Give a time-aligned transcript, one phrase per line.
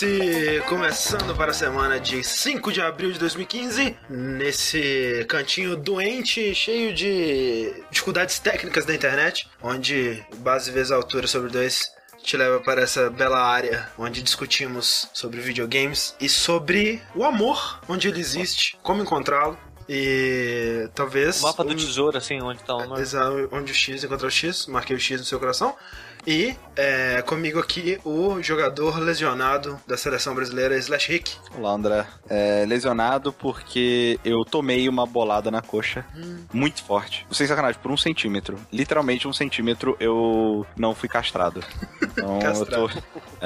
[0.00, 6.94] Vértice começando para a semana de 5 de abril de 2015, nesse cantinho doente, cheio
[6.94, 11.92] de dificuldades técnicas da internet, onde base vezes altura sobre dois
[12.22, 18.08] te leva para essa bela área onde discutimos sobre videogames e sobre o amor, onde
[18.08, 19.58] ele existe, como encontrá-lo.
[19.86, 21.40] E talvez.
[21.40, 22.98] O mapa do um- tesouro, assim, onde tá o.
[22.98, 25.76] Exato, onde o X encontra o X, marquei o X no seu coração.
[26.26, 31.36] E é, comigo aqui o jogador lesionado da seleção brasileira, Slash Rick.
[31.56, 32.06] Olá, André.
[32.28, 36.04] É, lesionado porque eu tomei uma bolada na coxa
[36.52, 37.26] muito forte.
[37.30, 38.58] Sem sacanagem, por um centímetro.
[38.72, 41.64] Literalmente um centímetro eu não fui castrado.
[42.02, 42.90] Então eu tô.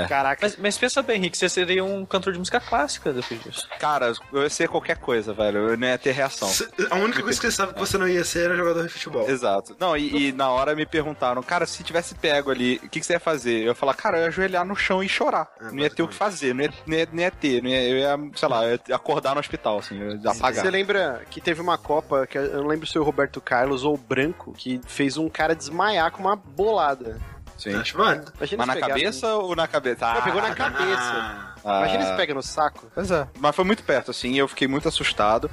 [0.09, 0.41] Caraca.
[0.43, 3.69] Mas, mas pensa bem, Rick, você seria um cantor de música clássica depois disso.
[3.79, 5.71] Cara, eu ia ser qualquer coisa, velho.
[5.71, 6.51] Eu não ia ter reação.
[6.91, 9.29] A única coisa que você sabe que você não ia ser era jogador de futebol.
[9.29, 9.77] Exato.
[9.79, 13.07] Não, e, e na hora me perguntaram, cara, se tivesse pego ali, o que, que
[13.07, 13.61] você ia fazer?
[13.61, 15.49] Eu ia falar, cara, eu ia ajoelhar no chão e chorar.
[15.61, 17.63] É, não ia ter o que fazer, não ia, não ia, não ia ter.
[17.63, 20.65] Não ia, eu ia, sei lá, eu ia acordar no hospital, assim, eu ia apagar.
[20.65, 23.85] Você lembra que teve uma Copa, que eu não lembro se foi o Roberto Carlos
[23.85, 27.21] ou o Branco, que fez um cara desmaiar com uma bolada.
[27.57, 27.75] Sim.
[27.77, 28.33] Acho válido.
[28.37, 30.13] Imagina Mas na cabeça ou na cabeça?
[30.15, 31.01] Não, pegou na Ah, cabeça.
[31.01, 31.79] Ah, ah.
[31.79, 32.91] Imagina se pega no saco.
[32.93, 33.29] Pois é.
[33.39, 35.49] Mas foi muito perto, assim, eu fiquei muito assustado.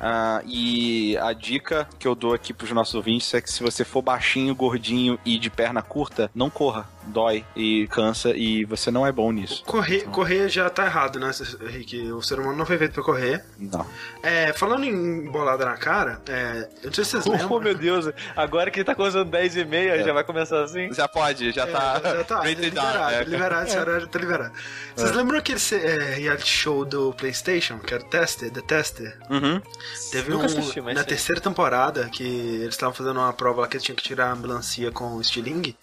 [0.00, 3.84] Ah, e a dica que eu dou aqui pros nossos ouvintes é que se você
[3.84, 6.88] for baixinho, gordinho e de perna curta, não corra.
[7.06, 9.64] Dói e cansa e você não é bom nisso.
[9.64, 11.30] correr, correr já tá errado, né,
[11.68, 12.12] Rick?
[12.12, 13.44] O ser humano não foi feito pra correr.
[13.58, 13.86] Não.
[14.22, 17.52] É, falando em bolada na cara, é, eu não sei se vocês lembram.
[17.52, 20.04] Oh, meu Deus, agora que ele tá começando 10 e meia, É.
[20.04, 20.92] já vai começar assim?
[20.92, 22.00] Já pode, já É, tá.
[22.04, 23.24] já tá, R, liberado, é.
[23.24, 24.52] liberado, esse horário tá liberado.
[24.94, 29.18] Vocês lembram aquele é, reality show do Playstation, que era o Tester, The Tester?
[29.30, 29.60] Uhum.
[30.12, 31.08] Teve Nunca um, assisti, mas na sei.
[31.08, 34.36] terceira temporada, que eles estavam fazendo uma prova lá que eles tinham que tirar a
[34.36, 35.76] melancia com o estilingue.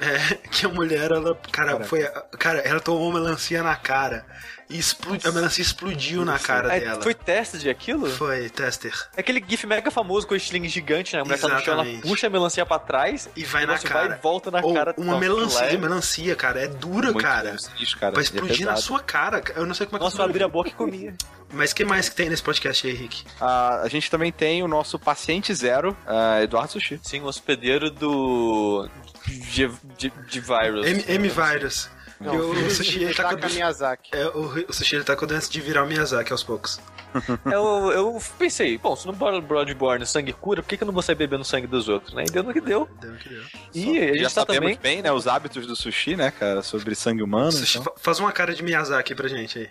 [0.00, 1.84] É, que a mulher, ela, cara, Cara.
[1.84, 2.02] foi.
[2.38, 4.24] Cara, ela tomou melancia na cara.
[4.68, 7.02] E explodiu, a melancia explodiu na cara É, dela.
[7.02, 8.08] foi teste de aquilo?
[8.08, 8.94] Foi, tester.
[9.16, 11.22] É aquele gif mega famoso com o estilingue gigante, né?
[11.22, 14.08] A mulher tá no chão, ela puxa a melancia pra trás E vai na cara.
[14.10, 14.94] vai e volta na Ou cara.
[14.96, 15.76] uma Nossa, melancia, leve.
[15.78, 17.56] melancia, cara, é dura, Muito cara.
[17.80, 18.12] Isso, cara.
[18.14, 18.80] Vai é explodir na pesado.
[18.80, 19.42] sua cara.
[19.56, 21.14] Eu não sei como é que Nossa, eu abri a boca e comia.
[21.52, 23.24] Mas que mais que tem nesse podcast aí, Rick?
[23.40, 27.00] Ah, a gente também tem o nosso paciente zero, ah, Eduardo Sushi.
[27.02, 28.88] Sim, o hospedeiro do.
[29.26, 30.86] De, de, de virus.
[30.86, 31.88] M, M Virus.
[32.20, 34.10] Não, E o Sushi ele tá com a Miyazaki.
[34.14, 36.78] É, o, o Sushi ele tá com a doença de virar o Miyazaki aos poucos.
[37.50, 41.02] Eu, eu pensei, bom, se no Bloodborne sangue cura, por que, que eu não vou
[41.02, 42.22] sair bebendo sangue dos outros, né?
[42.28, 42.88] E deu no que deu.
[43.00, 43.42] Deu que deu.
[43.74, 44.78] E a gente Já tá sabemos também.
[44.80, 47.50] bem, né, os hábitos do sushi, né, cara, sobre sangue humano.
[47.50, 47.92] Sushi, então.
[47.92, 49.68] fa- Faz uma cara de Miyazaki pra gente aí.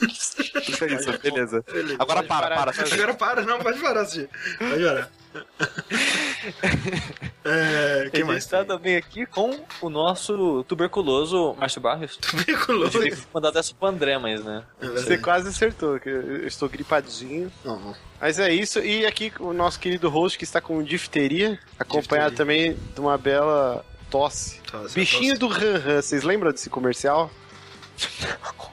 [0.10, 1.62] Isso beleza.
[1.62, 1.96] Beleza.
[2.00, 2.72] Agora para, parar para.
[2.72, 2.94] fazer.
[2.94, 4.28] Agora para, não, pode parar, Sushi.
[4.58, 5.10] Pode parar.
[7.44, 8.66] É, gente mais tá tem?
[8.66, 12.18] também aqui com o nosso tuberculoso Márcio Barros.
[12.22, 13.00] Eu Tuberculoso.
[13.00, 14.62] devia mandar dessa pro André, mas né.
[14.80, 17.50] É Você quase acertou, que eu estou gripadinho.
[17.64, 22.34] Não, Mas é isso, e aqui o nosso querido host que está com difteria, acompanhado
[22.36, 24.60] também de uma bela tosse.
[24.60, 25.58] tosse, Bichinho tosse.
[25.60, 27.30] do Han Han, vocês lembram desse comercial?
[27.30, 28.72] Não?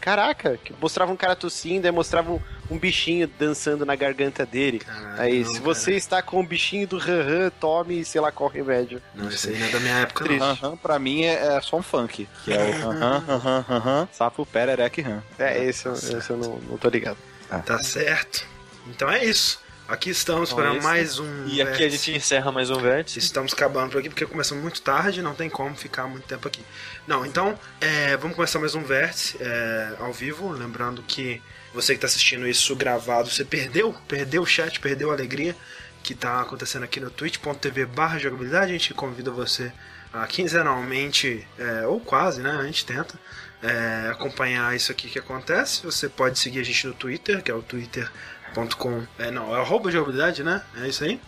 [0.00, 2.40] Caraca, que mostrava um cara tossindo, aí mostrava um,
[2.70, 4.78] um bichinho dançando na garganta dele.
[4.80, 5.96] Caralho, Aí, não, se você cara.
[5.96, 9.00] está com o bichinho do Han Han, tome, sei lá qual remédio.
[9.14, 10.40] Não, isso aí não é da minha época, Triste.
[10.40, 10.50] não.
[10.50, 14.44] Aham, pra mim é, é só um funk, que é o aham, aham, aham, sapo,
[14.44, 15.22] pererec, ram.
[15.38, 17.18] É, esse, eu- esse eu não, não tô ligado.
[17.64, 18.44] Tá certo.
[18.88, 19.61] Então é isso.
[19.88, 20.82] Aqui estamos Então para isso.
[20.82, 21.46] mais um.
[21.46, 21.90] E aqui a vértice.
[22.06, 23.18] gente encerra mais um vértice.
[23.18, 26.64] Estamos acabando por aqui porque começamos muito tarde, não tem como ficar muito tempo aqui.
[27.06, 30.50] Não, então é, vamos começar mais um vértice é, ao vivo.
[30.50, 31.42] Lembrando que
[31.74, 35.54] você que está assistindo isso gravado, você perdeu, perdeu o chat, perdeu a alegria
[36.02, 38.66] que está acontecendo aqui no twitch.tv barra jogabilidade.
[38.66, 39.72] A gente convida você
[40.12, 42.50] a quinzenalmente, é, ou quase, né?
[42.50, 43.18] A gente tenta.
[43.62, 45.84] é, acompanhar isso aqui que acontece.
[45.84, 47.62] Você pode seguir a gente no Twitter, que é o
[48.52, 49.06] twitter.com.
[49.18, 50.62] É, não, é arroba jogabilidade, né?
[50.80, 51.20] É isso aí.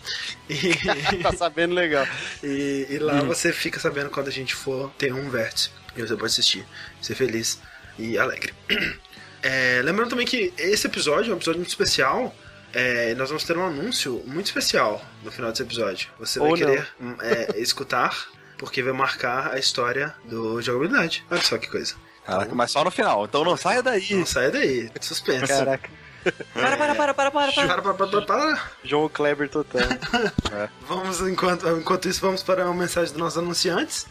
[0.49, 0.75] E,
[1.23, 2.07] tá sabendo legal.
[2.43, 5.71] e, e lá você fica sabendo quando a gente for ter um vértice.
[5.97, 6.67] E você pode assistir,
[7.01, 7.61] ser feliz
[7.99, 8.53] e alegre.
[9.47, 12.35] É, lembrando também que esse episódio é um episódio muito especial.
[12.73, 16.09] É, nós vamos ter um anúncio muito especial no final desse episódio.
[16.19, 16.67] Você vai Ou não.
[16.67, 21.27] querer hum, é, escutar, porque vai marcar a história do jogabilidade.
[21.31, 21.95] Olha só que coisa.
[22.25, 24.15] Caraca, mas só no final, então não saia daí.
[24.15, 25.47] Não saia daí, suspense.
[25.47, 25.91] Caraca.
[26.55, 27.53] Para, para, para, para, para, para.
[27.53, 28.63] Para, para, para, para, para.
[28.83, 29.83] João Kleber total.
[30.89, 34.07] Vamos, enquanto, enquanto isso, vamos para uma mensagem dos nossos anunciantes.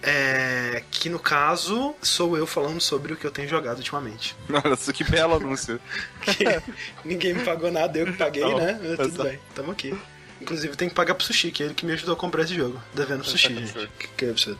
[0.00, 4.36] É, que no caso sou eu falando sobre o que eu tenho jogado ultimamente.
[4.64, 5.80] Olha só que belo anúncio.
[6.22, 6.62] Que
[7.04, 8.78] ninguém me pagou nada, eu que paguei, Não, né?
[8.80, 9.24] Mas Tudo exato.
[9.24, 9.98] bem, tamo aqui.
[10.40, 12.54] Inclusive tem que pagar pro Sushi, que é ele que me ajudou a comprar esse
[12.54, 12.80] jogo.
[12.94, 13.90] Devendo pro Sushi, gente.
[14.16, 14.58] Que, absurdo.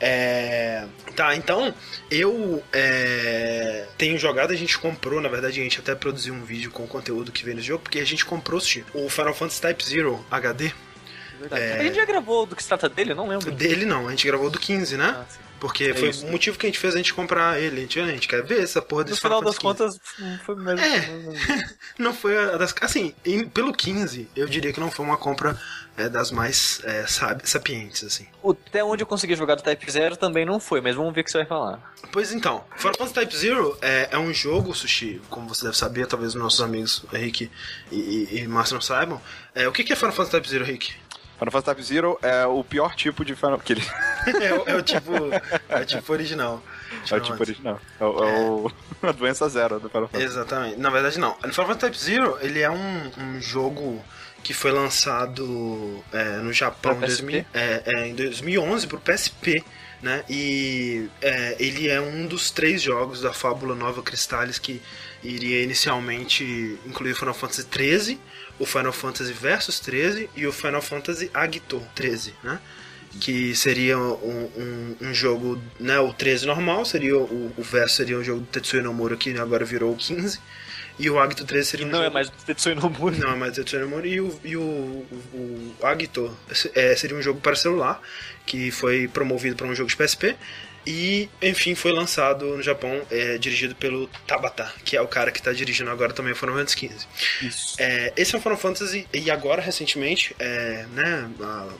[0.00, 0.86] É...
[1.14, 1.74] Tá, então,
[2.10, 3.86] eu é...
[3.98, 6.88] tenho jogado, a gente comprou, na verdade, a gente até produziu um vídeo com o
[6.88, 10.24] conteúdo que vem no jogo, porque a gente comprou Sushi, o Final Fantasy Type Zero
[10.30, 10.72] HD.
[11.50, 13.50] A gente já gravou do que se trata dele, eu não lembro.
[13.52, 15.14] Dele não, a gente gravou do 15, né?
[15.16, 15.47] Ah, sim.
[15.60, 16.24] Porque foi isso.
[16.26, 17.78] o motivo que a gente fez a gente comprar ele.
[17.78, 20.18] A gente, a gente quer ver essa porra No desse final Final das Fantasy contas,
[20.18, 20.80] não foi mesmo.
[20.80, 21.78] É.
[21.98, 22.72] Não foi a das.
[22.80, 25.60] Assim, em- pelo 15, eu diria que não foi uma compra
[25.96, 27.04] é, das mais é,
[27.42, 28.28] sapientes, assim.
[28.40, 31.22] O- Até onde eu consegui jogar do Type Zero também não foi, mas vamos ver
[31.22, 31.92] o que você vai falar.
[32.12, 36.06] Pois então, Final Fantasy Type Zero é, é um jogo, Sushi, como você deve saber,
[36.06, 37.50] talvez os nossos amigos Henrique
[37.90, 39.20] e, e, e Márcio não saibam.
[39.54, 40.92] É, o que que é Final Fantasy Type Zero, Henrique?
[41.38, 43.58] Final Fantasy Type Zero é o pior tipo de Final...
[43.58, 43.82] Que ele...
[44.44, 45.12] é, o- é o tipo.
[45.68, 46.62] É o tipo original.
[47.10, 47.80] É o tipo original.
[48.00, 48.72] É, o- é o...
[49.08, 50.24] a doença zero do Final Fantasy.
[50.24, 50.76] Exatamente.
[50.80, 51.30] Na verdade, não.
[51.32, 54.02] O Final Fantasy Type Zero, ele é um, um jogo
[54.42, 57.22] que foi lançado é, no Japão em, PSP?
[57.22, 59.64] 2000 é, é, em 2011 pro PSP,
[60.02, 60.24] né?
[60.28, 64.80] E é, ele é um dos três jogos da Fábula Nova Cristales que
[65.22, 68.20] iria inicialmente incluir o Final Fantasy 13,
[68.58, 72.58] o Final Fantasy Versus 13 e o Final Fantasy Agito 13, né?
[73.20, 78.18] que seria um, um, um jogo, né, o 13 normal, seria o, o verso seria
[78.18, 80.38] um jogo do Tetsuya Nomura que agora virou o 15,
[80.98, 82.14] e o Agito 13 seria um Não é jogo...
[82.14, 83.16] mais do Tetsuya Nomura.
[83.16, 86.36] Não, é mais do Tetsuya Nomura, e o, e o, o, o Agito
[86.74, 88.00] é, seria um jogo para celular,
[88.44, 90.36] que foi promovido para um jogo de PSP,
[90.90, 95.38] e, enfim, foi lançado no Japão, é, dirigido pelo Tabata, que é o cara que
[95.38, 97.06] está dirigindo agora também o Final Fantasy XV.
[97.46, 97.76] Isso.
[97.78, 101.28] É, esse é o Final Fantasy, e agora, recentemente, é, né,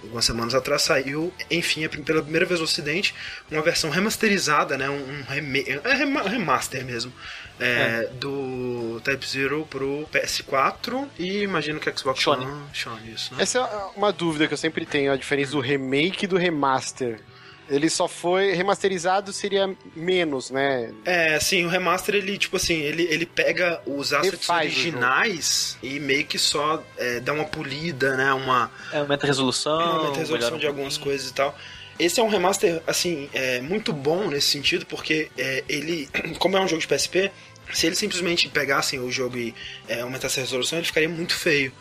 [0.03, 3.15] algumas semanas atrás, saiu, enfim, pela primeira vez no Ocidente,
[3.51, 7.11] uma versão remasterizada, né, um, é rema- remaster mesmo,
[7.59, 12.25] é, do Type Zero pro PS4 e imagino que Xbox.
[12.27, 13.43] One, Sony, isso, né?
[13.43, 17.21] Essa é uma dúvida que eu sempre tenho, a diferença do remake e do remaster.
[17.69, 20.93] Ele só foi remasterizado seria menos, né?
[21.05, 26.25] É, sim, o remaster, ele, tipo assim, ele, ele pega os assets originais e meio
[26.25, 28.71] que só é, dá uma polida, né, uma...
[28.93, 29.79] É, aumenta a resolução.
[29.81, 31.17] aumenta a resolução um de algumas pouquinho.
[31.17, 31.57] coisas e tal.
[31.99, 36.61] Esse é um remaster, assim, é, muito bom nesse sentido, porque é, ele, como é
[36.61, 37.31] um jogo de PSP,
[37.73, 39.55] se eles simplesmente pegassem o jogo e
[39.89, 41.73] é, aumentassem a resolução, ele ficaria muito feio.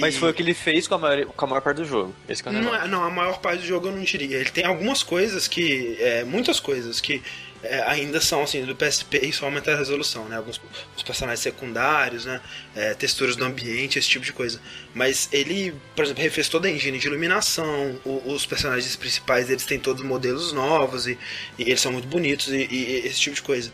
[0.00, 1.84] Mas E- foi o que ele fez com a maior, com a maior parte do
[1.84, 2.14] jogo.
[2.28, 4.38] Esse é não, é- não, a maior parte do jogo eu não diria.
[4.38, 5.96] Ele tem algumas coisas que.
[6.00, 7.22] é, muitas coisas que
[7.62, 10.36] é, ainda são assim do PSP e só aumentar a resolução, né?
[10.38, 10.58] Alguns
[10.96, 12.40] os personagens secundários, né?
[12.74, 14.58] É, texturas do ambiente, esse tipo de coisa.
[14.94, 18.00] Mas ele, por exemplo, refez toda a engine de iluminação.
[18.04, 21.18] o- os personagens principais eles têm todos modelos novos e,
[21.58, 23.70] e eles são muito bonitos e, e esse tipo de coisa.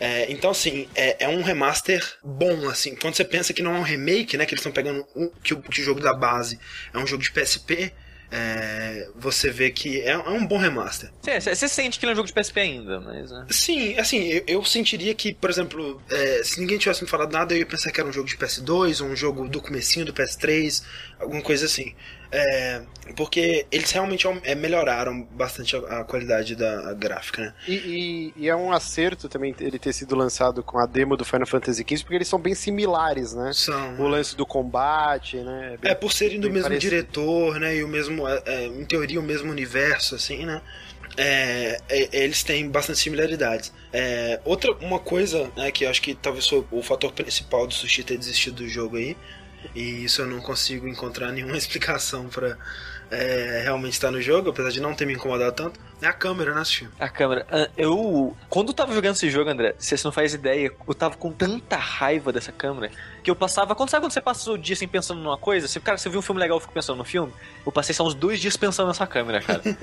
[0.00, 2.94] É, então, assim, é, é um remaster bom, assim.
[2.94, 4.46] Quando você pensa que não é um remake, né?
[4.46, 6.58] Que eles estão pegando um, que, o, que jogo da base
[6.92, 7.92] é um jogo de PSP,
[8.30, 11.10] é, você vê que é, é um bom remaster.
[11.22, 13.30] Você, você sente que ele é um jogo de PSP ainda, mas.
[13.30, 13.46] né?
[13.50, 17.54] Sim, assim, eu, eu sentiria que, por exemplo, é, se ninguém tivesse me falado nada,
[17.54, 20.12] eu ia pensar que era um jogo de PS2, ou um jogo do comecinho do
[20.12, 20.84] PS3,
[21.18, 21.94] alguma coisa assim.
[22.30, 22.82] É,
[23.16, 27.54] porque eles realmente é, melhoraram bastante a, qualidade da gráfica, né?
[27.66, 31.24] E, e- e é um acerto também ele ter sido lançado com a demo do
[31.24, 33.52] Final Fantasy XV, porque eles são bem similares, né?
[33.54, 33.98] São.
[33.98, 35.78] O lance do combate, né?
[35.80, 36.90] Bem- É, por serem do mesmo parecido.
[36.90, 37.76] diretor, né?
[37.76, 40.60] E o mesmo, é, é, em teoria, o mesmo universo, assim, né?
[41.16, 43.72] É, é, eles têm bastante similaridades.
[43.92, 47.74] É, outra, uma coisa, né, que eu acho que talvez foi o fator principal do
[47.74, 49.16] Sushi ter desistido do jogo aí,
[49.74, 52.56] e isso eu não consigo encontrar nenhuma explicação pra
[53.10, 56.54] é, realmente estar no jogo, apesar de não ter me incomodado tanto, é a câmera,
[56.54, 56.88] né, Sushi?
[56.98, 57.46] A câmera.
[57.50, 58.36] Ah, Eu.
[58.48, 61.76] Quando eu tava jogando esse jogo, André, você não faz ideia, eu tava com tanta
[61.76, 63.74] raiva dessa câmera que eu passava.
[63.74, 65.66] Quando sabe quando você passa o dia assim pensando numa coisa?
[65.68, 67.32] Você, cara, você viu um filme legal e fica pensando no filme?
[67.66, 69.60] Eu passei só uns dois dias pensando nessa câmera, cara.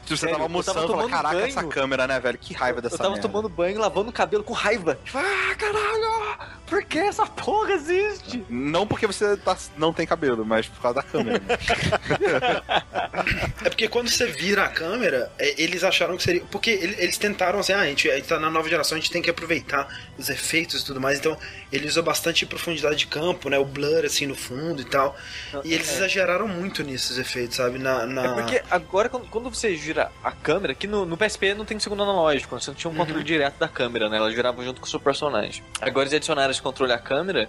[0.00, 2.38] Tipo, você Sério, tava eu almoçando tava tomando caraca, banho." essa câmera, né, velho?
[2.38, 3.28] Que raiva dessa eu tava merda.
[3.28, 4.98] tomando banho, lavando o cabelo com raiva.
[5.04, 6.38] Tipo, ah, caralho!
[6.66, 8.44] Por que essa porra existe?
[8.48, 11.38] Não porque você tá- não tem cabelo, mas por causa da câmera.
[11.38, 11.56] né?
[13.64, 16.42] É porque quando você vira a câmera, é, eles acharam que seria.
[16.50, 19.00] Porque ele- eles tentaram assim, ah, a gente, a gente tá na nova geração, a
[19.00, 21.18] gente tem que aproveitar os efeitos e tudo mais.
[21.18, 21.36] Então,
[21.72, 23.58] ele usou bastante profundidade de campo, né?
[23.58, 25.16] O blur assim no fundo e tal.
[25.64, 25.94] E eles É.
[25.96, 27.78] exageraram muito nesses efeitos, sabe?
[27.78, 28.24] Na, na...
[28.24, 31.78] É porque agora, quando, quando você gira a câmera, que no, no PSP não tem
[31.78, 34.16] segundo analógico, você não tinha um controle direto da câmera, né?
[34.16, 35.62] Ela girava junto com o seu personagem.
[35.80, 37.48] Agora eles adicionaram esse controle à câmera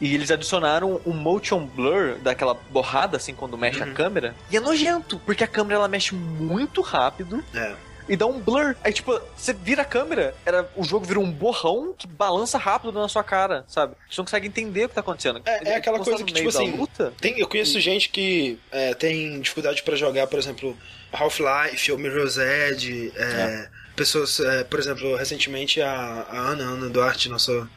[0.00, 4.34] e eles adicionaram um motion blur daquela borrada, assim, quando mexe a câmera.
[4.50, 7.42] E é nojento, porque a câmera ela mexe muito rápido.
[7.54, 7.74] É.
[8.08, 8.74] e dá um blur.
[8.82, 12.92] Aí, tipo, você vira a câmera, era, o jogo vira um borrão que balança rápido
[12.92, 13.94] na sua cara, sabe?
[14.10, 15.40] Você não consegue entender o que tá acontecendo.
[15.44, 17.12] É, Ele é aquela mostrando coisa que, tipo assim, luta.
[17.20, 20.76] Tem, eu conheço gente que é, tem dificuldade pra jogar, por exemplo,
[21.12, 23.12] Half-Life ou Mirror's Edge.
[23.16, 27.68] é, Pessoas, é, por exemplo, recentemente a, a Ana, Ana Duarte, nossa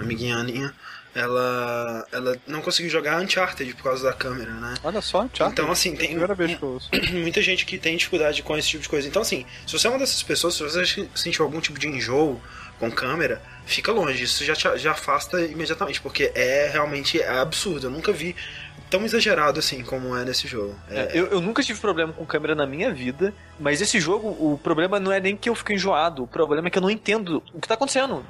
[0.00, 0.74] amiguinha Aninha,
[1.18, 4.74] ela, ela não conseguiu jogar Uncharted por causa da câmera, né?
[4.84, 5.48] Olha só, tchau.
[5.50, 6.16] Então, assim, tem
[7.12, 9.06] muita gente que tem dificuldade com esse tipo de coisa.
[9.08, 12.40] Então, assim, se você é uma dessas pessoas, se você sentiu algum tipo de enjoo
[12.78, 14.22] com câmera, fica longe.
[14.22, 17.88] Isso já, te- já afasta imediatamente, porque é realmente é absurdo.
[17.88, 18.36] Eu nunca vi
[18.90, 20.74] tão exagerado assim como é nesse jogo.
[20.90, 24.28] É, É, eu, eu nunca tive problema com câmera na minha vida, mas esse jogo,
[24.28, 26.90] o problema não é nem que eu fico enjoado, o problema é que eu não
[26.90, 28.24] entendo o que tá acontecendo.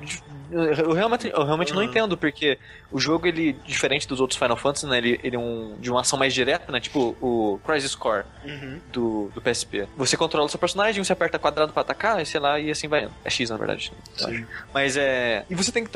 [0.50, 1.88] Eu, realmente, eu realmente não Uhum.
[1.88, 2.58] entendo, porque
[2.90, 6.00] o jogo, ele, diferente dos outros Final Fantasy, né, ele, ele é um, de uma
[6.00, 8.80] ação mais direta, né, tipo o Crisis Core Uhum.
[8.90, 9.86] do, do PSP.
[9.96, 12.88] Você controla o seu personagem, você aperta quadrado pra atacar, e sei lá, e assim
[12.88, 13.04] vai.
[13.04, 13.12] indo.
[13.24, 13.92] É X, na verdade.
[14.24, 14.46] acho.
[14.72, 15.44] Mas é...
[15.50, 15.90] E você tem que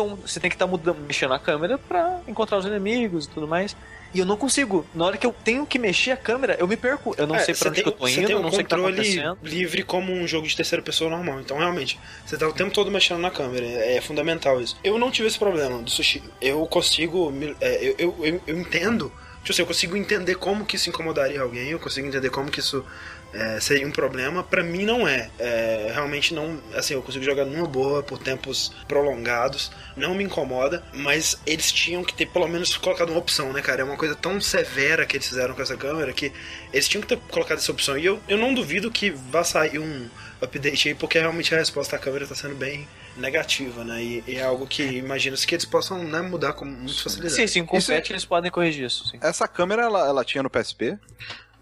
[0.54, 3.74] estar mudando, mexendo a câmera pra encontrar os inimigos e tudo mais.
[4.14, 4.84] E eu não consigo.
[4.94, 7.14] Na hora que eu tenho que mexer a câmera, eu me perco.
[7.16, 8.60] Eu não É, sei pra onde tem- que eu tô indo, tem um não sei
[8.60, 9.38] o que tá controle acontecendo.
[9.42, 11.40] livre como um jogo de terceira pessoa normal.
[11.40, 13.64] Então, realmente, você tá o tempo todo mexendo na câmera.
[13.66, 14.76] É fundamental isso.
[14.84, 16.22] Eu não tive esse problema do sushi.
[16.40, 17.32] Eu consigo.
[17.60, 19.10] é, eu, eu, eu, eu entendo.
[19.42, 21.70] Tipo assim, eu consigo entender como que isso incomodaria alguém.
[21.70, 22.84] Eu consigo entender como que isso
[23.32, 24.42] é, seria um problema.
[24.42, 25.30] Pra mim, não é.
[25.38, 26.60] É, Realmente não.
[26.74, 29.70] Assim, eu consigo jogar numa boa por tempos prolongados.
[29.96, 30.82] Não me incomoda.
[30.92, 33.80] Mas eles tinham que ter pelo menos colocado uma opção, né, cara?
[33.82, 36.32] É uma coisa tão severa que eles fizeram com essa câmera que
[36.72, 37.96] eles tinham que ter colocado essa opção.
[37.96, 40.08] E eu, eu não duvido que vá sair um
[40.40, 42.86] update aí, porque realmente a resposta da câmera tá sendo bem
[43.16, 44.02] negativa, né?
[44.02, 47.34] E, e é algo que imagina-se que eles possam né, mudar com muita facilidade.
[47.34, 49.18] Sim, sim, com Isso é- patch eles podem corrigir isso, sim.
[49.20, 50.98] Essa câmera, ela, ela tinha no PSP?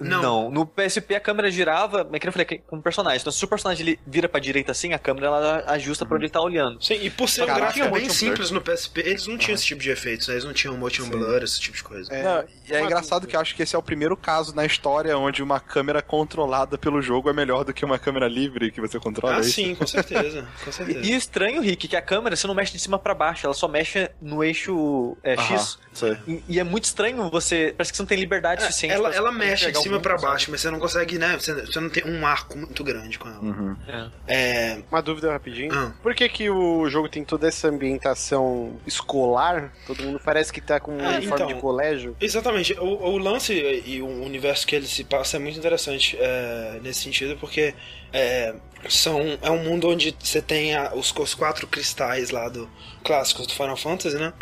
[0.01, 0.51] Não.
[0.51, 3.21] No PSP a câmera girava, mas que eu falei, que- com o personagem.
[3.21, 6.25] Então se o personagem ele vira pra direita assim, a câmera ela ajusta pra onde
[6.27, 6.83] ele tá olhando.
[6.83, 9.55] Sim, e por ser um Caraca, gráfico tinha bem simples no PSP, eles não tinham
[9.55, 10.35] esse tipo de efeitos, né?
[10.35, 12.13] Eles não tinham motion blur, esse tipo de coisa.
[12.13, 13.27] É, Não, e é engraçado dúvida.
[13.31, 16.79] que eu acho que esse é o primeiro caso na história onde uma câmera controlada
[16.79, 19.35] pelo jogo é melhor do que uma câmera livre que você controla.
[19.35, 19.53] Ah, é isso?
[19.53, 20.47] sim, com certeza.
[20.65, 21.01] Com E, certeza.
[21.07, 23.55] e o estranho, Rick, que a câmera você não mexe de cima pra baixo, ela
[23.55, 25.79] só mexe no eixo é, X.
[26.27, 27.75] E, e é muito estranho você.
[27.77, 28.95] Parece que você não tem liberdade É, suficiente.
[28.95, 30.23] ela pra- ela mexe de o cima sabe?
[30.23, 31.37] baixo, mas você não consegue, né?
[31.39, 33.41] Você, você não tem um arco muito grande com ela.
[33.41, 33.77] Uhum.
[33.87, 34.09] É.
[34.29, 34.83] É.
[34.91, 35.73] Uma dúvida rapidinho.
[35.75, 35.93] Ah.
[36.03, 39.73] Por que, que o jogo tem toda essa ambientação escolar?
[39.87, 41.47] Todo mundo parece que tá com um Ah, uniforme então.
[41.49, 42.17] de colégio.
[42.21, 42.73] Exatamente.
[42.75, 43.53] O, o lance
[43.87, 47.75] e o universo que ele se passa é muito interessante é, nesse sentido, porque
[48.13, 48.55] é,
[48.89, 52.69] são, é um mundo onde você tem a- os, os quatro cristais lá do
[53.05, 54.33] clássicos do Final Fantasy, né?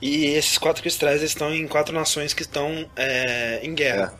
[0.00, 4.14] E esses quatro cristais estão em quatro nações que estão é, em guerra.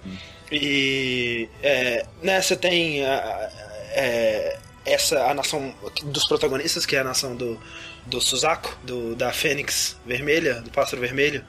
[0.50, 3.50] E é, né, você tem a- a-
[3.92, 5.74] é, essa a nação
[6.04, 7.60] dos protagonistas, que é a nação do,
[8.06, 11.44] do Suzaku, do, da Fênix Vermelha, do Pássaro Vermelho,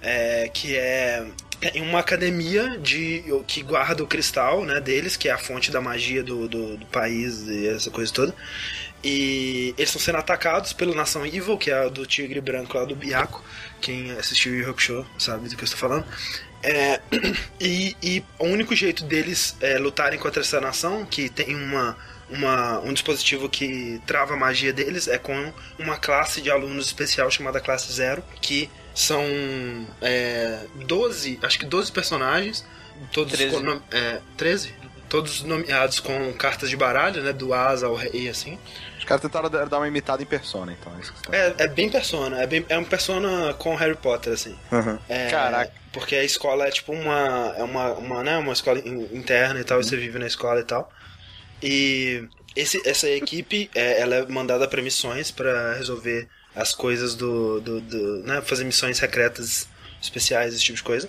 [0.00, 1.24] é, que é
[1.60, 5.80] tem uma academia de que guarda o cristal né, deles, que é a fonte da
[5.80, 8.32] magia do, do, do país e essa coisa toda.
[9.02, 12.84] E eles estão sendo atacados pela nação Evil, que é a do tigre branco lá
[12.84, 13.42] do Byaku.
[13.80, 16.04] Quem assistiu o Yu Hakusho sabe do que eu estou falando.
[16.62, 17.00] É,
[17.60, 21.96] e, e o único jeito deles é, lutarem contra essa nação, que tem uma,
[22.30, 27.30] uma, um dispositivo que trava a magia deles, é com uma classe de alunos especial
[27.30, 29.22] chamada Classe Zero, que são
[30.02, 32.66] é, 12, acho que 12 personagens,
[33.12, 33.54] todos 13.
[33.54, 34.74] com é, 13?
[35.08, 37.32] Todos nomeados com cartas de baralho, né?
[37.32, 38.58] Do Asa ao rei, assim.
[39.08, 40.94] Caras tentaram dar uma imitada em persona, então.
[40.96, 43.74] É isso que você tá- É, é bem persona, é, bem, é um persona com
[43.74, 44.54] Harry Potter, assim.
[44.70, 44.98] Uhum.
[45.08, 45.72] É, Caraca.
[45.92, 47.54] Porque a escola é tipo uma.
[47.56, 50.60] É uma, uma, né, uma escola in- interna e tal, e você vive na escola
[50.60, 50.92] e tal.
[51.62, 57.60] E esse, essa equipe, é, ela é mandada pra missões pra resolver as coisas do.
[57.60, 59.66] do, do né, fazer missões secretas
[60.00, 61.08] especiais, esse tipo de coisa.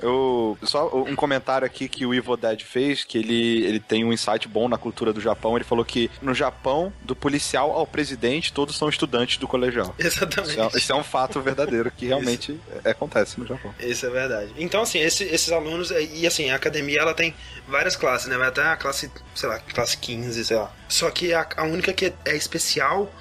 [0.00, 4.12] Eu, só um comentário aqui que o Evil Dead fez, que ele, ele tem um
[4.12, 5.56] insight bom na cultura do Japão.
[5.56, 9.94] Ele falou que no Japão, do policial ao presidente, todos são estudantes do colegial.
[9.98, 10.52] Exatamente.
[10.52, 13.74] Isso é, isso é um fato verdadeiro que realmente é- acontece no Japão.
[13.80, 14.52] Isso é verdade.
[14.56, 17.34] Então, assim, esse- esses alunos, é, e assim, a academia ela tem
[17.68, 18.36] várias classes, né?
[18.36, 20.72] Vai até a classe, sei lá, classe 15, sei lá.
[20.88, 23.12] Só que a, a única que é especial,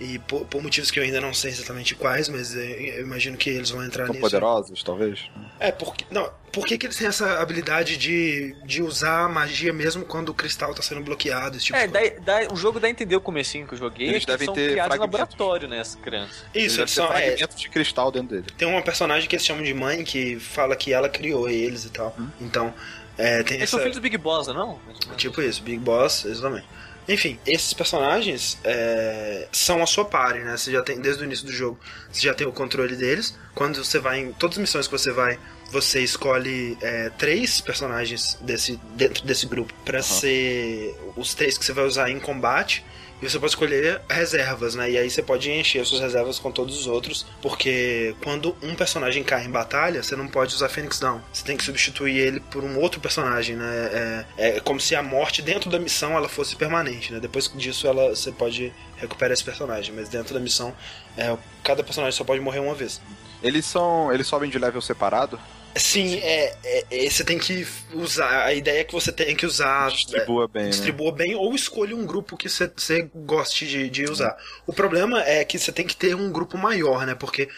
[0.00, 3.36] e por, por motivos que eu ainda não sei exatamente quais, mas é, eu imagino
[3.36, 4.20] que eles vão entrar São nisso.
[4.24, 5.20] poderosos, talvez.
[5.58, 6.04] É, porque.
[6.10, 10.30] Não, por que, que eles têm essa habilidade de, de usar a magia mesmo quando
[10.30, 11.56] o cristal tá sendo bloqueado?
[11.56, 12.20] Esse tipo É, de coisa?
[12.20, 14.08] dá, dá- o jogo dá a entender o comecinho que eu joguei.
[14.08, 16.36] Eles que devem são ter criados em laboratório, né, essas crianças.
[16.36, 17.06] Isso, Deve eles ter são.
[17.12, 18.46] É, fragmentos de cristal dentro dele.
[18.56, 21.90] tem uma personagem que eles chamam de mãe que fala que ela criou eles e
[21.90, 22.16] tal.
[22.40, 22.72] Então,
[23.18, 23.78] É, tem é o essa...
[23.78, 24.78] filho do Big Boss, não?
[25.16, 26.66] Tipo isso, Big Boss, exatamente.
[27.08, 30.56] Enfim, esses personagens é, são a sua party, né?
[30.56, 31.78] Você já tem, desde o início do jogo,
[32.10, 33.36] você já tem o controle deles.
[33.54, 35.38] Quando você vai em todas as missões que você vai,
[35.70, 41.72] você escolhe é, três personagens desse, dentro desse grupo pra ser os três que você
[41.72, 42.84] vai usar em combate.
[43.20, 44.90] E você pode escolher reservas, né?
[44.90, 47.26] E aí você pode encher as suas reservas com todos os outros.
[47.40, 51.20] Porque quando um personagem cai em batalha, você não pode usar Phoenix Down.
[51.32, 54.24] Você tem que substituir ele por um outro personagem, né?
[54.36, 57.18] É, é como se a morte dentro da missão ela fosse permanente, né?
[57.18, 59.94] Depois disso ela, você pode recuperar esse personagem.
[59.94, 60.74] Mas dentro da missão,
[61.16, 63.00] é, cada personagem só pode morrer uma vez.
[63.42, 64.12] Eles são.
[64.12, 65.38] Eles sobem de level separado?
[65.78, 68.44] Sim, é, é, é, você tem que usar.
[68.44, 69.90] A ideia é que você tem que usar.
[69.90, 70.64] Distribua bem.
[70.64, 70.70] né?
[70.70, 74.36] distribua bem ou escolha um grupo que você, você goste de, de usar.
[74.66, 77.14] O problema é que você tem que ter um grupo maior, né?
[77.14, 77.48] Porque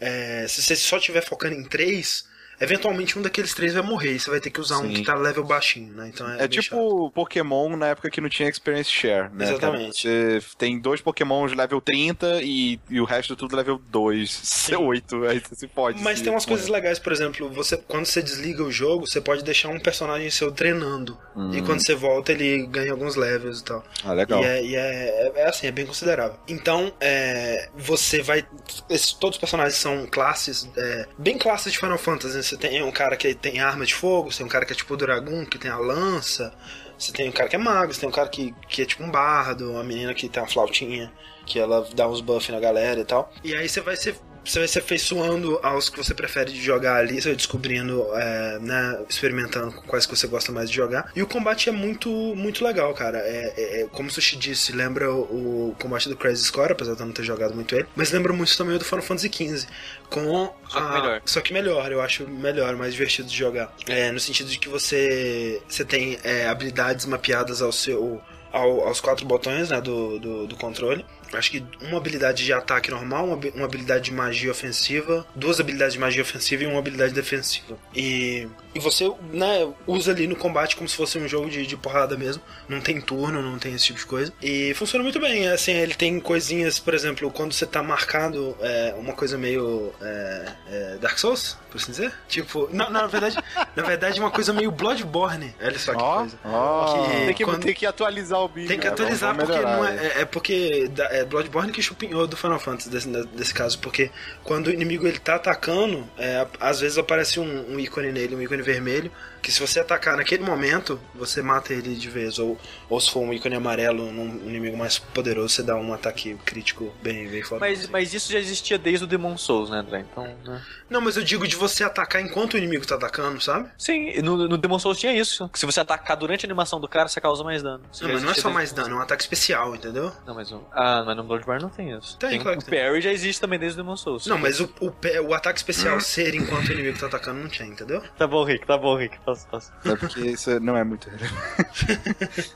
[0.00, 2.24] é, se você só estiver focando em três,
[2.60, 4.94] eventualmente um daqueles três vai morrer e você vai ter que usar um Sim.
[4.94, 6.10] que tá level baixinho, né?
[6.12, 6.74] Então é, É bem chato.
[6.74, 9.44] tipo Pokémon na época que não tinha Experience Share, né?
[9.44, 10.00] Exatamente.
[10.02, 15.38] Você tem dois Pokémons level 30 e, e o resto tudo level 2, 8, aí
[15.40, 16.02] você se pode.
[16.02, 19.20] Mas se- tem umas coisas legais, por exemplo, você quando você desliga o jogo, você
[19.20, 21.16] pode deixar um personagem seu treinando.
[21.36, 21.52] Hum.
[21.54, 23.84] E quando você volta, ele ganha alguns levels e tal.
[24.04, 24.42] Ah, legal.
[24.42, 26.38] E, é, e é, é assim, é bem considerável.
[26.48, 28.46] Então, é, você vai.
[28.90, 32.47] esses- todos os personagens são classes, é, bem classes de Final Fantasy.
[32.48, 34.76] Você tem um cara que tem arma de fogo, você tem um cara que é
[34.76, 36.50] tipo o Dragon, que tem a lança.
[36.98, 39.04] Você tem um cara que é mago, você tem um cara que, que é tipo
[39.04, 41.12] um bardo, uma menina que tem uma flautinha,
[41.44, 43.30] que ela dá uns buffs na galera e tal.
[43.44, 44.16] E aí você vai ser.
[44.48, 48.58] Você vai se afeiçoando aos que você prefere de jogar ali, você vai descobrindo, é,
[48.60, 51.12] né, experimentando quais que você gosta mais de jogar.
[51.14, 53.18] E o combate é muito, muito legal, cara.
[53.18, 56.94] É, é- é- como o Sushi disse, lembra o, o combate do Crazy Score, apesar
[56.94, 57.86] de eu não ter jogado muito ele.
[57.94, 59.66] Mas lembra muito também o do Final Fantasy XV.
[60.08, 61.22] Com Só que a- melhor.
[61.26, 63.72] Só que melhor, eu acho melhor, mais divertido de jogar.
[63.86, 68.98] É, no sentido de que você, você tem é, habilidades mapeadas ao seu, ao- aos
[69.00, 71.04] quatro botões né, do, do, do controle.
[71.32, 75.60] Acho que uma habilidade de ataque normal, uma, habi- uma habilidade de magia ofensiva, duas
[75.60, 77.76] habilidades de magia ofensiva e uma habilidade defensiva.
[77.94, 81.76] E, e você né, usa ali no combate como se fosse um jogo de, de
[81.76, 82.42] porrada mesmo.
[82.68, 84.32] Não tem turno, não tem esse tipo de coisa.
[84.42, 85.48] E funciona muito bem.
[85.48, 90.52] Assim, ele tem coisinhas, por exemplo, quando você tá marcado é, uma coisa meio é,
[90.70, 92.12] é, Dark Souls, por assim dizer.
[92.28, 93.36] Tipo, na, na verdade,
[93.76, 95.54] na verdade, uma coisa meio Bloodborne.
[95.60, 96.38] Olha só que Ó, coisa.
[96.44, 96.94] ó.
[97.08, 98.68] Que- Tem que, quando- tem que atualizar o bicho.
[98.68, 102.26] Tem que É, atualizar porque não é, é- é porque da- é Bloodborne que chupinhou
[102.26, 104.10] do Final Fantasy desse, desse caso, porque
[104.44, 108.42] quando o inimigo ele tá atacando, é, às vezes aparece um, um ícone nele, um
[108.42, 109.10] ícone vermelho,
[109.42, 113.20] que se você atacar naquele momento, você mata ele de vez, ou, ou se for
[113.20, 117.60] um ícone amarelo num inimigo mais poderoso, você dá um ataque crítico bem, bem forte.
[117.60, 120.04] Mas, mas isso já existia desde o Demon Souls, né, André?
[120.10, 120.62] Então, né?
[120.88, 123.70] Não, mas eu digo de você atacar enquanto o inimigo tá atacando, sabe?
[123.76, 125.48] Sim, no, no Demon Souls tinha isso.
[125.48, 127.82] Que se você atacar durante a animação do cara, você causa mais dano.
[127.92, 130.12] Isso Não, mas não é só mais dano, é um ataque especial, entendeu?
[130.26, 130.64] Não, mas o...
[130.72, 132.16] Ah, mas no Bloodborne não tem isso.
[132.18, 132.78] Tem, claro o tem.
[132.78, 134.26] parry já existe também desde o Demon Souls.
[134.26, 134.92] Não, mas o, o,
[135.28, 138.02] o ataque especial ser enquanto o inimigo tá atacando não tinha, entendeu?
[138.16, 139.16] Tá bom, Rick, tá bom, Rick.
[139.50, 139.72] Posso.
[139.84, 142.52] É porque isso não é muito relevante.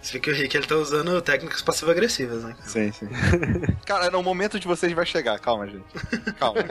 [0.00, 2.56] Você vê que o Rick ele tá usando técnicas passivo-agressivas, né?
[2.64, 3.08] Sim, sim.
[3.84, 5.38] Cara, no momento de vocês vai chegar.
[5.38, 5.84] Calma, gente.
[6.38, 6.60] Calma.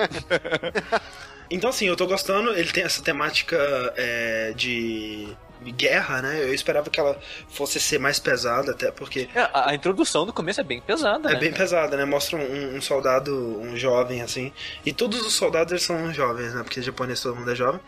[1.49, 2.51] Então, assim, eu tô gostando.
[2.51, 3.55] Ele tem essa temática
[3.95, 5.33] é, de
[5.77, 6.43] guerra, né?
[6.43, 7.17] Eu esperava que ela
[7.49, 11.29] fosse ser mais pesada, até porque É, a, a introdução do começo é bem pesada,
[11.29, 11.39] é né?
[11.39, 12.05] bem pesada, né?
[12.05, 14.51] Mostra um, um soldado, um jovem, assim.
[14.85, 16.63] E todos os soldados eles são jovens, né?
[16.63, 17.79] Porque japonês todo mundo é jovem.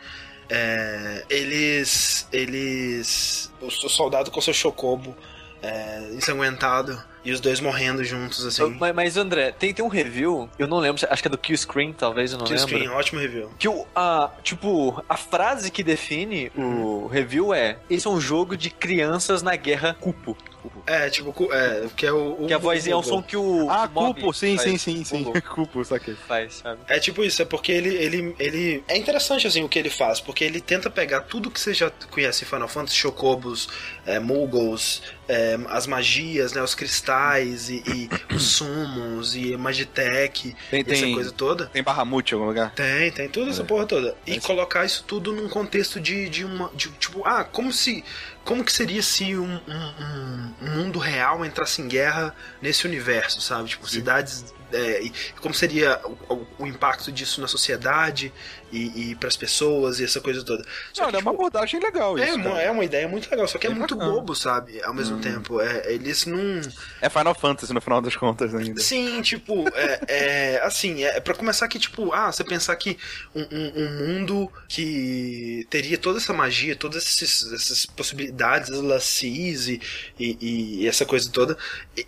[0.49, 2.27] É, eles.
[2.31, 3.51] Eles.
[3.61, 5.15] O, o soldado com seu chocobo
[5.61, 8.77] é, ensanguentado e os dois morrendo juntos, assim.
[8.79, 11.57] Mas, mas, André, tem, tem um review, eu não lembro, acho que é do Kill
[11.57, 12.75] Screen, talvez, eu não Kill lembro.
[12.75, 13.51] Screen, ótimo review.
[13.59, 18.55] Que o, a, tipo, a frase que define o review é: Esse é um jogo
[18.55, 20.37] de crianças na guerra cupo.
[20.85, 22.43] É, tipo, cu- é, que é o.
[22.43, 23.69] o Que a vozinha é o som que o.
[23.69, 24.69] Ah, cupo, sim, faz.
[24.69, 25.23] sim, sim, sim.
[25.53, 26.15] Cupo, saquei.
[26.27, 26.81] Faz, sabe?
[26.87, 28.83] É tipo isso, é porque ele, ele, ele.
[28.87, 31.89] É interessante assim o que ele faz, porque ele tenta pegar tudo que você já
[32.11, 33.69] conhece em Final Fantasy, Chocobos,
[34.05, 40.83] é, Muggles, é, as magias, né, os cristais e, e os summons e Magitech, Tem,
[40.85, 41.67] e essa tem, coisa toda.
[41.67, 42.73] tem Bahamut em algum lugar?
[42.73, 43.65] Tem, tem toda essa É.
[43.65, 44.15] porra toda.
[44.25, 44.39] E É.
[44.39, 46.69] colocar isso tudo num contexto de, de uma.
[46.73, 48.03] De, tipo, ah, como se.
[48.49, 53.39] Como que seria se um, um- um- um mundo real entrasse em guerra nesse universo,
[53.41, 53.69] sabe?
[53.69, 58.31] Tipo, cidades é, e como seria o, o- o impacto disso na sociedade
[58.71, 60.63] e, e para as pessoas e essa coisa toda.
[60.93, 62.35] Só Não, que, é uma tipo, abordagem legal é, isso.
[62.35, 62.61] uma, cara.
[62.61, 64.15] é uma ideia muito legal, só que é, Bem muito bacana.
[64.15, 64.81] bobo, sabe?
[64.83, 65.59] Ao mesmo tempo.
[65.61, 66.61] É, eles não.
[67.01, 68.79] É Final Fantasy no final das contas ainda.
[68.81, 72.97] Sim, tipo, é, é, assim, é para começar que, tipo, ah, você pensar que
[73.35, 79.67] um, um- um mundo que teria toda essa magia, todas esses- essas possibilidades, as lacis
[79.67, 79.81] e,
[80.19, 80.37] e,
[80.83, 81.57] e essa coisa toda,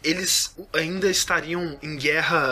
[0.04, 2.50] eles ainda estariam em guerra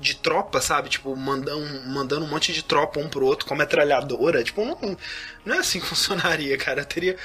[0.00, 0.88] de tropa, sabe?
[0.88, 4.42] Tipo, mandando, mandando um monte de tropa um pro outro com metralhadora.
[4.42, 4.96] Tipo, não,
[5.44, 6.84] não é assim que funcionaria, cara.
[6.84, 7.16] Teria,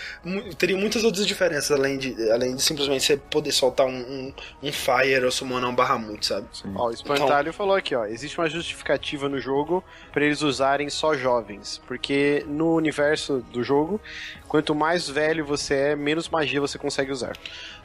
[0.58, 4.34] teria muitas outras diferenças além de, além de simplesmente você poder soltar um, um,
[4.64, 6.48] um Fire ou summonar um Bahamut, sabe?
[6.76, 8.06] Ó, o Espantalho falou aqui, ó.
[8.06, 11.82] Existe uma justificativa no jogo pra eles usarem só jovens.
[11.88, 14.02] Porque no universo do jogo,
[14.50, 17.38] quanto mais velho você é, menos magia você consegue usar.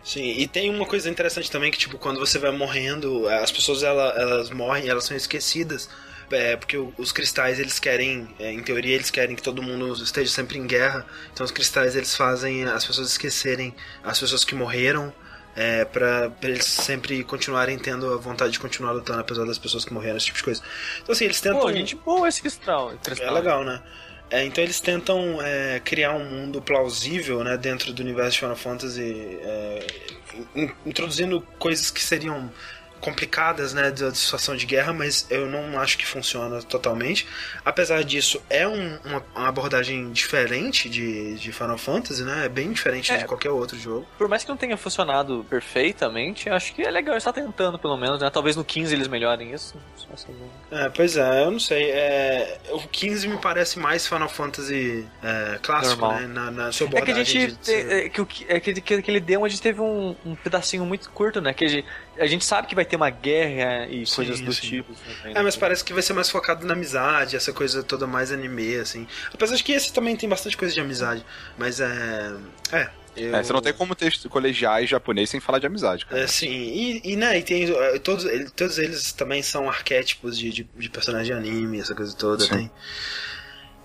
[0.02, 3.82] Sim, e tem uma coisa interessante também que, tipo, quando você vai morrendo, as pessoas
[3.82, 5.88] ela- elas morrem, elas são esquecidas.
[6.32, 10.30] É, porque os cristais eles querem, é, em teoria, eles querem que todo mundo esteja
[10.30, 11.04] sempre em guerra.
[11.32, 15.12] Então os cristais eles fazem as pessoas esquecerem as pessoas que morreram.
[15.56, 19.84] É, pra, pra eles sempre continuarem tendo a vontade de continuar lutando, apesar das pessoas
[19.84, 20.62] que morreram, esse tipo de coisa.
[21.02, 21.60] Então, assim, eles tentam.
[21.62, 22.92] Pô, gente boa esse cristal.
[22.92, 23.34] É cristal.
[23.34, 23.82] legal, né?
[24.32, 28.56] É, então eles tentam é, criar um mundo plausível né, dentro do universo de Final
[28.56, 29.86] Fantasy, é,
[30.54, 32.52] in- introduzindo coisas que seriam
[33.00, 37.26] complicadas né, da situação de guerra, mas eu não acho que funciona totalmente.
[37.64, 42.46] Apesar disso, é um- uma, uma abordagem diferente de, de Final Fantasy, né?
[42.46, 43.18] É bem diferente É.
[43.18, 44.06] de qualquer outro jogo.
[44.18, 48.20] Por mais que não tenha funcionado perfeitamente, acho que é legal estar tentando, pelo menos,
[48.20, 48.28] né?
[48.30, 49.74] Talvez no 15 eles melhorem isso.
[50.16, 50.50] Sabendo.
[50.70, 51.90] É, pois é, eu não sei.
[51.90, 56.20] É, o 15 me parece mais Final Fantasy é, clássico, Normal.
[56.20, 56.26] né?
[56.26, 57.58] Na, na sua É que a abordagem gente.
[57.64, 61.08] de é que, é que, que aquele demo a gente teve um, um pedacinho muito
[61.10, 61.54] curto, né?
[61.54, 61.86] Que a gente,
[62.20, 64.60] a gente sabe que vai ter uma guerra e Sim, coisas do sim.
[64.60, 64.92] tipo.
[65.24, 65.32] né?
[65.34, 68.76] É, mas parece que vai ser mais focado na amizade, essa coisa toda mais anime,
[68.76, 69.06] assim.
[69.32, 71.24] Apesar de que esse também tem bastante coisa de amizade.
[71.56, 72.32] Mas é.
[72.72, 72.90] É.
[73.16, 73.34] Eu...
[73.34, 76.22] É, você não tem como ter colegiais japonês sem falar de amizade, cara.
[76.22, 77.64] É, sim, e, e, né, e tem.
[77.64, 82.14] é, Todos, todos eles também são arquétipos de, de, de personagem de anime, essa coisa
[82.14, 82.44] toda.
[82.44, 82.50] Sim.
[82.50, 82.70] Tem.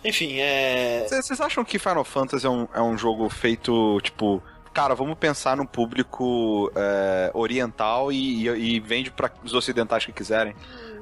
[0.03, 1.05] Enfim, é.
[1.07, 4.43] Vocês vocês acham que Final Fantasy é um, é um jogo feito, tipo,
[4.75, 10.11] cara, vamos pensar num público é, oriental e, e, e vende para os ocidentais que
[10.13, 10.55] quiserem?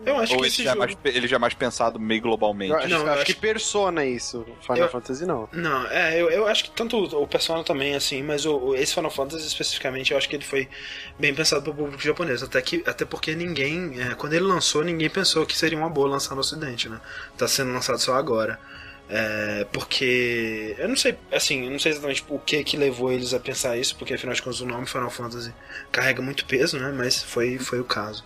[0.05, 0.83] Eu acho Ou que ele esse já, jogo.
[0.83, 2.71] é mais, ele já é mais pensado meio globalmente?
[2.73, 4.45] Eu acho, Não, eu acho acho que Persona é isso.
[4.61, 5.47] Final Eu- Fantasy não.
[5.53, 8.93] Não, é, eu, eu acho que tanto o Persona também, assim, mas o, o- esse
[8.93, 10.67] Final Fantasy especificamente, eu acho que ele foi
[11.17, 12.43] bem pensado pro público japonês.
[12.43, 16.09] Até, que, até porque ninguém, é, quando ele lançou, ninguém pensou que seria uma boa
[16.09, 16.99] lançar no ocidente, né?
[17.37, 18.59] Tá sendo lançado só agora.
[19.15, 20.75] É, porque.
[20.79, 23.77] Eu não sei, assim, eu não sei exatamente o que que levou eles a pensar
[23.77, 25.53] isso, porque afinal de contas o nome Final Fantasy
[25.91, 26.91] carrega muito peso, né?
[26.91, 28.25] Mas foi, foi o caso.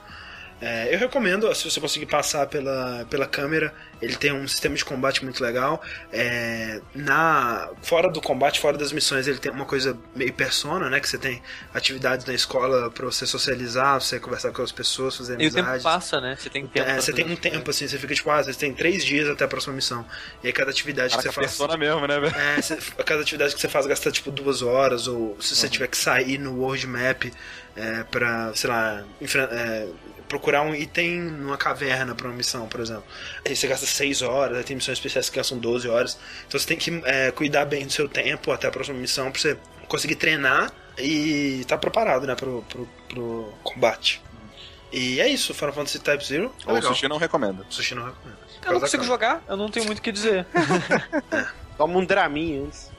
[0.60, 4.84] É, eu recomendo, se você conseguir passar pela, pela câmera, ele tem um sistema de
[4.84, 5.80] combate muito legal.
[6.12, 11.00] É, na Fora do combate, fora das missões, ele tem uma coisa meio persona, né?
[11.00, 11.42] Que você tem
[11.74, 15.60] atividades na escola pra você socializar, você conversar com as pessoas, fazer E o tempo
[15.60, 15.84] amizades.
[15.84, 16.36] passa, né?
[16.40, 16.90] Você tem tempo.
[16.90, 17.42] É, você tem um isso.
[17.42, 20.06] tempo, assim, você fica tipo, ah, você tem três dias até a próxima missão.
[20.44, 21.48] E aí cada atividade Caraca, que você faz.
[21.56, 22.36] persona mesmo, né, velho?
[22.36, 25.72] É, cê- cada atividade que você faz gasta tipo duas horas, ou se você Uhum.
[25.72, 27.26] tiver que sair no World Map
[27.76, 29.88] é, pra, sei lá, enfren- é,
[30.28, 33.04] procurar um item numa caverna pra uma missão, por exemplo.
[33.46, 36.20] Aí você gasta seis horas, aí tem missões especiais que gastam 12 horas.
[36.48, 39.42] Então você tem que é, cuidar bem do seu tempo até a próxima missão pra
[39.42, 44.22] você conseguir treinar e estar preparado, né, pro, pro, pro combate.
[44.92, 46.54] E é isso, Final Fantasy Type Zero.
[46.66, 46.82] É Ou o.
[46.82, 47.66] Sushi não recomenda.
[47.70, 48.38] Sushi não recomendo.
[48.66, 50.46] Eu não consigo jogar, eu não tenho muito o que dizer.
[51.78, 52.90] Toma um Dramin antes.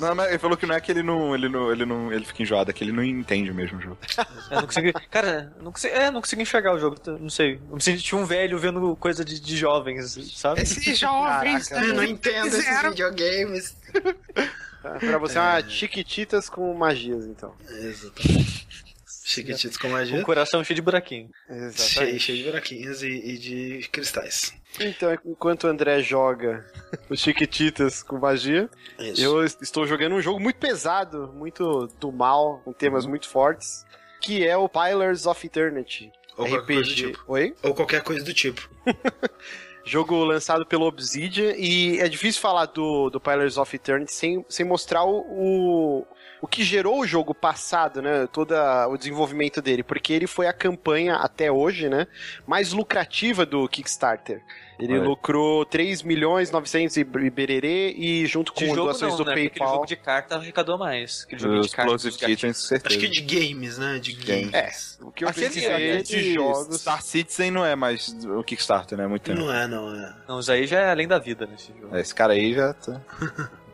[0.00, 2.24] Não, mas ele falou que não é que ele não, ele não, ele não, ele
[2.24, 3.98] fica enjoado, é que ele não entende mesmo o jogo.
[4.50, 4.92] Eu não consigo.
[5.10, 6.96] Cara, não consigo, é, não consigo enxergar o jogo.
[7.18, 7.60] Não sei.
[7.68, 10.62] Eu me senti um velho vendo coisa de, de jovens, sabe?
[10.62, 11.86] Esses jovens, Caraca.
[11.86, 13.76] eu não entendo esses videogames.
[15.00, 17.52] Pra você é uma Chiquititas com magias, então.
[17.68, 18.85] Exatamente.
[19.28, 20.22] Chiquititos com Um magia.
[20.22, 21.28] coração cheio de buraquinho.
[21.48, 22.18] Cheio, Exatamente.
[22.20, 24.54] cheio de buraquinhos e, e de cristais.
[24.78, 26.64] Então, enquanto o André joga
[27.10, 29.20] os Chiquititas com magia, Isso.
[29.20, 33.84] eu estou jogando um jogo muito pesado, muito do mal, com temas muito fortes,
[34.20, 36.12] que é o Pillars of Eternity.
[36.36, 36.94] Ou qualquer coisa do RPG.
[36.94, 37.24] tipo.
[37.26, 37.54] Oi?
[37.64, 38.70] Ou qualquer coisa do tipo.
[39.84, 44.66] Jogo lançado pelo Obsidian e é difícil falar do, do Pillars of Eternity sem, sem
[44.66, 46.06] mostrar o, o,
[46.40, 48.26] o que gerou o jogo passado, né?
[48.32, 48.54] Todo
[48.90, 52.06] o desenvolvimento dele, porque ele foi a campanha até hoje, né?
[52.46, 54.42] Mais lucrativa do Kickstarter.
[54.78, 59.24] Ele lucrou 3 milhões 900 e bererê e junto com De jogo doações não, do
[59.24, 59.32] né?
[59.32, 59.74] Porque Aquele PayPal.
[59.74, 61.24] jogo de carta arrecadou mais.
[61.24, 61.94] Aquele jogo de carta.
[61.94, 63.98] Acho que de games, né?
[63.98, 64.52] De games.
[64.52, 64.70] É,
[65.02, 66.80] o que eu Aquele, pesquisei aquele de jogos.
[66.80, 69.06] Star Citizen não é mais o Kickstarter, né?
[69.06, 69.40] Muito tempo.
[69.40, 70.14] Não é, não é.
[70.28, 71.96] Não, isso aí já é além da vida nesse jogo.
[71.96, 73.00] Esse cara aí já tá.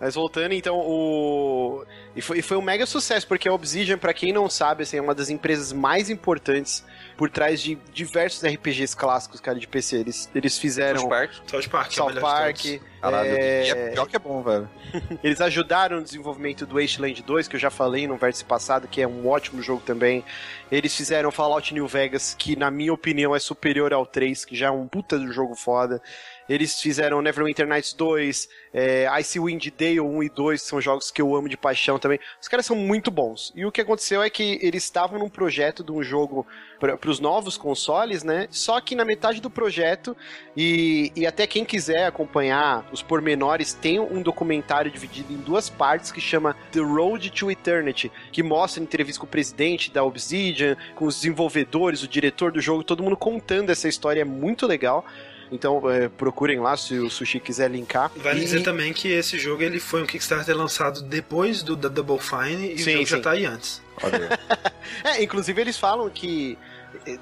[0.00, 1.84] Mas voltando, então, o.
[2.14, 4.96] E foi, e foi um mega sucesso, porque a Obsidian, pra quem não sabe, assim,
[4.96, 6.84] é uma das empresas mais importantes
[7.16, 9.98] por trás de diversos RPGs clássicos, cara, de PC.
[9.98, 11.32] Eles, eles fizeram South Park.
[11.46, 12.80] South Park, é o South melhor Park.
[13.00, 14.68] Caralho, é, e é pior que é bom, velho.
[15.24, 19.00] Eles ajudaram no desenvolvimento do Wasteland 2, que eu já falei no vértice passado, que
[19.00, 20.22] é um ótimo jogo também.
[20.70, 24.66] Eles fizeram Fallout New Vegas, que na minha opinião é superior ao 3, que já
[24.66, 26.02] é um puta do jogo foda.
[26.50, 31.22] Eles fizeram Neverwinter Nights 2, é, Icewind Dale 1 e 2, que são jogos que
[31.22, 32.18] eu amo de paixão também.
[32.42, 33.52] Os caras são muito bons.
[33.54, 36.44] E o que aconteceu é que eles estavam num projeto de um jogo
[36.80, 38.48] para os novos consoles, né?
[38.50, 40.16] Só que na metade do projeto,
[40.56, 46.10] e, e até quem quiser acompanhar os pormenores, tem um documentário dividido em duas partes
[46.10, 51.06] que chama The Road to Eternity, que mostra entrevista com o presidente da Obsidian, com
[51.06, 55.06] os desenvolvedores, o diretor do jogo, todo mundo contando essa história, é muito legal.
[55.52, 58.10] Então é, procurem lá se o Sushi quiser linkar.
[58.16, 61.88] Vale E- dizer também que esse jogo ele foi um Kickstarter lançado depois do da
[61.88, 63.22] Double Fine e Sim, o jogo já sim.
[63.22, 63.82] tá aí antes.
[65.04, 66.56] É, inclusive eles falam que.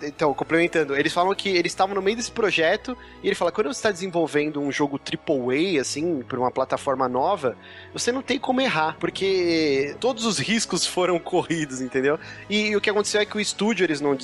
[0.02, 3.66] Então, complementando, eles falam que eles estavam no meio desse projeto e ele fala: quando
[3.68, 7.56] você está desenvolvendo um jogo AAA, assim, para uma plataforma nova,
[7.92, 12.18] você não tem como errar, porque todos os riscos foram corridos, entendeu?
[12.48, 14.16] E, o que aconteceu é que o estúdio eles não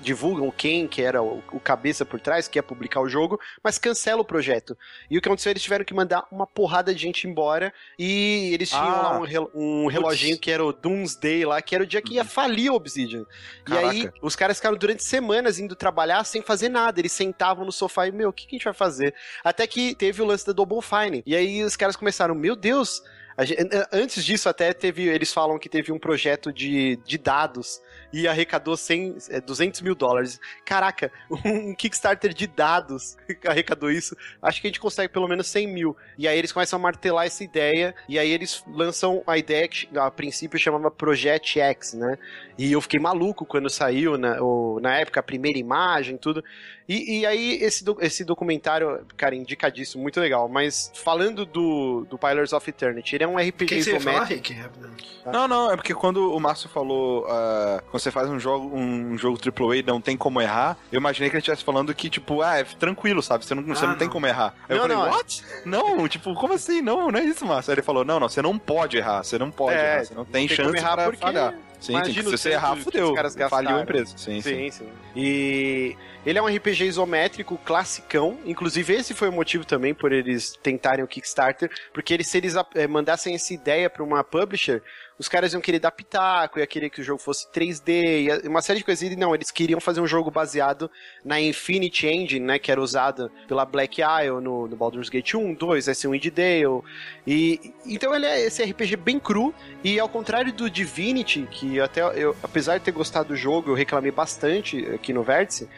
[0.00, 3.78] divulgam quem que era o, o cabeça por trás, que ia publicar o jogo, mas
[3.78, 4.76] cancela o projeto.
[5.10, 5.50] E o que aconteceu?
[5.50, 9.02] Eles tiveram que mandar uma porrada de gente embora e eles tinham Ah.
[9.02, 12.14] lá um, rel- um reloginho que era o Doomsday lá, que era o dia que
[12.14, 13.24] ia falir a Obsidian.
[13.68, 14.18] E aí, Caraca.
[14.22, 16.98] os caras ficaram durante semanas indo trabalhar sem fazer nada.
[16.98, 19.14] Eles sentavam no sofá e, meu, o que, que a gente vai fazer?
[19.44, 21.22] Até que teve o lance da Double Fine.
[21.26, 23.02] E aí os caras começaram, meu Deus.
[23.38, 25.04] A gen- an- Antes disso, até teve.
[25.08, 27.80] Eles falam que teve um projeto de, de dados
[28.12, 30.40] e arrecadou 100, é, 200 mil dólares.
[30.64, 31.12] Caraca,
[31.44, 34.16] um Kickstarter de dados arrecadou isso.
[34.42, 35.96] Acho que a gente consegue pelo menos 100 mil.
[36.18, 37.94] E aí eles começam a martelar essa ideia.
[38.08, 42.18] E aí eles lançam a ideia que a princípio chamava Project X, né?
[42.58, 44.36] E eu fiquei maluco quando saiu, na,
[44.82, 46.42] na época, a primeira imagem, tudo.
[46.88, 50.48] E, e aí, esse, do- esse documentário, cara, indicadíssimo, muito legal.
[50.48, 54.00] Mas falando do, do Pillars of Eternity, ele é um RPG que, que você ia
[54.00, 54.48] falar, isométrico.
[54.48, 54.52] Rick?
[54.54, 54.88] Rapidão.
[55.30, 59.16] Não, não, é porque quando o Márcio falou ah, quando você faz um jogo, um
[59.18, 62.56] jogo AAA não tem como errar, eu imaginei que ele estivesse falando que, tipo, ah,
[62.58, 63.44] é tranquilo, sabe?
[63.44, 64.12] Você não, você Ah, não, tem não.
[64.12, 64.54] como errar.
[64.66, 65.44] Aí Não, eu falei, não, é- what?
[65.66, 66.80] Não, tipo, como assim?
[66.80, 67.70] Não, não é isso, Márcio.
[67.70, 70.14] Aí ele falou, não, não, você não pode errar, você não pode É, errar, você
[70.14, 71.54] não tem, tem como chance errar pra porque falhar.
[71.80, 73.10] Sim, imagina se você errar, fudeu.
[73.10, 73.36] os caras
[73.78, 74.16] a empresa.
[74.16, 74.70] Sim, sim.
[74.70, 74.88] Sim, sim.
[75.14, 78.38] E ele é um RPG isométrico, classicão.
[78.44, 81.70] Inclusive, esse foi o motivo também por eles tentarem o Kickstarter.
[81.92, 84.82] Porque eles, se eles eh, mandassem essa ideia pra uma publisher,
[85.18, 88.62] os caras iam querer dar pitaco, ia querer que o jogo fosse 3D, ia- uma
[88.62, 89.10] série de coisas.
[89.10, 90.90] E não, eles queriam fazer um jogo baseado
[91.24, 92.58] na Infinity Engine, né?
[92.58, 96.82] Que era usada pela Black Isle no, no Baldur's Gate 1, 2, Icewind Dale.
[97.26, 99.52] E, então ele é esse RPG bem cru.
[99.82, 103.74] E ao contrário do Divinity, que até eu, apesar de ter gostado do jogo, eu
[103.74, 105.68] reclamei bastante aqui no Vértice.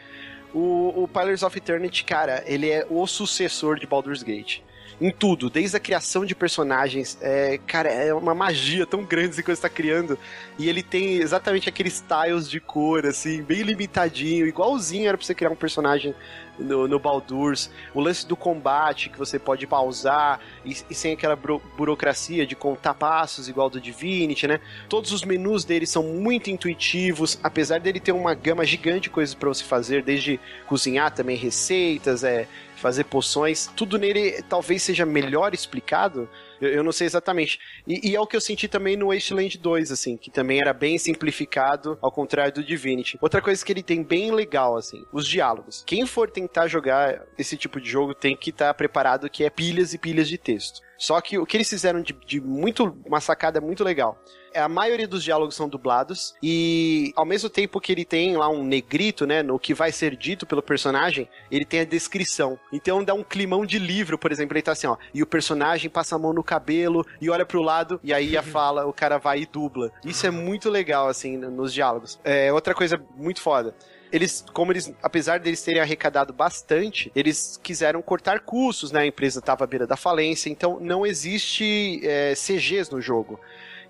[0.53, 4.59] O, o Pillars of Eternity, cara, ele é o sucessor de Baldur's Gate.
[4.99, 7.17] Em tudo, desde a criação de personagens.
[7.21, 10.17] É, cara, é uma magia tão grande que você está criando.
[10.59, 15.33] E ele tem exatamente aqueles tiles de cor, assim, bem limitadinho, igualzinho era pra você
[15.33, 16.13] criar um personagem
[16.59, 17.71] no, no Baldur's.
[17.93, 22.55] O lance do combate, que você pode pausar, e, e sem aquela buro- burocracia de
[22.55, 24.59] contar passos, igual do Divinity, né?
[24.87, 29.33] Todos os menus dele são muito intuitivos, apesar dele ter uma gama gigante de coisas
[29.33, 32.47] para você fazer, desde cozinhar também receitas, é,
[32.81, 36.27] fazer poções, tudo nele talvez seja melhor explicado.
[36.59, 37.59] Eu, eu não sei exatamente.
[37.87, 40.73] E, e é o que eu senti também no Wasteland 2, assim, que também era
[40.73, 43.17] bem simplificado, ao contrário do Divinity.
[43.21, 45.83] Outra coisa que ele tem bem legal, assim, os diálogos.
[45.85, 49.93] Quem for tentar jogar esse tipo de jogo tem que estar preparado que é pilhas
[49.93, 50.81] e pilhas de texto.
[51.01, 54.21] Só que o que eles fizeram de, de muito, uma sacada muito legal.
[54.53, 58.47] É, A maioria dos diálogos são dublados e ao mesmo tempo que ele tem lá
[58.49, 62.59] um negrito, né, no que vai ser dito pelo personagem, ele tem a descrição.
[62.71, 65.89] Então dá um climão de livro, por exemplo, ele tá assim, ó, e o personagem
[65.89, 69.17] passa a mão no cabelo e olha pro lado e aí a fala, o cara
[69.17, 69.91] vai e dubla.
[70.05, 72.19] Isso é muito legal assim nos diálogos.
[72.23, 73.73] É outra coisa muito foda
[74.11, 79.01] eles, como eles, apesar deles terem arrecadado bastante, eles quiseram cortar custos, né?
[79.01, 83.39] A empresa estava à beira da falência, então não existe é, CGs no jogo.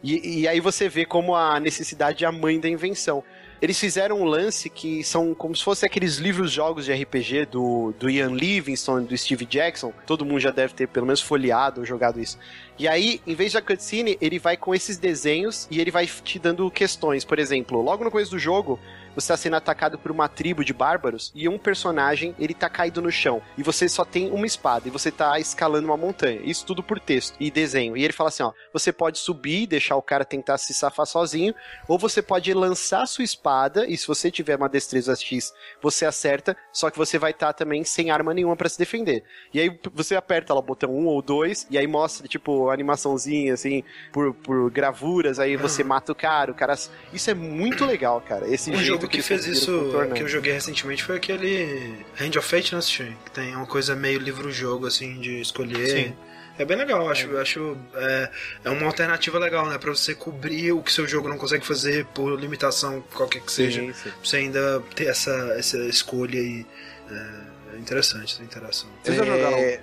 [0.03, 3.23] E, e aí você vê como a necessidade é a mãe da invenção.
[3.61, 8.09] Eles fizeram um lance que são como se fosse aqueles livros-jogos de RPG do, do
[8.09, 9.93] Ian Livingstone, do Steve Jackson.
[10.07, 12.39] Todo mundo já deve ter pelo menos folheado ou jogado isso.
[12.81, 16.39] E aí, em vez da cutscene, ele vai com esses desenhos e ele vai te
[16.39, 17.23] dando questões.
[17.23, 18.79] Por exemplo, logo no começo do jogo,
[19.13, 23.01] você está sendo atacado por uma tribo de bárbaros e um personagem, ele tá caído
[23.01, 23.39] no chão.
[23.55, 26.41] E você só tem uma espada e você tá escalando uma montanha.
[26.43, 27.95] Isso tudo por texto e desenho.
[27.95, 31.05] E ele fala assim, ó, você pode subir e deixar o cara tentar se safar
[31.05, 31.53] sozinho,
[31.87, 36.57] ou você pode lançar sua espada e se você tiver uma destreza X, você acerta,
[36.71, 39.23] só que você vai estar tá também sem arma nenhuma para se defender.
[39.53, 43.53] E aí você aperta lá o botão 1 ou 2 e aí mostra, tipo, animaçãozinha,
[43.53, 46.73] assim, por, por gravuras, aí você mata o cara, o cara...
[47.13, 48.47] Isso é muito legal, cara.
[48.47, 52.47] Esse Um jogo que, eles fez isso, que eu joguei recentemente, foi aquele Hand of
[52.47, 52.81] Fate, né?
[53.25, 55.87] Que tem uma coisa meio livro-jogo, assim, de escolher.
[55.87, 56.13] Sim.
[56.57, 58.29] É bem legal, acho, acho é,
[58.65, 59.77] é uma alternativa legal, né?
[59.77, 63.81] Pra você cobrir o que seu jogo não consegue fazer por limitação, qualquer que seja.
[63.81, 64.09] Sim, sim.
[64.09, 66.65] Pra você ainda ter essa, essa escolha aí.
[67.09, 68.89] É, é interessante essa interação.
[69.03, 69.27] Vocês já É.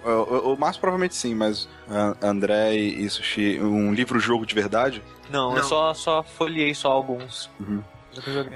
[0.03, 0.19] jogaram?
[0.19, 5.03] O, o, o Márcio provavelmente sim, mas ah, André e Sushi, um livro-jogo de verdade?
[5.31, 5.69] Não, eu Não.
[5.69, 7.51] só, só folhei só alguns.
[7.61, 7.83] Uhum.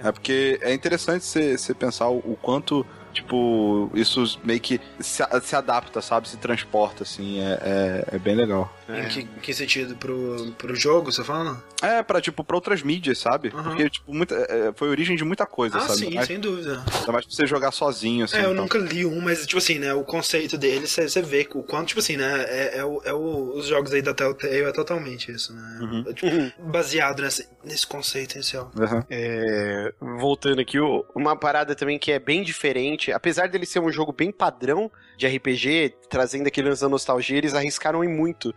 [0.03, 5.55] É porque é interessante você pensar o, o quanto, tipo, isso meio que se, se
[5.55, 6.29] adapta, sabe?
[6.29, 8.73] Se transporta, assim, é, é, é bem legal.
[9.01, 9.97] Em que, em que sentido?
[9.97, 11.63] Pro, pro jogo, você fala?
[11.83, 13.49] É, pra, tipo, pra outras mídias, sabe?
[13.55, 13.63] Uhum.
[13.63, 15.99] Porque, tipo, muita, é, foi a origem de muita coisa, Ah, sabe?
[15.99, 16.83] sim, Ainda sem dúvida.
[16.99, 18.37] ainda mais pra você jogar sozinho, assim.
[18.37, 18.63] É, eu então.
[18.65, 22.01] nunca li um, mas, tipo assim, né, o conceito dele, você vê o quanto, tipo
[22.01, 25.53] assim, né, é, é, o, é o- os jogos aí da Telltale é totalmente isso,
[25.55, 25.79] né?
[25.81, 26.05] Uhum.
[26.09, 28.71] É, tipo, baseado nesse, nesse conceito inicial.
[28.77, 29.03] Uhum.
[29.11, 33.91] É, voltando aqui, o- uma parada também que é bem diferente, apesar dele ser um
[33.91, 34.91] jogo bem padrão
[35.23, 38.55] de RPG, trazendo aquele lance da nostalgia, eles arriscaram em muito.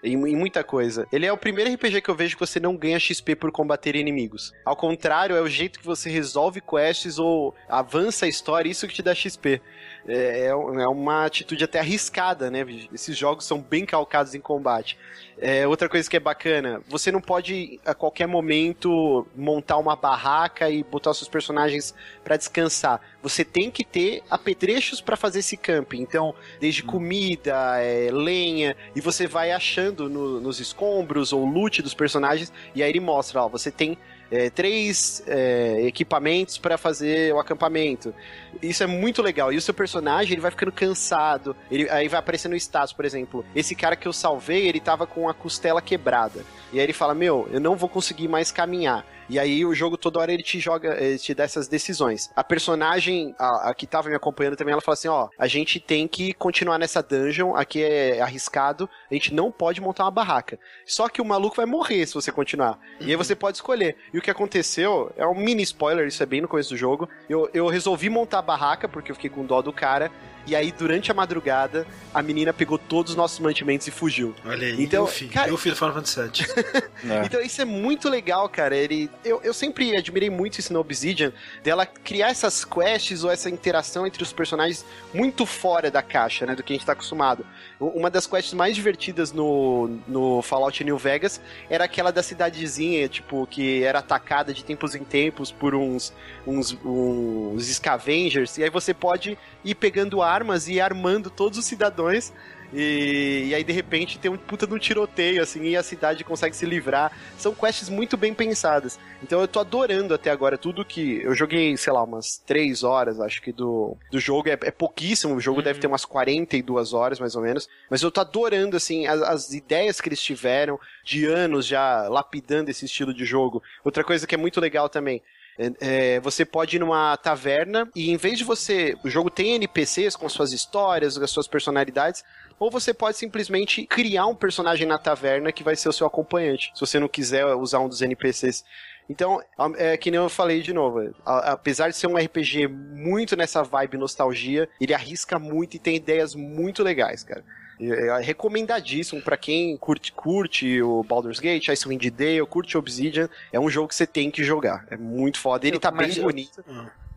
[0.00, 1.08] Em, em muita coisa.
[1.10, 3.96] Ele é o primeiro RPG que eu vejo que você não ganha XP por combater
[3.96, 4.52] inimigos.
[4.64, 8.94] Ao contrário, é o jeito que você resolve quests ou avança a história, isso que
[8.94, 9.60] te dá XP.
[10.06, 12.64] É, é um- é uma atitude até arriscada, né?
[12.92, 14.98] Esses jogos são bem calcados em combate.
[15.40, 20.68] É, outra coisa que é bacana, você não pode a qualquer momento montar uma barraca
[20.68, 23.00] e botar seus personagens pra descansar.
[23.22, 26.00] Você tem que ter apetrechos pra fazer esse camping.
[26.00, 31.94] Então, desde comida, é, lenha, e você vai achando no- nos escombros ou loot dos
[31.94, 33.96] personagens, e aí ele mostra, ó, você tem
[34.30, 38.14] é, três é, equipamentos pra fazer o acampamento.
[38.62, 39.52] Isso é muito legal.
[39.52, 41.56] E o seu personagem, ele vai ficando cansado.
[41.70, 43.44] Ele, aí vai aparecendo status, por exemplo.
[43.54, 46.44] Esse cara que eu salvei, ele tava com a costela quebrada.
[46.72, 49.04] E aí ele fala, meu, eu não vou conseguir mais caminhar.
[49.28, 52.30] E aí o jogo toda hora ele te joga, ele te dá essas decisões.
[52.34, 55.78] A personagem, a, a que tava me acompanhando também, ela fala assim, ó, a gente
[55.78, 60.58] tem que continuar nessa dungeon, aqui é arriscado, a gente não pode montar uma barraca.
[60.86, 62.78] Só que o maluco vai morrer se você continuar.
[63.00, 63.96] E aí você pode escolher.
[64.12, 67.08] E o que aconteceu, é um mini spoiler, isso é bem no começo do jogo,
[67.28, 70.10] eu, eu resolvi montar a barraca, porque eu fiquei com dó do cara,
[70.48, 74.34] e aí durante a madrugada, a menina pegou todos os nossos mantimentos e fugiu.
[74.44, 76.88] Olha aí, Então, eu filho, cara- eu do Final Fantasy VII.
[77.08, 77.24] É.
[77.24, 78.76] Então isso é muito legal, cara.
[78.76, 81.32] Ele, eu, eu sempre admirei muito isso no Obsidian,
[81.62, 84.84] dela criar essas quests ou essa interação entre os personagens
[85.14, 87.46] muito fora da caixa, né, do que a gente tá acostumado.
[87.78, 93.46] Uma das quests mais divertidas no, no Fallout New Vegas era aquela da cidadezinha, tipo,
[93.46, 96.12] que era atacada de tempos em tempos por uns,
[96.46, 101.64] uns, uns scavengers, e aí você pode ir pegando armas e ir armando todos os
[101.64, 102.32] cidadãos
[102.72, 106.22] e, e aí, de repente, tem um puta de um tiroteio, assim, e a cidade
[106.22, 107.12] consegue se livrar.
[107.38, 108.98] São quests muito bem pensadas.
[109.22, 111.22] Então eu tô adorando até agora tudo que.
[111.22, 114.48] Eu joguei, sei lá, umas 3 horas, acho que, do, do jogo.
[114.48, 117.68] É, é pouquíssimo, o jogo deve ter umas 42 horas, mais ou menos.
[117.88, 122.70] Mas eu tô adorando, assim, as, as ideias que eles tiveram de anos já lapidando
[122.70, 123.62] esse estilo de jogo.
[123.82, 125.22] Outra coisa que é muito legal também.
[125.58, 128.96] É, é, você pode ir numa taverna e em vez de você.
[129.02, 132.24] O jogo tem NPCs com suas histórias, as suas personalidades,
[132.58, 136.70] ou você pode simplesmente criar um personagem na taverna que vai ser o seu acompanhante,
[136.74, 138.64] se você não quiser usar um dos NPCs.
[139.10, 139.40] Então,
[139.78, 143.96] é que nem eu falei de novo, apesar de ser um RPG muito nessa vibe
[143.96, 147.42] nostalgia, ele arrisca muito e tem ideias muito legais, cara.
[147.80, 153.58] E É recomendadíssimo pra quem curte, curte o Baldur's Gate, Icewind Dale, curte Obsidian, é
[153.60, 154.86] um jogo que você tem que jogar.
[154.90, 155.66] É muito foda.
[155.66, 156.64] Ele Eu- tá bem mas eu- bonito.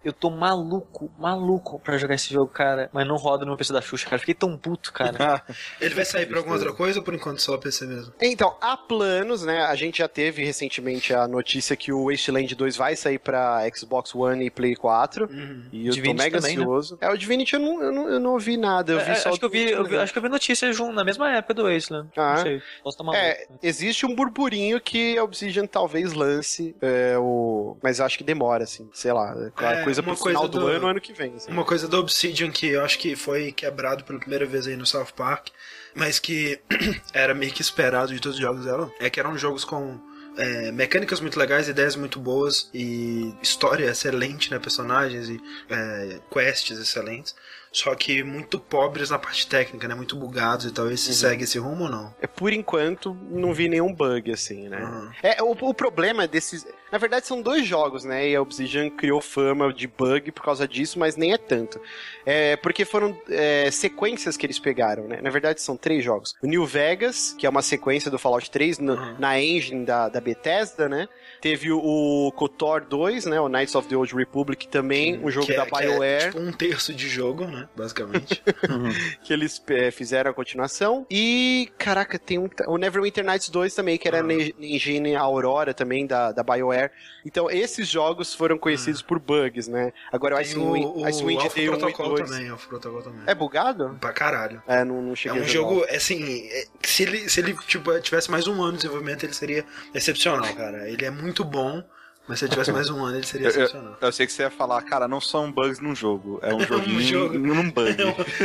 [0.03, 2.89] Eu tô maluco, maluco pra jogar esse jogo, cara.
[2.91, 4.19] Mas não roda no meu PC da Xuxa, cara.
[4.19, 5.43] Fiquei tão puto, cara.
[5.79, 8.13] Ele vai sair pra alguma outra coisa ou por enquanto só PC mesmo?
[8.21, 9.61] Então, há planos, né?
[9.65, 14.15] A gente já teve recentemente a notícia que o Wasteland 2 vai sair pra Xbox
[14.15, 15.25] One e Play 4.
[15.31, 15.63] Uhum.
[15.71, 16.63] E eu Divinity tô mega também, né?
[16.63, 16.97] ansioso.
[16.99, 18.93] É, o Divinity eu não, eu não, eu não ouvi nada.
[18.93, 20.75] Eu vi É, só acho, que eu vi, eu vi- acho que eu vi notícias
[20.75, 22.09] jun- na mesma época do Wasteland.
[22.17, 22.35] Ah.
[22.35, 22.61] Não sei.
[22.83, 23.23] Posso estar maluco.
[23.23, 27.77] É, existe um burburinho que a Obsidian talvez lance é, o.
[27.83, 29.35] Mas eu acho que demora, assim, sei lá.
[29.59, 30.59] É, coisa uma pro coisa final do...
[30.59, 31.33] do- ano, ano que vem.
[31.35, 31.51] assim.
[31.51, 34.85] Uma coisa da Obsidian que eu acho que foi quebrado pela primeira vez aí no
[34.85, 35.47] South Park,
[35.95, 36.59] mas que
[37.13, 39.99] era meio que esperado de todos os jogos dela, é que eram jogos com
[40.37, 44.59] é, mecânicas muito legais, ideias muito boas e história excelente, né?
[44.59, 47.35] Personagens e é, quests excelentes.
[47.71, 49.95] Só que muito pobres na parte técnica, né?
[49.95, 50.91] Muito bugados e tal.
[50.91, 52.13] Esse segue esse rumo ou não?
[52.21, 54.83] É, por enquanto, não vi nenhum bug, assim, né?
[54.83, 55.09] Uhum.
[55.23, 56.65] É, o, o problema desses.
[56.91, 58.27] Na verdade, são dois jogos, né?
[58.27, 61.79] E a Obsidian criou fama de bug por causa disso, mas nem é tanto.
[62.25, 65.21] É, porque foram é, sequências que eles pegaram, né?
[65.21, 66.35] Na verdade, são três jogos.
[66.43, 69.15] O New Vegas, que é uma sequência do Fallout 3 no- Uhum.
[69.17, 71.07] na engine da, da Bethesda, né?
[71.41, 71.79] Teve o,
[72.27, 73.41] o KOTOR 2, né?
[73.41, 76.25] O Knights of the Old Republic também, um jogo é- da que é, BioWare.
[76.27, 77.67] tipo um terço de jogo, né?
[77.75, 78.43] Basicamente.
[79.23, 81.05] que eles é, fizeram a continuação.
[81.09, 84.23] E, caraca, tem um, o Neverwinter Nights 2 também, que era Ah.
[84.23, 86.91] na engine Aurora também, da, da BioWare.
[87.25, 89.91] Então, esses jogos foram conhecidos por bugs, né?
[90.11, 90.41] Agora, o Ah.
[90.43, 92.29] Tem Icewind, Icewind Alpha Dale 1 e Protocol 2.
[92.29, 93.21] também, Alpha Protocol também.
[93.25, 93.97] É bugado?
[93.99, 94.61] Pra caralho.
[94.67, 95.69] É, não, não É cheguei um a jogar.
[95.75, 99.33] jogo, assim, é- se ele, se ele tipo, tivesse mais um ano de desenvolvimento, ele
[99.33, 100.87] seria excepcional, cara.
[100.89, 101.83] Ele é muito bom,
[102.27, 103.97] mas se ele tivesse mais um ano, ele seria Eu, eu, excepcional.
[103.99, 107.01] eu sei que você ia falar, cara, não são bugs num jogo, é um joguinho
[107.01, 107.37] jogo.
[107.37, 107.95] num bug.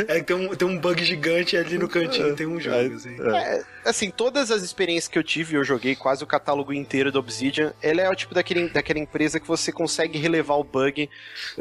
[0.08, 3.16] É que tem um, tem um bug gigante ali no cantinho, tem um jogo, assim.
[3.20, 7.18] É, assim, todas as experiências que eu tive, eu joguei quase o catálogo inteiro do
[7.18, 7.72] Obsidian.
[7.82, 11.08] Ele é o tipo daquele, daquela empresa que você consegue relevar o bug,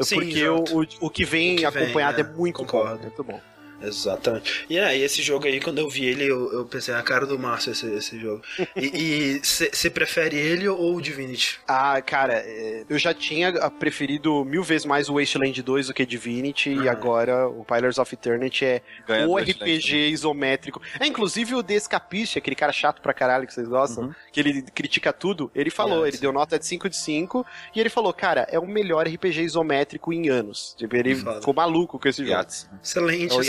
[0.00, 2.96] Sim, porque o, o, o que vem O que vem, acompanhado é, é, muito concordo.
[2.96, 3.02] bom.
[3.02, 3.40] Muito bom.
[3.86, 4.66] Exatamente.
[4.68, 7.38] E aí, esse jogo aí, quando eu vi ele, eu, eu pensei, a cara do
[7.38, 8.42] Márcio esse, esse jogo.
[8.76, 11.58] E você prefere ele ou o Divinity?
[11.66, 15.94] Ah, cara, é, eu já tinha ah, preferido mil vezes mais o Wasteland 2 do
[15.94, 16.92] que Divinity, e Ah.
[16.92, 20.80] agora o Pillars of Eternity é Ganha o Wasteland RPG isométrico.
[21.00, 24.14] É, inclusive o The Escapist, aquele cara chato pra caralho que vocês gostam, Uhum.
[24.32, 26.22] que ele critica tudo, ele falou, É, ele sim.
[26.22, 30.12] deu nota de 5 de 5, e ele falou, cara, é o melhor RPG isométrico
[30.12, 30.74] em anos.
[30.78, 31.40] Tipo, ele Foda.
[31.40, 32.46] ficou maluco com esse jogo.
[32.82, 33.42] Excelente, É o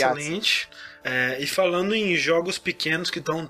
[1.04, 3.46] É, e falando em jogos pequenos que estão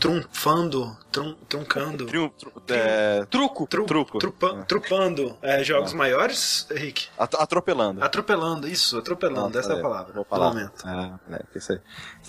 [0.00, 2.32] trunfando, trum, truncando, tru-
[2.70, 3.66] é, Truco!
[3.66, 4.18] tru, truco.
[4.18, 5.96] trupa- trupando é, jogos Ah.
[5.96, 7.08] maiores, Rick?
[7.18, 8.02] at- atropelando.
[8.02, 10.12] Atropelando, isso, atropelando, essa é a palavra.
[10.14, 10.88] Vou Do momento.
[10.88, 11.80] É, é, isso aí.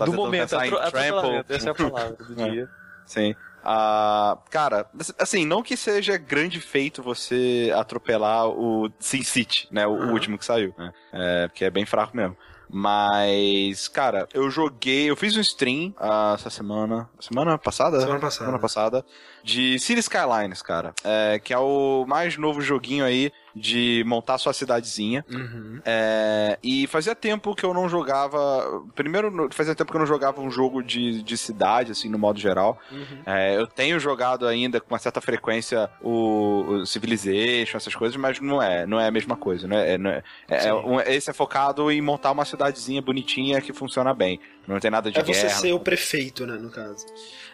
[0.06, 2.70] Do momento, atro atropelamento, essa é a palavra do dia.
[3.06, 3.36] Sim.
[3.64, 4.88] Ah, cara,
[5.20, 9.86] assim, não que seja grande feito você atropelar o Sin City, né?
[9.86, 10.12] O, o Aham.
[10.14, 10.92] último que saiu, né?
[11.14, 12.36] É, porque é bem fraco mesmo.
[12.74, 18.00] Mas, cara, eu joguei, eu fiz um stream ah, essa semana, semana passada?
[18.00, 18.46] Semana passada.
[18.46, 19.06] Semana passada,
[19.44, 20.94] de City Skylines, cara.
[21.04, 25.26] É, que é o mais novo joguinho aí de montar sua cidadezinha.
[25.30, 25.80] Uhum.
[25.86, 28.84] É, e fazia tempo que eu não jogava.
[28.96, 32.40] Primeiro, fazia tempo que eu não jogava um jogo de, de cidade, assim, no modo
[32.40, 32.80] geral.
[33.26, 38.40] É, eu tenho jogado ainda com uma certa frequência o, o Civilization, essas coisas, mas
[38.40, 39.94] não é, não é a mesma coisa, né?
[39.94, 40.72] É, não é- é- Sim.
[40.72, 44.40] um- esse é focado em montar uma cidadezinha bonitinha que funciona bem.
[44.68, 45.50] Não tem nada de É você guerra.
[45.60, 47.06] ser o prefeito, né, no caso.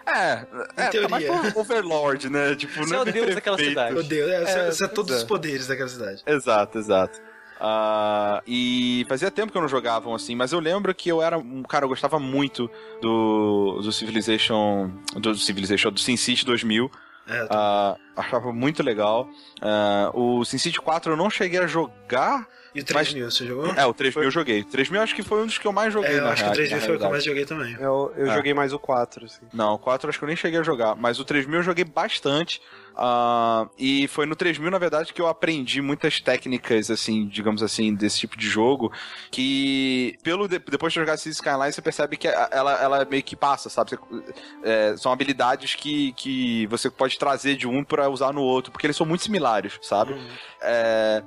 [0.07, 0.45] É,
[0.77, 1.01] é teoria.
[1.01, 2.55] tá mais pro Overlord, né?
[2.55, 3.93] Tipo, Você não é o deus daquela cidade.
[3.93, 5.25] Meu Deus, é, você- É, você é todos os é.
[5.25, 6.23] poderes daquela cidade.
[6.25, 7.19] Exato, exato.
[7.59, 11.37] Ah, e fazia tempo que eu não jogava assim, mas eu lembro que eu era
[11.37, 12.69] um cara, eu gostava muito
[13.01, 16.89] do, do Civilization, do Civilization, do SimCity 2000.
[17.29, 19.27] É, Ah, achava muito legal.
[19.61, 22.47] Ah, o SimCity 4 eu não cheguei a jogar.
[22.75, 23.73] E o 3000, você jogou?
[23.73, 24.63] É, o 3000 eu joguei.
[24.63, 26.11] 3000 acho que foi um dos que eu mais joguei.
[26.11, 27.45] É, eu na acho que o rea- 3000 na foi o que eu mais joguei
[27.45, 27.73] também.
[27.79, 28.33] Eu, eu É.
[28.35, 29.41] joguei mais o 4, assim.
[29.53, 31.83] Não, o 4 acho que eu nem cheguei a jogar, mas o 3000 eu joguei
[31.85, 32.61] bastante.
[32.99, 37.93] ah, e foi no 3000, na verdade, que eu aprendi muitas técnicas, assim, digamos assim,
[37.93, 38.91] desse tipo de jogo.
[39.29, 43.35] Que, pelo de- depois de jogar Cities Skyline, você percebe que ela, ela meio que
[43.35, 43.91] passa, sabe?
[43.91, 48.71] Você- é, são habilidades que, que você pode trazer de um pra usar no outro,
[48.71, 50.13] porque eles são muito similares, sabe?
[50.13, 50.27] Uhum.
[50.61, 51.21] É,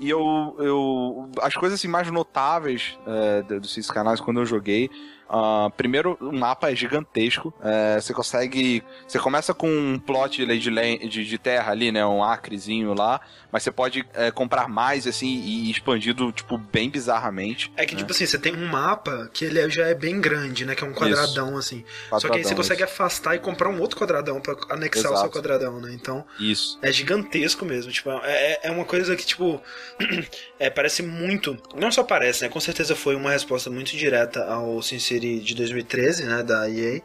[0.00, 1.30] e eu, eu.
[1.40, 4.90] As coisas assim, mais notáveis é, do do Skylines quando eu joguei.
[5.36, 7.52] Ah, primeiro, o mapa é gigantesco.
[7.60, 8.84] é, você consegue.
[9.08, 12.06] Você começa com um plot de, de, de terra ali, né?
[12.06, 13.20] Um acrezinho lá.
[13.50, 17.72] Mas você pode é, comprar mais, assim, e expandido, tipo, bem bizarramente.
[17.76, 20.64] É que, tipo assim, você tem um mapa que ele é- já é bem grande,
[20.64, 20.74] né?
[20.74, 21.84] Que é um quadradão, assim.
[22.10, 25.14] Só que aí você Quadradão, consegue afastar e comprar um outro quadradão pra anexar o
[25.14, 25.20] Exato.
[25.20, 25.92] seu quadradão, né?
[25.92, 26.78] Então, Isso.
[26.82, 27.90] é gigantesco mesmo.
[27.92, 29.60] Tipo, é, é uma coisa que, tipo,
[30.58, 31.56] é, parece muito.
[31.76, 32.48] Não só parece, né?
[32.48, 34.98] Com certeza foi uma resposta muito direta ao Sin
[35.40, 36.42] De 2013, né?
[36.42, 37.00] Da EA.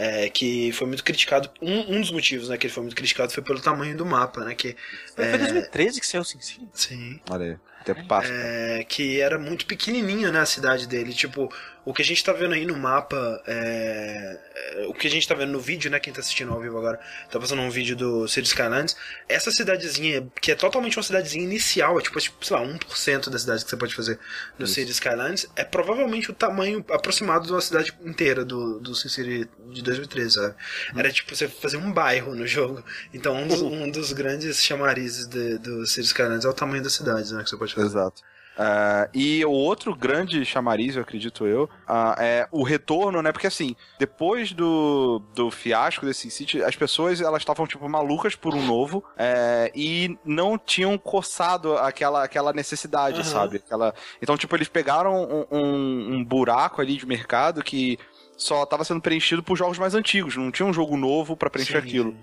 [0.00, 1.50] É, que foi muito criticado.
[1.60, 4.44] Um, um dos motivos, né, que ele foi muito criticado foi pelo tamanho do mapa,
[4.44, 4.54] né?
[4.54, 4.76] Que,
[5.16, 6.68] Foi é, foi 2013 que saiu o Sin City?
[6.72, 7.20] sim.
[7.28, 8.30] Olha aí, o tempo passa.
[8.32, 11.12] É, que era muito pequenininho, né, a cidade dele.
[11.12, 11.52] Tipo,
[11.84, 15.26] o que a gente tá vendo aí no mapa, é, é, o que a gente
[15.26, 17.00] tá vendo no vídeo, né, quem tá assistindo ao vivo agora,
[17.30, 18.96] tá passando um vídeo do City Skylines,
[19.28, 23.38] essa cidadezinha, que é totalmente uma cidadezinha inicial, é tipo, tipo sei lá, 1% da
[23.38, 24.18] cidade que você pode fazer
[24.58, 24.74] no Isso.
[24.74, 29.48] City Skylines, é provavelmente o tamanho aproximado de uma cidade inteira do, do Sin City
[29.70, 30.54] de 2013, sabe?
[30.96, 32.84] Era tipo você fazer um bairro no jogo.
[33.14, 36.90] Então, um dos, um dos grandes chamarizes de- do City Skylines é o tamanho da
[36.90, 37.86] cidade, né, que você pode fazer.
[37.86, 38.22] Exato.
[38.60, 43.30] Ah, e o outro grande chamariz, eu acredito eu, ah, é o retorno, né?
[43.30, 48.54] Porque assim, depois do, do fiasco desse City, as pessoas elas estavam tipo malucas por
[48.56, 53.30] um novo é, e não tinham coçado aquela, aquela necessidade, Aham.
[53.30, 53.56] sabe?
[53.58, 53.94] Aquela...
[54.20, 55.14] Então, tipo, eles pegaram
[55.50, 57.96] um, um- um buraco ali de mercado que
[58.36, 61.80] só estava sendo preenchido por jogos mais antigos, não tinha um jogo novo para preencher
[61.82, 61.88] Sim.
[61.88, 62.16] aquilo.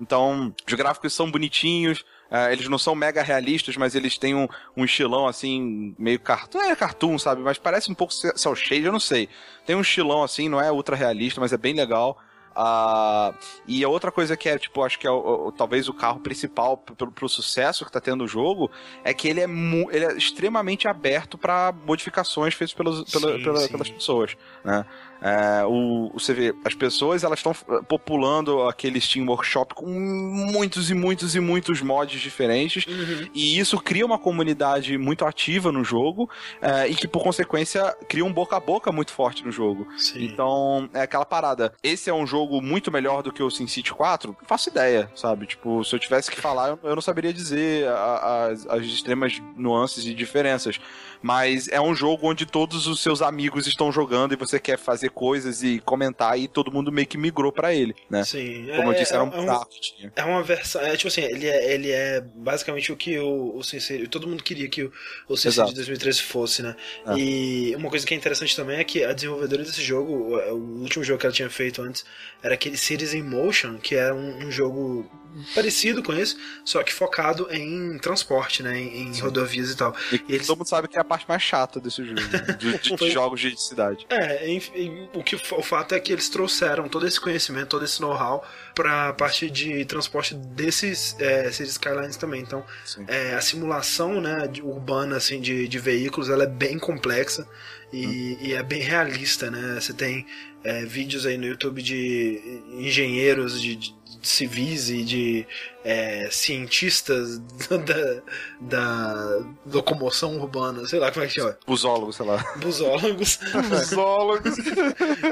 [0.00, 4.48] Então, os gráficos são bonitinhos, é, eles não são mega realistas, mas eles têm um,
[4.76, 6.60] um estilão assim, meio cartoon.
[6.62, 7.42] É cartoon, sabe?
[7.42, 9.28] Mas parece um pouco cel shade, eu não sei.
[9.66, 12.18] Tem um estilão assim, não é ultra realista, mas é bem legal.
[12.54, 13.32] Ah,
[13.66, 16.20] e a outra coisa que é, tipo, acho que é o- o- talvez o carro
[16.20, 18.70] principal pro, pro sucesso que tá tendo o jogo
[19.02, 23.60] é que ele é, ele é extremamente aberto para modificações feitas pelos, pela- Sim, pela-
[23.60, 23.68] sim.
[23.68, 24.84] pelas pessoas, né?
[25.22, 27.54] É, o, você vê, as pessoas elas estão
[27.88, 33.28] populando aquele Steam Workshop com muitos e muitos e muitos mods diferentes Uhum.
[33.34, 36.28] e isso cria uma comunidade muito ativa no jogo
[36.60, 39.86] é, e que por consequência cria um boca a boca muito forte no jogo.
[39.96, 40.24] Sim.
[40.24, 41.72] Então, é aquela parada.
[41.82, 44.36] Esse é um jogo muito melhor do que o SimCity 4?
[44.40, 45.46] Não faço ideia, sabe?
[45.46, 48.82] Tipo, se eu tivesse que falar, eu, eu não saberia dizer a- a- as, as
[48.84, 50.80] extremas nuances e diferenças.
[51.22, 55.10] Mas é um jogo onde todos os seus amigos estão jogando e você quer fazer
[55.10, 58.24] coisas e comentar e todo mundo meio que migrou pra ele, né?
[58.24, 58.66] Sim.
[58.76, 60.12] Como eu É- disse, era é- um é buraco que tinha.
[60.16, 60.82] É uma versão.
[60.82, 64.08] É tipo assim, ele é, ele é basicamente o que o, o Sincero.
[64.08, 64.92] Todo mundo queria que o,
[65.28, 66.74] o de 2013 fosse, né?
[67.06, 67.14] É.
[67.16, 70.80] E uma coisa que é interessante também é que a desenvolvedora desse jogo, o, o
[70.82, 72.04] último jogo que ela tinha feito antes,
[72.42, 75.08] era aquele Cities in Motion, que era um, um jogo
[75.54, 78.78] parecido com esse, só que focado em transporte, né?
[78.78, 79.94] Em, rodovias e tal.
[80.28, 82.56] E eles- todo mundo sabe que é a parte mais chata desse jogo, né?
[82.58, 84.06] de, de- de jogos de cidade.
[84.10, 88.00] É, enfim, o que o fato é que eles trouxeram todo esse conhecimento, todo esse
[88.00, 88.42] know-how
[88.74, 92.40] para a parte de transporte desses é, Cities Skylines também.
[92.40, 92.64] Então,
[93.08, 97.46] é, a simulação né, de- urbana assim, de, de veículos ela é bem complexa
[97.92, 99.50] e, e é bem realista.
[99.50, 99.78] Né?
[99.80, 100.26] Você tem
[100.64, 105.46] é, vídeos aí no YouTube de engenheiros, de, de civis e de
[105.84, 108.22] é, cientistas da,
[108.60, 112.38] da locomoção urbana, sei lá como é que chama, Busólogo, sei lá.
[112.58, 113.38] busólogos,
[113.86, 114.54] Zoólogos.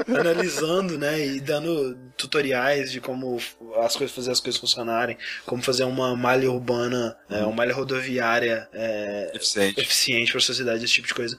[0.07, 3.39] analisando, né, e dando tutoriais de como
[3.77, 8.67] as coisas fazer as coisas funcionarem, como fazer uma malha urbana, é, uma malha rodoviária
[8.73, 9.79] é, Eficiente.
[9.79, 11.37] eficiente para a sociedade, esse tipo de coisa.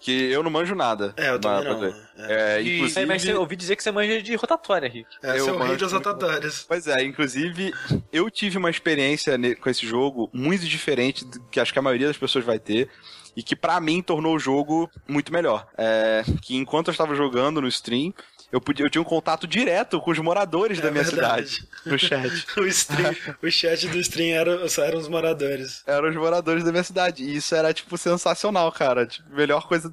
[0.00, 1.12] Que eu não manjo nada.
[1.16, 1.84] É, eu também não.
[1.84, 3.06] É, É, inclusive...
[3.06, 5.06] Mas eu ouvi dizer que você manja de rotatória, Rick.
[5.22, 6.08] é eu seu rei manjo das muito.
[6.08, 6.64] rotatórias.
[6.66, 7.72] Pois é, inclusive,
[8.12, 12.06] eu tive uma experiência com esse jogo muito diferente do que acho que a maioria
[12.06, 12.88] das pessoas vai ter.
[13.36, 15.68] E que pra mim tornou o jogo muito melhor.
[15.78, 18.12] É, que enquanto eu estava jogando no stream,
[18.52, 21.50] eu, podia, eu tinha um contato direto com os moradores É da minha verdade.
[21.50, 21.68] cidade.
[21.86, 22.46] No chat.
[22.58, 25.82] O, stream, o chat do stream era, só eram os moradores.
[25.86, 27.22] Eram os moradores da minha cidade.
[27.22, 29.06] E isso era, tipo, sensacional, cara.
[29.06, 29.92] Tipo, melhor coisa,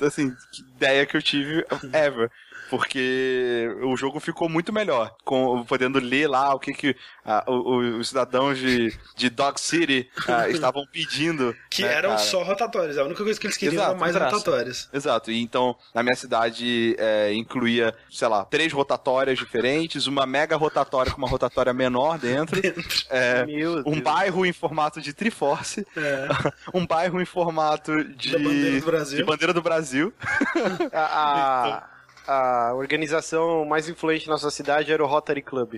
[0.00, 0.34] assim,
[0.76, 2.30] ideia que eu tive ever.
[2.70, 7.98] Porque o jogo ficou muito melhor, com, podendo ler lá o que, que ah, o-
[7.98, 11.54] os cidadãos de, de Dog City ah, estavam pedindo.
[11.68, 12.20] Que né, eram cara?
[12.22, 12.96] só rotatórios.
[12.96, 14.36] A única coisa que eles queriam Exato, era mais graça.
[14.36, 14.88] rotatórios.
[14.92, 20.56] Exato, e então na minha cidade é, incluía, sei lá, três rotatórias diferentes, uma mega
[20.56, 22.60] rotatória com uma rotatória menor dentro,
[23.10, 24.00] é, Meu um Deus.
[24.00, 26.28] bairro em formato de Triforce, É,
[26.72, 29.18] um bairro em formato de da bandeira do Brasil.
[29.18, 30.12] de bandeira do Brasil.
[30.92, 31.00] A,
[31.76, 31.88] a,
[32.30, 35.74] a organização mais influente na nossa cidade era o Rotary Club.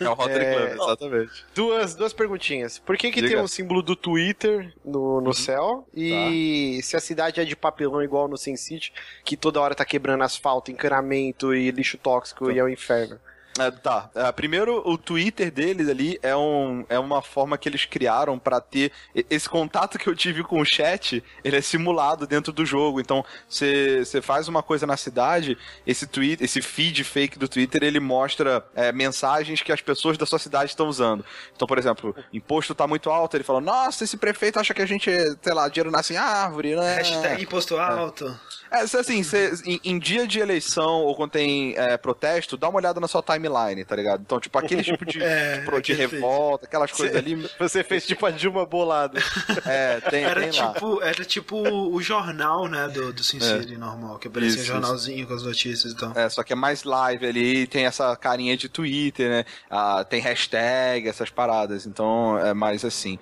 [0.00, 1.46] É o Rotary É, Club, exatamente.
[1.54, 2.78] Duas, duas perguntinhas.
[2.78, 3.34] Por que, que Diga.
[3.34, 5.86] tem um símbolo do Twitter no, no céu?
[5.94, 8.92] E se a cidade é de papelão igual no SimCity,
[9.24, 13.20] que toda hora tá quebrando asfalto, encanamento e lixo tóxico e é o inferno?
[13.58, 14.10] É, tá.
[14.14, 18.60] É, primeiro, o Twitter deles ali é, um, é uma forma que eles criaram pra
[18.60, 18.92] ter.
[19.28, 23.00] Esse contato que eu tive com o chat, ele é simulado dentro do jogo.
[23.00, 27.82] Então, você você faz uma coisa na cidade, esse tweet, esse feed fake do Twitter,
[27.82, 31.24] ele mostra é, mensagens que as pessoas da sua cidade estão usando.
[31.54, 34.86] Então, por exemplo, imposto tá muito alto, ele fala, nossa, esse prefeito acha que a
[34.86, 35.10] gente,
[35.42, 36.96] sei lá, dinheiro nasce em árvore, né?
[36.96, 38.26] Hashtag imposto alto.
[38.26, 42.68] É, cê, assim, cê, em, em dia de eleição ou quando tem é, protesto, dá
[42.68, 44.22] uma olhada na sua timeline, tá ligado?
[44.22, 47.48] Então, tipo, aquele tipo de, É, de, revolta, aquelas coisas ali.
[47.58, 49.20] Você fez tipo a Dilma bolada.
[49.66, 50.72] É, tem, Era tem lá.
[50.72, 54.72] tipo, era tipo o jornal, né, do, do Sin City normal, que aparecia um Isso,
[54.72, 56.12] jornalzinho com as notícias e tal.
[56.14, 59.44] É, só que é mais live ali, tem essa carinha de Twitter, né?
[59.70, 61.86] Ah, tem hashtag, essas paradas.
[61.86, 63.18] Então, é mais assim.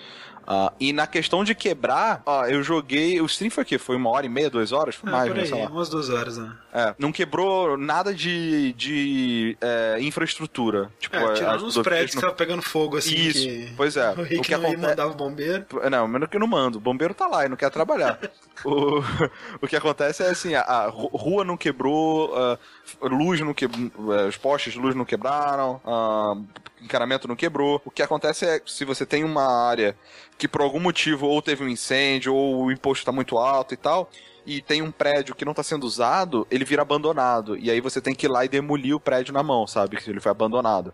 [0.52, 3.20] Ah, e na questão de quebrar, ó, eu joguei.
[3.20, 3.78] O stream foi o quê?
[3.78, 4.96] Foi uma hora e meia, duas horas?
[4.96, 5.42] Foi Ah, mais, por né?
[5.42, 5.68] aí, Sei lá.
[5.70, 6.52] umas duas horas, né?
[6.72, 10.90] É, não quebrou nada de, de é, infraestrutura.
[11.00, 13.72] Tipo, É, tirando rodovias prédios que não- estavam pegando fogo, assim, Isso, que...
[13.76, 14.10] pois é.
[14.16, 14.82] O Rick o que não acontece...
[14.86, 15.66] mandava o bombeiro.
[15.90, 16.78] Não, mas que eu não mando.
[16.78, 18.18] O bombeiro tá lá e não quer trabalhar.
[18.64, 19.00] o,
[19.62, 22.58] o que acontece é assim, a, a ru- rua não quebrou, a
[23.02, 23.90] luz não quebrou,
[24.28, 26.34] os postes de luz não quebraram, a
[26.82, 27.82] encanamento não quebrou.
[27.84, 29.96] O que acontece é que se você tem uma área
[30.38, 33.76] que por algum motivo ou teve um incêndio ou o imposto tá muito alto e
[33.76, 34.10] tal,
[34.46, 37.56] e tem um prédio que não tá sendo usado, ele vira abandonado.
[37.56, 39.96] E aí você tem que ir lá e demolir o prédio na mão, sabe?
[39.96, 40.92] Que ele foi abandonado.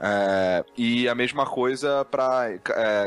[0.00, 2.58] É, e a mesma coisa para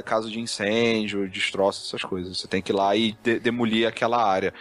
[0.05, 2.37] caso de incêndio, destroço, essas coisas.
[2.37, 4.53] Você tem que ir lá e de- demolir aquela área.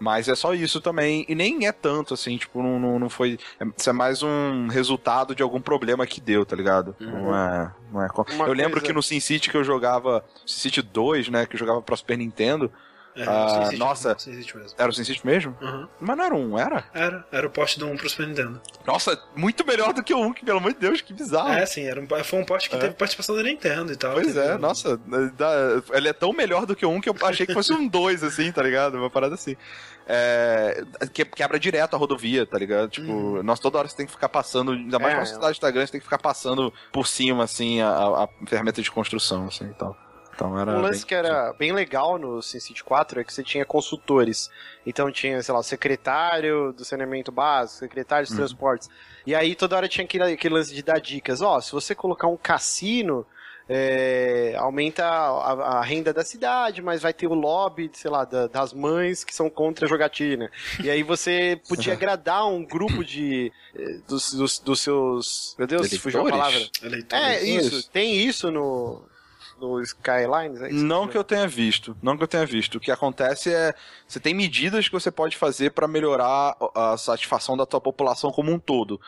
[0.00, 3.36] Mas é só isso também, e nem é tanto assim, tipo, não, não, não foi.
[3.58, 6.94] é- Isso é mais um resultado de algum problema que deu, tá ligado?
[7.00, 7.72] Não é.
[7.92, 10.24] Não é Uma eu lembro coisa- que no SimCity que eu jogava.
[10.46, 11.46] SimCity 2, né?
[11.46, 12.70] Que eu jogava pra Super Nintendo.
[13.18, 14.08] É, Ah, City nossa.
[14.10, 14.74] mesmo, Sin City mesmo.
[14.78, 15.56] Era o SimCity mesmo?
[15.60, 15.88] Uhum.
[16.00, 16.84] Mas não era um, era?
[16.94, 18.60] Era, era o poste do 1 pro Super Nintendo.
[18.86, 21.48] Nossa, muito melhor do que o 1, que pelo amor de Deus, que bizarro.
[21.52, 22.78] É, sim, era um, foi um poste que É.
[22.78, 24.12] teve participação da Nintendo e tal.
[24.14, 24.96] Pois é, nossa,
[25.36, 27.86] dá- ele é tão melhor do que o um que eu achei que fosse um
[27.88, 28.96] dois, assim, tá ligado?
[28.96, 29.56] Uma parada assim.
[30.06, 32.88] É, que- quebra direto a rodovia, tá ligado?
[32.88, 35.70] Tipo, nossa, toda hora você tem que ficar passando, ainda mais É, numa cidade tá
[35.70, 39.46] grande, você tem que ficar passando por cima, assim, a, a- a ferramenta de construção,
[39.48, 39.96] assim, e tal.
[40.38, 43.42] Então era Um lance bem- que era bem legal no SimCity 4 é que você
[43.42, 44.48] tinha consultores.
[44.86, 48.28] Então tinha, sei lá, o secretário do saneamento básico, secretário Uhum.
[48.28, 48.88] dos transportes.
[49.26, 51.42] E aí toda hora tinha aquele, aquele lance de dar dicas.
[51.42, 53.26] Ó, se você colocar um cassino,
[53.68, 58.46] é, aumenta a, a renda da cidade, mas vai ter o lobby, sei lá, da-
[58.46, 60.50] das mães que são contra a jogatina.
[60.82, 63.52] E aí você podia agradar um grupo de.
[63.74, 65.54] eh, dos, dos, dos seus.
[65.58, 66.30] Meu Deus, fugiu a Eleitores?
[66.30, 66.70] palavra.
[66.82, 67.24] Eleitores.
[67.24, 67.44] É.
[67.44, 67.90] Isso.
[67.90, 69.02] Tem isso no,
[69.60, 70.60] no Skylines?
[70.60, 70.70] É?
[70.70, 72.76] Não que eu tenha visto, não que eu tenha visto.
[72.76, 73.74] O que acontece é,
[74.06, 78.52] você tem medidas que você pode fazer pra melhorar a satisfação da tua população como
[78.52, 79.00] um todo.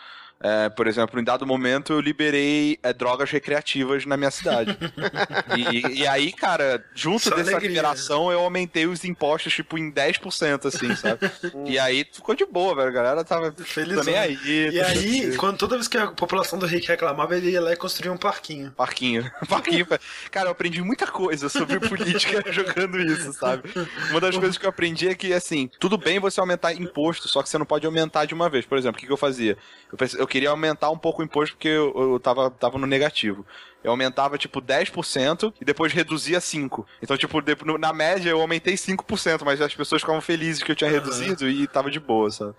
[0.43, 4.77] É, por exemplo, em dado momento eu liberei é, drogas recreativas na minha cidade.
[5.57, 7.69] e, e aí, cara, junto Só dessa alegria.
[7.69, 11.31] liberação, eu aumentei os impostos, tipo, em 10%, assim, sabe?
[11.67, 12.89] e aí ficou de boa, velho.
[12.89, 14.39] A galera tava Feliz tô nem aí.
[14.45, 17.77] E aí, quando toda vez que a população do Rick reclamava, ele ia lá e
[17.77, 18.71] construía um parquinho.
[18.73, 19.31] Parquinho.
[19.47, 19.87] Parquinho.
[20.31, 23.69] Cara, eu aprendi muita coisa sobre política jogando isso, sabe?
[24.11, 27.43] Uma das coisas que eu aprendi é que, assim, tudo bem você aumentar imposto, só
[27.43, 28.65] que você não pode aumentar de uma vez.
[28.65, 29.59] Por exemplo, o que, que eu fazia?
[29.93, 32.87] Eu, pense- eu queria aumentar um pouco o imposto porque eu, eu tava, tava no
[32.87, 33.45] negativo.
[33.83, 36.85] Eu aumentava, tipo, 10% e depois reduzia 5%.
[37.03, 40.77] Então, tipo, de- na média eu aumentei 5%, mas as pessoas ficavam felizes que eu
[40.77, 42.55] tinha reduzido e tava de boa, sabe?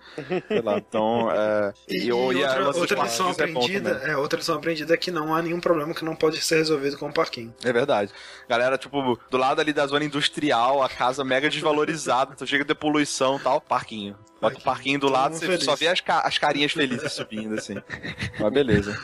[0.48, 1.72] Sei lá, então, é...
[1.88, 4.10] E, eu- e a- outra, outra lição é aprendida, também.
[4.10, 6.96] é, outra lição aprendida é que não há nenhum problema que não pode ser resolvido
[6.98, 7.54] com um parquinho.
[7.64, 8.10] É verdade.
[8.48, 12.66] Galera, tipo, do lado ali da zona industrial, a casa mega desvalorizada, então chega a
[12.66, 14.16] ter poluição e tal, parquinho.
[14.40, 15.64] Bota o parquinho do lado, você feliz.
[15.64, 17.76] só vê as, ca- as carinhas felizes subindo, assim.
[18.40, 18.98] Mas beleza.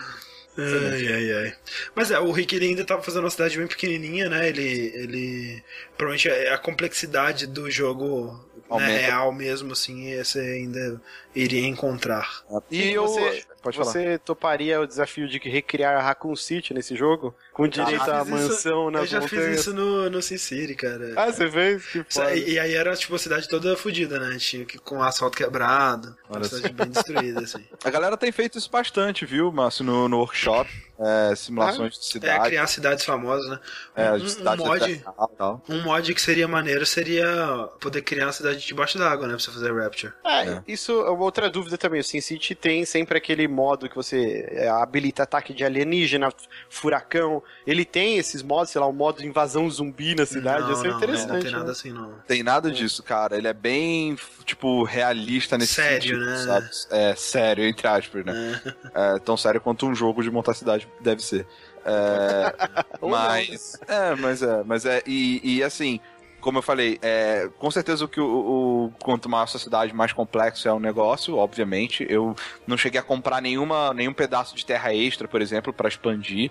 [0.59, 1.55] Ai, ai, ai.
[1.95, 4.49] Mas é, o Rick ele ainda tava fazendo uma cidade bem pequenininha, né?
[4.49, 5.65] Ele, ele
[5.97, 8.45] provavelmente é a complexidade do jogo
[8.77, 11.01] né, real mesmo, assim, você ainda
[11.35, 12.43] iria encontrar.
[12.71, 13.07] E eu.
[13.07, 13.45] você,
[13.77, 13.93] Pode falar.
[13.93, 17.35] você toparia o desafio de recriar a Raccoon City nesse jogo?
[17.53, 19.61] Com direito à fiz isso- mansão Eu já fiz montanhas?
[19.61, 21.13] isso no, no Sin City, cara.
[21.17, 21.87] Ah, você fez?
[21.87, 22.29] Que Isso foda.
[22.29, 24.37] aí- e aí era tipo a cidade toda fodida, né?
[24.39, 27.65] Tinha que com o asfalto quebrado, uma cidade bem destruída, assim.
[27.85, 30.71] A galera tem feito isso bastante, viu, Márcio, no, no workshop.
[30.99, 32.45] É, simulações de É, cidade.
[32.47, 33.59] criar cidades famosas, né?
[33.95, 35.05] É, Um- de um cidade mod-
[35.37, 35.63] tal.
[35.69, 39.35] Um mod que seria maneiro seria poder criar uma cidade debaixo d'água, né?
[39.35, 40.13] Pra você fazer Rapture.
[40.25, 40.63] É, É.
[40.67, 42.01] isso é uma outra dúvida também.
[42.01, 46.31] O SimCity tem sempre aquele modo que você é, habilita ataque de alienígena,
[46.69, 47.43] furacão.
[47.67, 50.73] Ele tem esses modos, sei lá, o modo de invasão zumbi na cidade.
[50.73, 51.29] Isso é interessante.
[51.33, 51.71] Não tem nada né?
[51.71, 52.15] assim, não.
[52.27, 53.37] Tem nada disso, cara.
[53.37, 56.37] Ele é bem, tipo, realista nesse Sério, sentido, né?
[56.39, 56.69] sabe?
[56.91, 58.61] É, sério, entre aspas, né?
[58.95, 61.47] É, tão sério quanto um jogo de montar cidade deve ser.
[61.85, 62.55] É,
[63.01, 66.01] mas, é, mas é, mas é, e, e assim,
[66.41, 69.93] como eu falei, é, com certeza o que o, o- quanto maior a sua cidade,
[69.95, 72.07] mais complexo é o negócio, obviamente.
[72.09, 72.35] Eu
[72.67, 76.51] não cheguei a comprar nenhuma, nenhum pedaço de terra extra, por exemplo, pra expandir.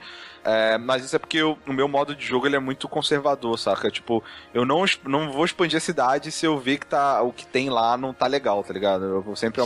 [0.50, 3.60] É, mas isso é porque eu- o meu modo de jogo ele é muito conservador,
[3.60, 3.92] saca?
[3.92, 4.24] Tipo,
[4.54, 7.70] eu não, não vou expandir a cidade se eu ver que tá, o que tem
[7.70, 9.04] lá não tá legal, tá ligado?
[9.04, 9.62] Eu vou sempre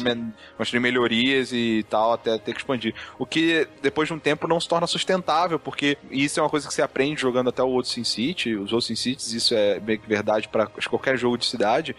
[0.57, 2.95] construir melhorias e tal até ter que expandir.
[3.19, 6.67] O que depois de um tempo não se torna sustentável, porque isso é uma coisa
[6.67, 10.09] que você aprende jogando até o outro SimCity, os outros SimCities, isso é meio que
[10.09, 11.95] verdade para qualquer jogo de cidade.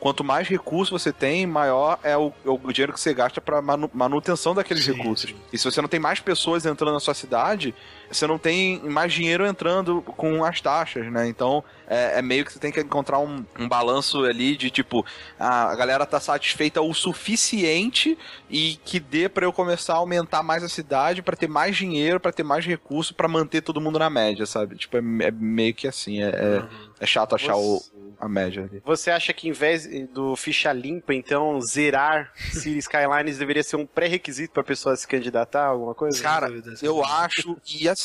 [0.00, 3.62] Quanto mais recursos você tem, maior é o, é o dinheiro que você gasta para
[3.62, 5.30] manutenção daqueles Sim, recursos.
[5.30, 5.36] sim.
[5.52, 7.72] E se você não tem mais pessoas entrando na sua cidade,
[8.12, 11.26] você não tem mais dinheiro entrando com as taxas, né?
[11.26, 15.04] Então é, é meio que você tem que encontrar um, um balanço ali de tipo,
[15.38, 18.16] a galera tá satisfeita o suficiente
[18.48, 22.20] e que dê para eu começar a aumentar mais a cidade para ter mais dinheiro,
[22.20, 24.76] para ter mais recurso, para manter todo mundo na média, sabe?
[24.76, 26.64] Tipo, é, é meio que assim, é, é,
[27.00, 27.82] é chato achar o,
[28.22, 28.80] a média ali.
[28.84, 33.84] Você acha que em vez do ficha limpa, então, zerar City Skylines deveria ser um
[33.84, 36.22] pré-requisito pra pessoa se candidatar, alguma coisa?
[36.22, 36.48] Cara,
[36.80, 38.01] Eu acho, e assim,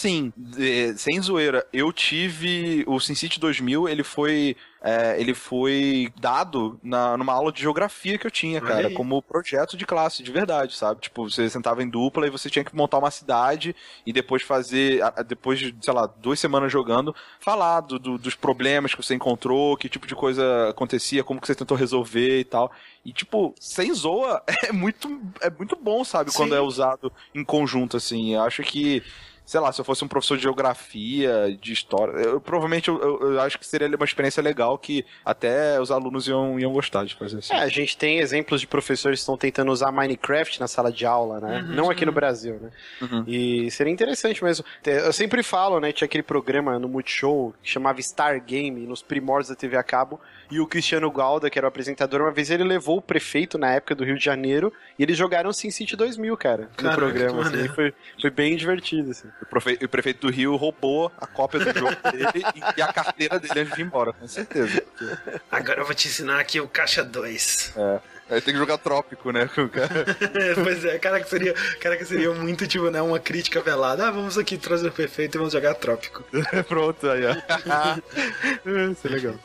[0.57, 2.83] é, sem zoeira, eu tive.
[2.87, 4.55] O SimCity 2000, ele foi.
[4.81, 9.75] é, ele foi dado na, numa aula de geografia que eu tinha, cara, como projeto
[9.75, 11.01] de classe, de verdade, sabe?
[11.01, 13.75] Tipo, você sentava em dupla e você tinha que montar uma cidade
[14.05, 18.93] e depois fazer, depois de, sei lá, duas semanas jogando, falar do- do- dos problemas
[18.93, 22.71] que você encontrou, que tipo de coisa acontecia, como que você tentou resolver e tal.
[23.03, 26.31] E, tipo, sem zoa, é muito, é muito bom, sabe?
[26.31, 26.57] Quando Sim.
[26.57, 28.33] é usado em conjunto, assim.
[28.35, 29.01] Eu acho que,
[29.47, 33.31] sei lá, se eu fosse um professor de geografia, de história, eu, provavelmente eu, eu-
[33.33, 37.15] eu acho que seria uma experiência legal que até os alunos iam, iam gostar de
[37.15, 37.53] fazer assim.
[37.53, 41.05] É, a gente tem exemplos de professores que estão tentando usar Minecraft na sala de
[41.05, 41.61] aula, né?
[41.61, 42.11] Uhum, Não aqui no.
[42.17, 42.71] Brasil, né?
[43.01, 43.23] Uhum.
[43.27, 44.65] E seria interessante mesmo.
[44.83, 45.91] Eu sempre falo, né?
[45.93, 50.19] Tinha aquele programa no Multishow que chamava Star Game, nos primórdios da TV a cabo.
[50.49, 53.73] E o Cristiano Galda, que era o apresentador, uma vez ele levou o prefeito na
[53.73, 57.49] época do Rio de Janeiro e eles jogaram SimCity 2000, cara, no Caraca, programa.
[57.51, 59.27] que assim, foi, foi bem divertido, assim.
[59.41, 62.43] O, profe- o prefeito do Rio roubou a cópia do jogo dele
[62.77, 64.81] e a carteira dele antes de ir embora, com certeza.
[64.81, 67.73] Porque, Agora eu vou te ensinar aqui o Caixa 2.
[67.75, 69.49] é, aí tem que jogar trópico, né?
[69.53, 70.05] com o cara.
[70.63, 74.07] pois é, cara que seria, cara que seria muito tipo, né, uma crítica velada.
[74.07, 76.23] Ah, vamos aqui trazer o perfeito e vamos jogar trópico.
[76.69, 77.33] Pronto, aí, ó.
[78.91, 79.35] Isso é legal.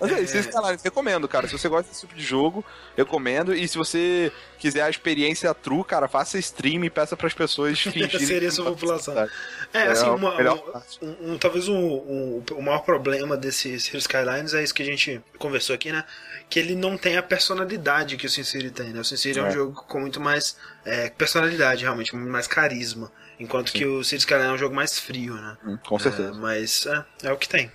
[0.00, 1.46] Mas é isso, cara, recomendo, cara.
[1.48, 2.64] Se você gosta desse tipo de jogo,
[2.96, 3.54] recomendo.
[3.54, 8.26] E se você quiser a experiência true, cara, faça stream e peça pras pessoas fingirem.
[8.26, 9.18] Seria não tá população.
[9.18, 9.28] É,
[9.72, 13.78] É, assim, a uma- melhor um- um- um- talvez o, o, o maior problema desse
[13.80, 16.04] Cities Skylines é isso que a gente conversou aqui, né?
[16.48, 19.00] Que ele não tem a personalidade que o SimCity tem, né?
[19.00, 19.50] O SimCity é, um É.
[19.50, 23.10] jogo com muito mais é, personalidade, realmente, muito mais carisma.
[23.40, 25.56] Enquanto que o Cities Skylines é um jogo mais frio, né?
[25.64, 26.30] Hum, com certeza.
[26.30, 27.70] É, mas é, é o que tem.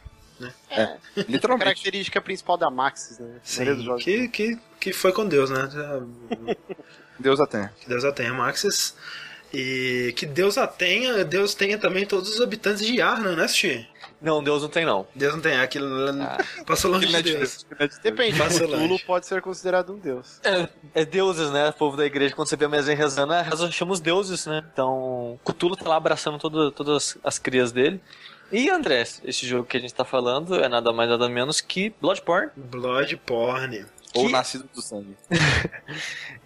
[0.72, 1.64] A Literalmente.
[1.66, 3.36] característica principal da Maxis, né?
[3.38, 5.70] A Sim, que, que, que foi com Deus, né?
[7.20, 7.72] Deus a tenha.
[7.80, 8.96] Que Deus a tenha, Maxis.
[9.54, 13.88] E que Deus a tenha, Deus tenha também todos os habitantes de Arna, né, Sushi?
[14.20, 15.06] Não, Deus não tem, não.
[15.14, 16.64] Deus não tem, aquilo lá Ah.
[16.66, 17.66] passou longe Aquilo de é de Deus.
[17.78, 17.98] Deus.
[18.00, 19.04] Depende, Cthulhu longe.
[19.06, 20.40] pode ser considerado um deus.
[20.44, 21.70] É, é deuses, né?
[21.70, 24.46] O povo da igreja, quando você vê a mesa rezando, é, reza- chama os deuses,
[24.48, 24.64] né?
[24.74, 28.02] Então, Cthulhu tá lá abraçando todo- todas as crias dele.
[28.54, 31.92] E, André, esse jogo que a gente tá falando é nada mais nada menos que
[32.00, 32.52] Bloodborne.
[32.56, 33.84] Blood porn.
[34.16, 35.16] Ou Que- nascido do sangue.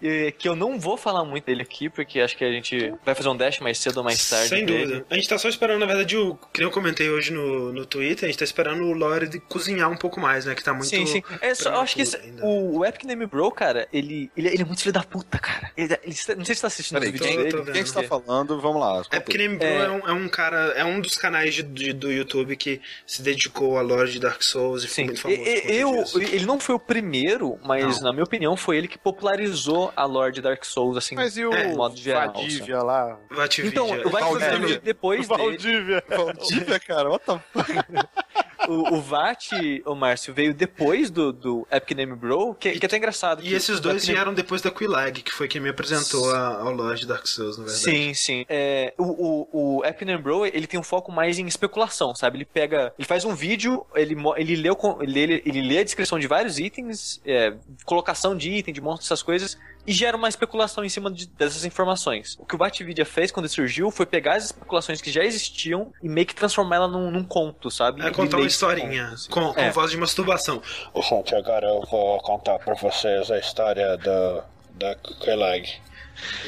[0.00, 3.14] E que eu não vou falar muito dele aqui, porque acho que a gente vai
[3.16, 4.48] fazer um dash mais cedo ou mais tarde.
[4.48, 4.84] Sem dele.
[4.86, 5.06] dúvida.
[5.10, 8.24] A gente tá só esperando, na verdade, o que eu comentei hoje no, no Twitter,
[8.24, 10.54] a gente tá esperando o Lore de cozinhar um pouco mais, né?
[10.54, 10.86] Que tá muito.
[10.86, 11.22] Sim, sim.
[11.40, 14.62] É só, eu acho que esse- o, o Epic Name Bro, cara, ele, ele, ele
[14.62, 15.70] é muito filho da puta, cara.
[15.76, 17.72] Ele, ele- não sei se você tá assistindo Peraí, os vídeos quem, tô dele.
[17.72, 18.60] quem que você tá falando?
[18.60, 19.02] Vamos lá.
[19.02, 19.84] Porque Name Bro É.
[19.84, 19.90] é...
[19.90, 23.78] um, é um cara, é um dos canais de, de- do YouTube que se dedicou
[23.78, 25.40] à lore de Dark Souls e ficou Sim, muito famoso.
[25.42, 26.20] E- eu, disso.
[26.22, 28.04] ele não foi o primeiro, mas Não.
[28.08, 31.44] na minha opinião foi ele que popularizou a lore de Dark Souls, assim, Mas e
[31.44, 32.30] o de modo geral.
[32.30, 32.42] assim.
[32.42, 33.18] Vadívia lá?
[33.30, 33.70] Vatividia.
[33.82, 34.50] Então, vai Valdívia.
[34.60, 35.42] fazer depois dele.
[35.42, 36.04] Valdívia.
[36.08, 37.68] Valdívia, cara, what the fuck?
[38.68, 39.50] o, o VAT,
[39.86, 43.42] o Márcio, veio depois do, do Epic Name Bro, que, que é até engraçado.
[43.44, 46.60] E esses dois Epic Name- vieram depois da Quilag, que foi quem me apresentou a-
[46.60, 47.82] ao Lorde Dark Souls, na verdade.
[47.84, 48.44] Sim, sim.
[48.48, 49.04] É, o,
[49.52, 52.38] o, o Epic Name Bro, ele tem um foco mais em especulação, sabe?
[52.38, 55.84] Ele pega, ele faz um vídeo, ele, ele, lê, o ele, lê- ele lê a
[55.84, 57.54] descrição de vários itens, é,
[57.84, 59.58] colocação de item, de monstros, essas coisas,
[59.88, 62.36] e gera uma especulação em cima de- dessas informações.
[62.38, 65.92] O que o Batvidia fez quando ele surgiu foi pegar as especulações que já existiam
[66.02, 68.02] e meio que transformar ela num, num conto, sabe?
[68.02, 69.30] É contar uma historinha, conto, assim.
[69.30, 69.70] com, com É.
[69.70, 70.62] voz de masturbação.
[71.08, 74.42] Gente, agora eu vou contar pra vocês a história do,
[74.74, 75.66] da Quelag.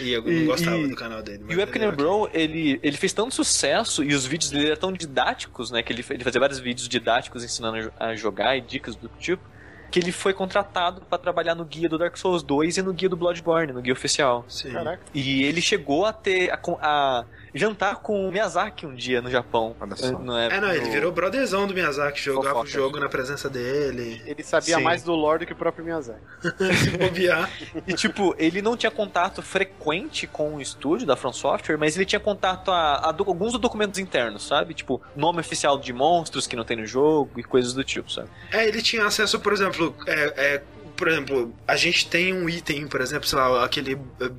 [0.00, 1.44] E eu não E- gostava e- do canal dele.
[1.44, 1.90] mas E o era ok.
[1.92, 5.80] Bro, ele, ele fez tanto sucesso e os vídeos dele eram tão didáticos, né?
[5.82, 9.42] Que ele, ele fazia vários vídeos didáticos ensinando a jogar e dicas do tipo.
[9.90, 13.08] Que ele foi contratado pra trabalhar no guia do Dark Souls 2 e no guia
[13.08, 14.44] do Bloodborne, no guia oficial.
[14.48, 14.70] Sim.
[14.72, 15.02] Caraca.
[15.12, 16.50] E ele chegou a ter.
[16.52, 17.24] a, con- a
[17.54, 19.74] jantar com o Miyazaki um dia no Japão.
[19.80, 20.10] Olha só.
[20.18, 22.70] No É, não, ele no- virou brotherzão do Miyazaki, jogava o Fofoca.
[22.70, 24.82] jogo na presença dele, Ele sabia Sim.
[24.82, 26.20] mais do lore do que o próprio Miyazaki.
[26.76, 27.50] se bobear.
[27.86, 32.04] E tipo, ele não tinha contato frequente com o estúdio da From Software, mas ele
[32.04, 34.74] tinha contato a, a do- alguns documentos internos, sabe?
[34.74, 38.28] Tipo, nome oficial de monstros que não tem no jogo e coisas do tipo, sabe?
[38.52, 40.62] É, ele tinha acesso, por exemplo, é, é,
[40.96, 44.30] por exemplo, a gente tem um item, por exemplo, sei lá, aquele é,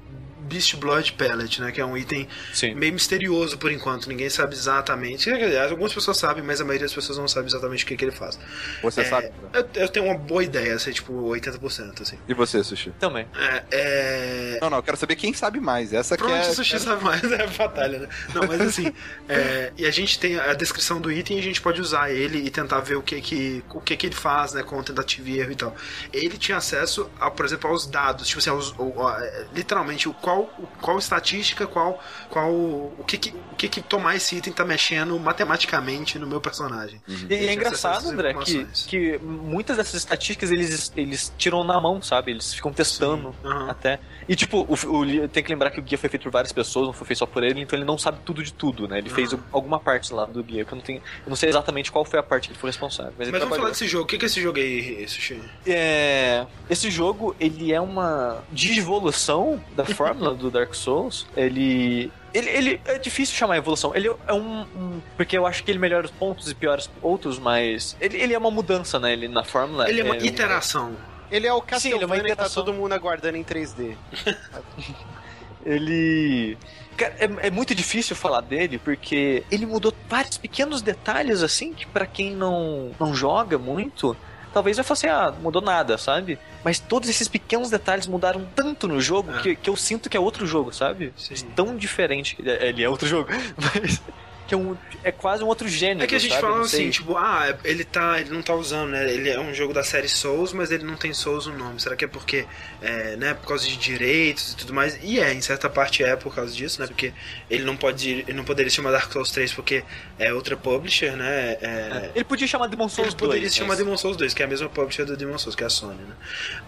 [0.52, 2.76] Beast Blood Pellet, né, que é um item Sim.
[2.76, 5.30] meio misterioso por enquanto, ninguém sabe exatamente.
[5.30, 8.04] Aliás, algumas pessoas sabem, mas a maioria das pessoas não sabe exatamente o que, que
[8.06, 8.38] ele faz.
[8.84, 9.32] Você É, sabe?
[9.54, 12.18] Eu, eu tenho uma boa ideia, sei, tipo, 80%, assim.
[12.28, 12.92] E você, Sushi?
[13.00, 13.26] Também.
[13.36, 15.94] É, é, Não, não, eu quero saber quem sabe mais.
[15.94, 16.42] Essa que é.
[16.42, 18.10] o sushi sabe mais, é a batalha, né?
[18.34, 18.92] Não, mas assim,
[19.30, 22.40] é, e a gente tem a descrição do item e a gente pode usar ele
[22.40, 25.40] e tentar ver o que que, o que, que ele faz, né, com tentativa e
[25.40, 25.76] erro e tal.
[26.12, 30.08] Ele tinha acesso, a, por exemplo, aos dados, tipo assim, aos, o- a- é, literalmente,
[30.10, 34.36] o qual, o- qual estatística, qual, qual o que que, o que que tomar esse
[34.38, 37.02] item tá mexendo matematicamente no meu personagem.
[37.08, 42.02] E Ele é engraçado, André, que, que muitas dessas estatísticas eles, eles tiram na mão,
[42.02, 42.32] sabe?
[42.32, 43.70] Eles ficam testando Aham.
[43.70, 44.00] até.
[44.28, 46.88] E tipo, o, o, tem que lembrar que o guia foi feito por várias pessoas,
[46.88, 48.98] não foi feito só por ele, então ele não sabe tudo de tudo, né?
[49.00, 49.44] Ele fez Aham.
[49.52, 51.00] alguma parte lá do guia, que eu não tenho.
[51.00, 53.14] Eu não sei exatamente qual foi a parte que ele foi responsável.
[53.18, 54.04] Mas, ele Mas vamos falar desse jogo.
[54.04, 55.42] O que que é esse jogo aí, Sushi?
[55.66, 61.28] É, esse jogo, ele é uma digievolução da fórmula do Dark Souls.
[61.36, 63.94] Ele, ele, ele é difícil chamar evolução.
[63.96, 66.90] Ele é um, um- porque eu acho que ele melhora os pontos e piora os
[67.02, 69.14] outros, mas ele, ele é uma mudança, né?
[69.14, 69.90] Ele na fórmula.
[69.90, 70.96] Ele é uma um- iteração.
[71.32, 73.96] Ele é o Sim, ele é uma Castlevania que tá todo mundo aguardando em 3D.
[75.66, 76.58] Ele.
[76.98, 81.86] Cara, é, é muito difícil falar dele porque ele mudou vários pequenos detalhes assim que
[81.86, 84.16] pra quem não, não joga muito,
[84.54, 86.38] talvez falar assim, ah, mudou nada, sabe?
[86.64, 89.42] Mas todos esses pequenos detalhes mudaram tanto no jogo É.
[89.42, 91.14] que, que eu sinto que é outro jogo, sabe?
[91.18, 91.36] Sim.
[91.56, 92.36] Tão diferente.
[92.40, 94.02] Ele é- Ele é outro jogo, mas
[94.48, 96.04] que é, um, é quase um outro gênero.
[96.04, 96.42] É que a gente sabe?
[96.42, 98.20] fala assim, tipo, ah, ele tá.
[98.20, 99.12] Ele não tá usando, né?
[99.12, 101.80] Ele é um jogo da série Souls, mas ele não tem Souls no nome.
[101.80, 102.46] Será que é porque,
[102.82, 104.98] é, né, por causa de direitos e tudo mais?
[105.02, 106.88] E é, em certa parte é por causa disso, né?
[106.88, 107.14] Porque
[107.50, 108.10] ele não pode.
[108.10, 109.84] Ele não poderia se chamar Dark Souls 3 porque
[110.20, 111.58] é outra publisher, né?
[111.62, 113.54] É, Ele podia chamar Demon Souls ele poderia 2.
[113.54, 115.68] se chamar Demon Souls 2, que é a mesma publisher do Demon Souls, que é
[115.68, 116.16] a Sony, né?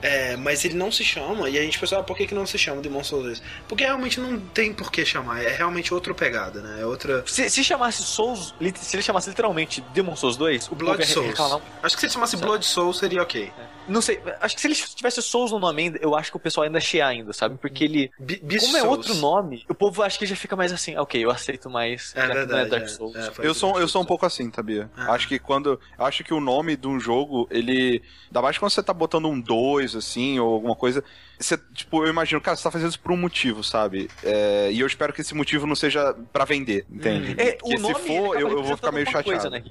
[0.02, 2.46] É, mas ele não se chama, e a gente pensou, ah, por que, que não
[2.46, 3.44] se chama Demon Souls 2?
[3.68, 6.82] Porque realmente não tem por que chamar, é realmente outra pegada, né?
[6.82, 7.24] É outra.
[7.28, 11.28] Se, se chamasse Souls, se ele chamasse literalmente Demon Souls 2, o Blood Souls.
[11.28, 12.46] reclamar Acho que se ele chamasse Sabe?
[12.46, 13.52] Blood Souls seria ok.
[13.88, 16.40] Não sei, acho que se ele tivesse Souls no nome ainda, eu acho que o
[16.40, 17.58] pessoal ainda ia chiar ainda, sabe?
[17.58, 18.12] Porque ele.
[18.18, 18.98] Beast Como é Souls.
[18.98, 22.14] outro nome, o povo acha que já fica mais assim, ok, eu aceito mais.
[22.16, 22.52] É já que verdade.
[22.52, 23.16] não é Dark é, Souls.
[23.16, 24.90] é, Eu sou, eu sou um pouco assim, sabia?
[24.96, 25.14] Ah.
[25.14, 25.80] Acho que quando.
[25.98, 28.02] Acho que o nome de um jogo, ele.
[28.28, 31.04] Ainda mais quando você tá botando um 2, assim, ou alguma coisa.
[31.40, 34.10] Você, tipo, eu imagino, cara, você tá fazendo isso por um motivo, sabe?
[34.24, 37.36] É, e eu espero que esse motivo não seja pra vender, entende?
[37.38, 39.24] É, Porque o nome se for, eu, eu vou ficar meio chateado.
[39.26, 39.64] Coisa, né?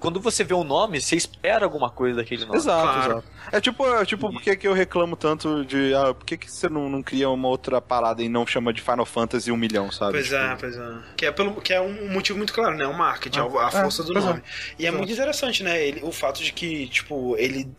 [0.00, 2.56] Quando você vê o nome, você espera alguma coisa daquele nome.
[2.56, 3.12] Exato, Claro.
[3.12, 3.24] exato.
[3.52, 5.94] É tipo, é tipo por que que eu reclamo tanto de.
[5.94, 8.82] Ah, por que, que você não, não cria uma outra parada e não chama de
[8.82, 10.12] Final Fantasy um milhão, sabe?
[10.12, 10.98] Pois Tipo, é, pois é.
[11.16, 12.86] Que é, pelo, que é um motivo muito claro, né?
[12.86, 14.20] O marketing, a, a é, força do é.
[14.20, 14.42] nome.
[14.78, 15.80] E é muito interessante, né?
[15.80, 17.70] Ele, o fato de que, tipo, ele.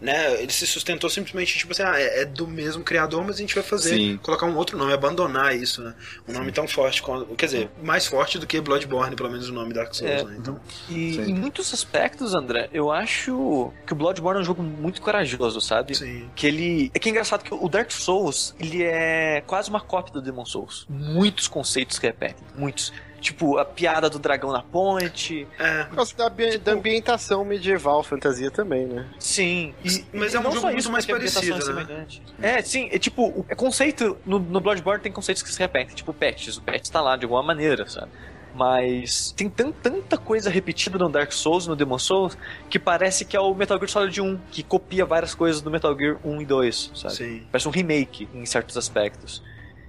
[0.00, 3.38] Né, ele se sustentou simplesmente, tipo assim, ah, é, é do mesmo criador, mas a
[3.38, 4.16] gente vai fazer, Sim.
[4.22, 5.94] colocar um outro nome, abandonar isso, né?
[6.26, 9.52] Um nome tão forte, quanto- quer dizer, mais forte do que Bloodborne, pelo menos o
[9.52, 10.24] nome Dark Souls, É.
[10.24, 10.36] né?
[10.38, 11.22] Então, E Sim.
[11.30, 15.94] em muitos aspectos, André, eu acho que o Bloodborne é um jogo muito corajoso, sabe?
[15.96, 16.28] sim.
[16.34, 16.90] Que ele.
[16.94, 20.44] É que é engraçado que o Dark Souls, ele é quase uma cópia do Demon
[20.44, 20.86] Souls.
[20.88, 22.44] Muitos conceitos repetem.
[22.56, 22.92] Muitos.
[23.20, 25.46] Tipo, a piada do dragão na ponte.
[25.58, 25.84] É.
[25.84, 29.06] Por causa da, ambi- da ambientação medieval, fantasia também, né?
[29.18, 29.74] Sim.
[29.84, 32.06] E, Mas e é um jogo muito mais parecido, é né?
[32.40, 32.88] É, sim.
[32.92, 34.16] É tipo, o é conceito.
[34.24, 35.94] No, no Bloodborne tem conceitos que se repetem.
[35.96, 36.56] Tipo, pets.
[36.58, 38.10] O pet tá lá de alguma maneira, sabe?
[38.54, 42.36] Mas tem tan- tanta coisa repetida no Dark Souls, no Demon Souls,
[42.68, 45.96] que parece que é o Metal Gear Solid 1, que copia várias coisas do Metal
[45.96, 47.14] Gear 1 e 2, sabe?
[47.14, 47.42] Sim.
[47.52, 49.42] Parece um remake em certos aspectos.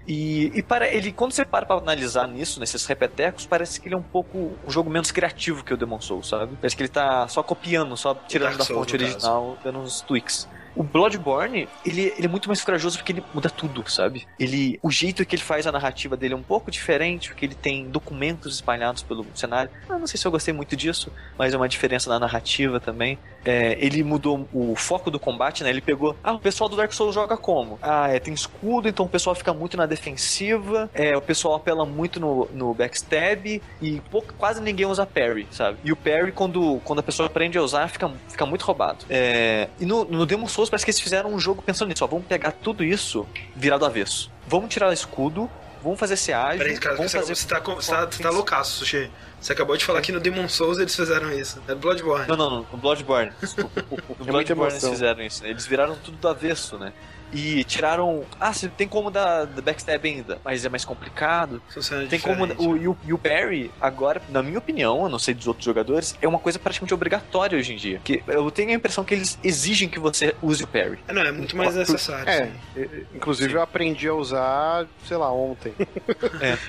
[0.10, 3.94] E, e para ele, quando você para pra analisar nisso, nesses repetecos, parece que ele
[3.94, 6.56] é um pouco um jogo menos criativo que o Demon Souls, sabe?
[6.60, 9.14] Parece que ele tá só copiando, só tirando da fonte no caso.
[9.14, 10.50] original, dando uns tweaks.
[10.76, 14.26] O Bloodborne, ele, ele é muito mais corajoso porque ele muda tudo, sabe?
[14.40, 17.56] Ele, o jeito que ele faz a narrativa dele é um pouco diferente, porque ele
[17.56, 19.70] tem documentos espalhados pelo cenário.
[19.88, 23.20] Eu não sei se eu gostei muito disso, mas é uma diferença na narrativa também.
[23.46, 25.70] É, ele mudou o foco do combate, né?
[25.70, 27.80] Ele pegou, ah, o pessoal do Dark Souls joga como?
[27.82, 31.86] Ah, é, tem escudo, então o pessoal fica muito na defensiva, é, o pessoal apela
[31.86, 35.78] muito no, no backstab e pouco, quase ninguém usa parry, sabe?
[35.84, 39.06] E o parry, quando, quando a pessoa aprende a usar, fica, fica muito roubado.
[39.10, 42.08] É, e no, no Demon Souls parece que eles fizeram um jogo pensando nisso, ó,
[42.08, 43.26] vamos pegar tudo isso
[43.56, 44.32] virado avesso.
[44.48, 45.50] Vamos tirar escudo,
[45.82, 47.36] vamos fazer ágil, Peraí, cara, vamos você, fazer...
[47.36, 49.10] você tá, com- você tá, você tá loucaço, Sushi.
[49.40, 51.62] Você acabou de falar que no Demon Souls eles fizeram isso.
[51.68, 52.28] É Bloodborne.
[52.28, 53.32] Não, não, não, no Bloodborne.
[53.40, 53.84] Desculpa.
[54.20, 55.50] No É Bloodborne eles fizeram isso, né?
[55.50, 56.92] Eles viraram tudo do avesso, né?
[57.32, 58.24] E tiraram.
[58.40, 61.62] Ah, você tem como dar backstab ainda, mas é mais complicado.
[61.74, 62.46] Funciona Tem como.
[62.58, 65.66] O, e, o, e o parry, agora, na minha opinião, eu não sei dos outros
[65.66, 68.02] jogadores, é uma coisa praticamente obrigatória hoje em dia.
[68.04, 71.00] Que eu tenho a impressão que eles exigem que você use o parry.
[71.08, 72.28] É, não, é muito mais necessário.
[72.30, 73.06] É, sim.
[73.16, 75.74] inclusive eu aprendi a usar, sei lá, ontem.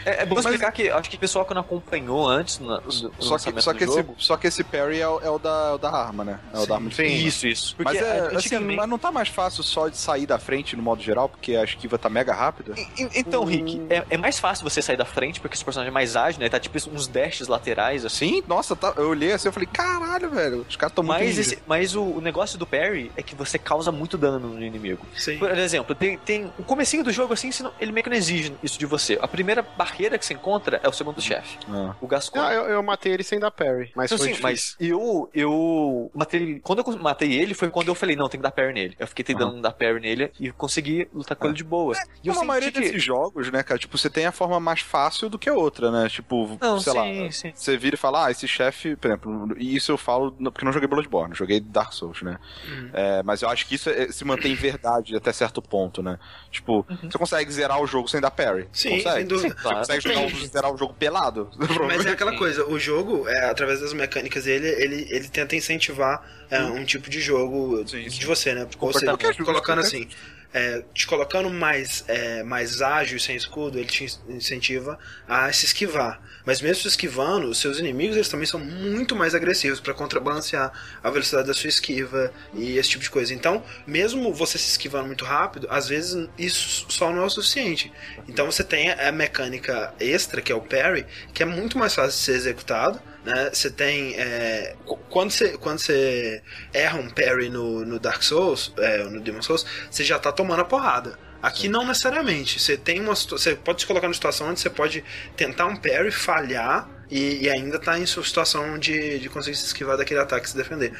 [0.04, 2.80] É, é bom Mas- explicar que acho que o pessoal que não acompanhou antes no,
[2.80, 4.14] no Só que, só, do que esse, jogo.
[4.18, 6.40] só que esse parry é o, é o da, é o da arma, né?
[6.52, 6.66] É o Sim.
[6.68, 7.04] da arma de Sim.
[7.04, 7.76] Isso, isso.
[7.76, 8.76] Porque Mas, é, assim, antigamente.
[8.76, 11.64] mas não tá mais fácil só de sair da frente no modo geral, porque a
[11.64, 12.74] esquiva tá mega rápida?
[12.98, 15.92] E- Então, Rick, é, é mais fácil você sair da frente porque esse personagem é
[15.94, 16.48] mais ágil, né?
[16.48, 18.20] Tá tipo uns dashes laterais, assim.
[18.20, 21.28] Sim, nossa, tá- eu olhei assim e falei, caralho, velho, os caras tão muito Mas,
[21.28, 21.40] ninja.
[21.40, 25.04] esse- mas o, o negócio do parry é que você causa muito dano no inimigo.
[25.16, 25.38] Sim.
[25.38, 28.54] Por exemplo, tem, tem o comecinho do jogo assim, senão- ele meio que não exige
[28.62, 29.18] isso de você.
[29.22, 31.94] A primeira barreira que você encontra é o segundo chefe, Ah.
[32.00, 32.40] o Gascon.
[32.40, 34.42] Ah, eu, eu matei ele sem dar parry, mas Então, foi sim, difícil.
[34.42, 36.60] mas eu, eu matei ele.
[36.60, 38.96] Quando eu matei ele, foi quando eu falei, não, tem que dar parry nele.
[38.98, 41.94] Eu fiquei tentando dar parry nele e consegui lutar com ele de boa.
[42.24, 42.80] E eu Como a maioria que...
[42.80, 43.78] desses jogos, né, cara?
[43.78, 46.08] Tipo, você tem a forma mais fácil do que a outra, né?
[46.08, 47.30] Tipo, Não, sei sim, lá.
[47.32, 47.52] sim.
[47.54, 50.72] Você vira e fala, ah, esse chefe, por exemplo, e isso eu falo porque não
[50.72, 52.38] joguei Bloodborne, joguei Dark Souls, né?
[52.66, 52.90] Uhum.
[52.94, 56.18] É, mas eu acho que isso é- se mantém verdade até certo ponto, né?
[56.50, 57.10] Tipo, Uhum.
[57.10, 58.66] você consegue zerar o jogo sem dar parry?
[58.72, 59.16] Sim, consegue?
[59.18, 59.48] sem dúvida.
[59.54, 59.78] Sim, claro.
[59.78, 61.50] Consegue jogar o- zerar o jogo pelado?
[61.86, 66.24] Mas é aquela coisa, o jogo, é, através das mecânicas dele, ele, ele tenta incentivar
[66.50, 68.66] é, um tipo de jogo Sim, de você, né?
[68.80, 70.08] Ou seja, colocando assim,
[70.52, 74.98] é, te colocando mais, é, mais ágil sem escudo, ele te incentiva
[75.28, 76.20] a se esquivar.
[76.44, 80.72] Mas mesmo se esquivando, os seus inimigos eles também são muito mais agressivos para contrabalancear
[81.02, 83.32] a velocidade da sua esquiva e esse tipo de coisa.
[83.32, 87.92] Então, mesmo você se esquivando muito rápido, às vezes isso só não é o suficiente.
[88.26, 92.18] Então você tem a mecânica extra, que é o parry, que é muito mais fácil
[92.18, 93.00] de ser executado.
[93.24, 93.50] Né?
[93.52, 94.14] Você tem.
[94.18, 96.42] é, qu- quando, você, quando você
[96.72, 100.60] erra um parry no, no Dark Souls, é, no Demon Souls, você já tá tomando
[100.60, 101.18] a porrada.
[101.42, 102.60] Aqui não necessariamente.
[102.60, 105.04] Você tem uma Você pode se colocar numa situação onde você pode
[105.36, 109.66] tentar um parry, falhar e, e ainda tá em sua situação de, de conseguir se
[109.66, 110.92] esquivar daquele ataque e se defender.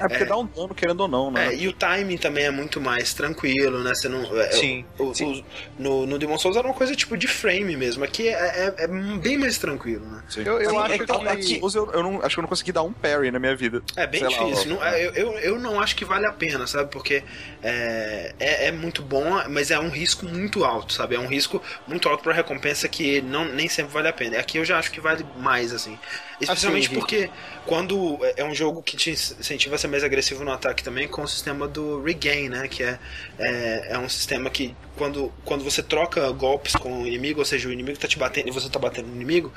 [0.00, 0.26] É porque É.
[0.26, 1.48] dá um dano, querendo ou não, né?
[1.48, 3.94] É, e o timing também é muito mais tranquilo, né?
[3.94, 4.24] Você não.
[4.40, 5.44] é, Sim, o- o- sim.
[5.78, 8.04] o- no, no Demon Souls era uma coisa tipo de frame mesmo.
[8.04, 8.86] Aqui é, é- é
[9.18, 10.22] bem mais tranquilo, né?
[10.28, 10.42] Sim.
[10.44, 11.28] Eu, eu Sim, acho é que- que...
[11.28, 13.82] Aqui, eu, eu não, acho que eu não consegui dar um parry na minha vida.
[13.96, 14.72] É bem Sei lá, difícil.
[14.72, 16.90] ó, não- é, eu, eu, eu não acho que vale a pena, sabe?
[16.90, 17.22] Porque
[17.62, 21.14] é, é, é muito bom, mas é um risco muito alto, sabe?
[21.14, 24.38] É um risco muito alto pra recompensa que não, nem sempre vale a pena.
[24.38, 25.98] Aqui eu já acho que vale mais, assim.
[26.40, 27.30] Especialmente Assim, porque
[27.66, 31.22] quando é um jogo que te incentiva a ser mais agressivo no ataque também, com
[31.22, 32.68] o sistema do regain, né?
[32.68, 32.98] Que é,
[33.38, 37.68] é, é um sistema que quando, quando você troca golpes com o inimigo, ou seja,
[37.68, 39.52] o inimigo tá te batendo e você tá batendo no inimigo,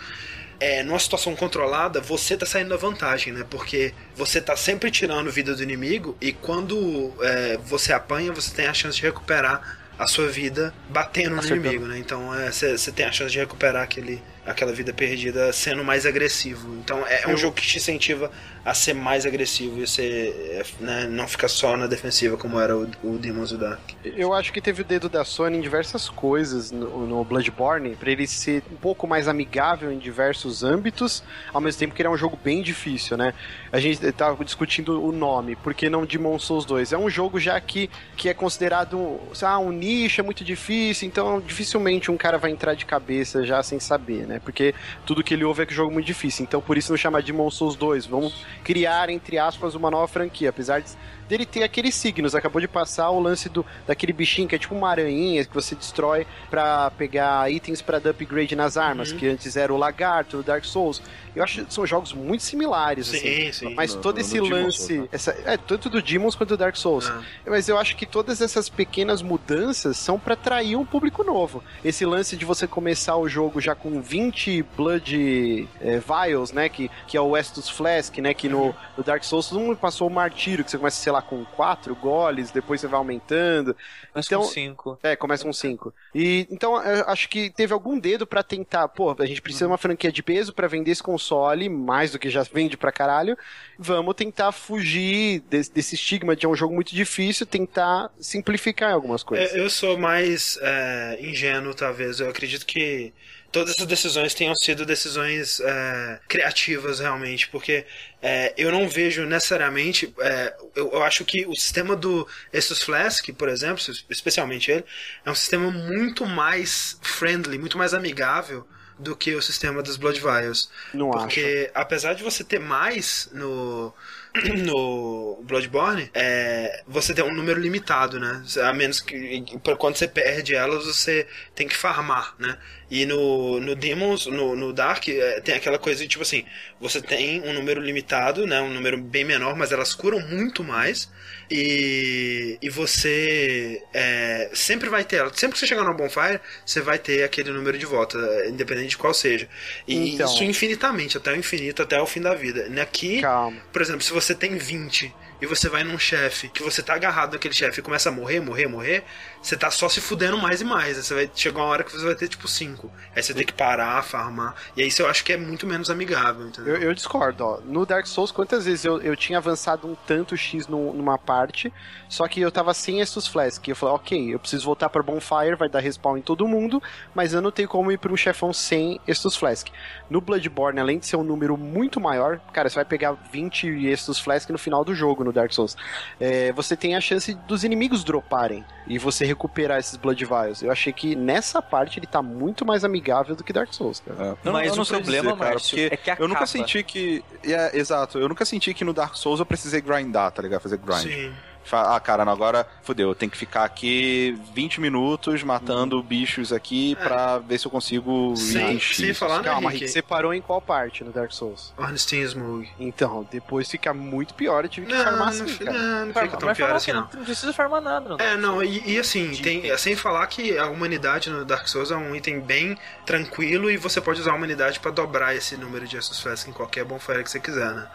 [0.59, 3.43] é, numa situação controlada, você tá saindo da vantagem, né?
[3.49, 8.67] Porque você tá sempre tirando vida do inimigo e quando é, você apanha, você tem
[8.67, 11.67] a chance de recuperar a sua vida batendo no Acertando.
[11.67, 11.97] inimigo, né?
[11.97, 16.05] Então é, você você tem a chance de recuperar aquele, aquela vida perdida sendo mais
[16.05, 16.75] agressivo.
[16.75, 18.31] Então é, é um jogo que te incentiva
[18.63, 22.87] a ser mais agressivo e ser, né, não ficar só na defensiva como era o,
[23.03, 23.79] o Demon's Dark.
[24.03, 28.11] Eu acho que teve o dedo da Sony em diversas coisas no, no Bloodborne, pra
[28.11, 32.11] ele ser um pouco mais amigável em diversos âmbitos, ao mesmo tempo que ele é
[32.11, 33.33] um jogo bem difícil, né?
[33.71, 36.93] A gente tava discutindo o nome, por que não Demon Souls 2?
[36.93, 41.39] É um jogo já que, que é considerado lá, um nicho, é muito difícil, então
[41.39, 44.39] dificilmente um cara vai entrar de cabeça já sem saber, né?
[44.43, 44.73] Porque
[45.05, 46.43] tudo que ele ouve é que o jogo é muito difícil.
[46.43, 48.05] Então por isso não chamar de Demon Souls 2.
[48.05, 50.49] Vamos criar, entre aspas, uma nova franquia.
[50.49, 50.91] Apesar de
[51.27, 52.35] dele ter aqueles signos.
[52.35, 55.73] Acabou de passar o lance do, daquele bichinho que é tipo uma aranha que você
[55.75, 59.17] destrói para pegar itens para dar upgrade nas armas, Uhum.
[59.17, 61.01] que antes era o lagarto do Dark Souls.
[61.33, 63.51] Eu acho que são jogos muito similares, Sim, assim.
[63.53, 63.73] sim.
[63.75, 65.07] Mas No- todo no- esse no Demon's lance, né?
[65.09, 67.09] essa, é, tanto do Demons quanto do Dark Souls.
[67.09, 67.21] Ah.
[67.47, 71.63] Mas eu acho que todas essas pequenas mudanças são para atrair um público novo.
[71.81, 76.67] Esse lance de você começar o jogo já com 20 Blood eh, Vials, né?
[76.67, 78.33] Que, que é o Estus Flask, né?
[78.41, 81.21] Que no, no Dark Souls todo mundo passou o Martírio, que você começa, sei lá,
[81.21, 83.77] com 4 goles, depois você vai aumentando.
[84.15, 84.97] Mas Então- com 5.
[85.03, 85.93] É, começa com 5.
[86.15, 89.71] E então eu acho que teve algum dedo pra tentar, pô, a gente precisa de
[89.71, 93.37] uma franquia de peso pra vender esse console, mais do que já vende pra caralho.
[93.77, 99.21] Vamos tentar fugir desse, desse estigma de é um jogo muito difícil, tentar simplificar algumas
[99.21, 99.53] coisas.
[99.53, 102.19] É, eu sou mais é, ingênuo, talvez.
[102.19, 103.13] Eu acredito que
[103.51, 107.85] todas essas decisões tenham sido decisões é, criativas, realmente, porque
[108.21, 110.13] é, eu não vejo necessariamente.
[110.19, 114.85] é, eu, eu acho que o sistema do Estus Flask, por exemplo, especialmente ele,
[115.25, 118.67] é um sistema muito mais friendly, muito mais amigável
[118.99, 120.69] do que o sistema dos Blood Vials.
[120.93, 121.25] Não acho.
[121.25, 123.93] Porque apesar de você ter mais no
[124.63, 128.43] no Bloodborne, é, você tem um número limitado, né?
[128.63, 129.43] A menos que
[129.77, 132.57] quando você perde elas, você tem que farmar, né?
[132.91, 136.43] E no, no Demons, no, no Dark, é, tem aquela coisa de tipo assim:
[136.79, 138.59] você tem um número limitado, né?
[138.61, 141.09] Um número bem menor, mas elas curam muito mais.
[141.49, 145.31] E, e você é, sempre vai ter ela.
[145.33, 148.17] Sempre que você chegar no Bonfire, você vai ter aquele número de volta,
[148.47, 149.47] independente de qual seja.
[149.87, 150.25] E Então.
[150.25, 152.69] isso infinitamente, até o infinito, até o fim da vida.
[152.81, 153.57] Aqui, Calma.
[153.71, 157.33] por exemplo, se você tem 20 e você vai num chefe, que você tá agarrado
[157.33, 159.03] naquele chefe e começa a morrer, morrer, morrer,
[159.41, 160.97] você tá só se fudendo mais e mais.
[160.97, 162.91] Aí Você vai chegar uma hora que você vai ter tipo 5.
[163.15, 164.53] Aí você tem que parar, farmar.
[164.77, 166.75] E aí isso eu acho que é muito menos amigável, entendeu?
[166.75, 167.59] Eu, eu discordo, ó.
[167.65, 171.73] No Dark Souls, quantas vezes eu, eu tinha avançado um tanto X num- numa parte,
[172.07, 173.67] só que eu tava sem Estus Flask.
[173.67, 176.81] Eu falei, ok, eu preciso voltar pra Bonfire, vai dar respawn em todo mundo,
[177.15, 179.67] mas eu não tenho como ir pra um chefão sem Estus Flask.
[180.09, 184.19] No Bloodborne, além de ser um número muito maior, cara, você vai pegar 20 Estus
[184.19, 185.75] Flask no final do jogo, no Dark Souls.
[186.19, 190.61] É, você tem a chance dos inimigos droparem e você recuperar esses Blood Vials.
[190.61, 194.37] Eu achei que nessa parte ele tá muito mais amigável do que Dark Souls, cara.
[194.43, 194.47] É.
[194.47, 196.47] Eu Mas o problema, cara, Márcio, porque é que eu nunca acaba.
[196.47, 197.23] senti que.
[197.43, 200.61] É, exato, eu nunca senti que no Dark Souls eu precisei grindar, tá ligado?
[200.61, 201.01] Fazer grind.
[201.01, 201.33] Sim.
[201.71, 206.95] Ah, cara, não, agora fodeu, eu tenho que ficar aqui 20 minutos matando bichos aqui
[206.95, 208.97] pra ver se eu consigo X.
[208.97, 209.87] sem falar, né, Calma, Rick?
[209.87, 211.73] Você parou em qual parte no Dark Souls?
[211.77, 212.69] Ornstein Smog.
[212.79, 215.77] Então, depois fica muito pior, eu tive que Não, farmar não, assim, cara.
[215.77, 217.01] não, não fica tão pior falar assim, não.
[217.01, 218.17] não, não precisa farmar nada, não.
[218.17, 221.95] É, não, e, e assim, tem, sem falar que a humanidade no Dark Souls é
[221.95, 225.97] um item bem tranquilo e você pode usar a humanidade pra dobrar esse número de
[225.97, 227.87] Estus Flask em qualquer bonfire que você quiser, né?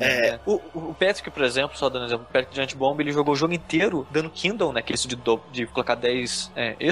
[0.00, 0.40] É, É.
[0.46, 3.36] O, o Patrick, por exemplo, só dando exemplo, o Patrick de Antibomb, ele jogou o
[3.36, 4.82] jogo inteiro dando Kindle, né?
[4.82, 6.90] Que é isso de, do- de colocar 10 é, em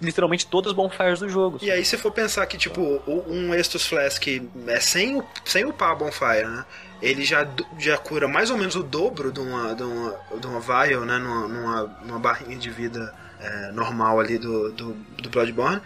[0.00, 1.58] literalmente todas as bonfires do jogo.
[1.62, 4.26] E aí, se for pensar que, tipo, um Estus Flask
[4.68, 6.64] é sem, sem upar a Bonfire, né?
[7.02, 7.46] Ele já,
[7.78, 11.18] já cura mais ou menos o dobro de uma, de uma, de uma vial, né?
[11.18, 15.80] Numa, numa, numa barrinha de vida é, normal ali do, do, do Bloodborne.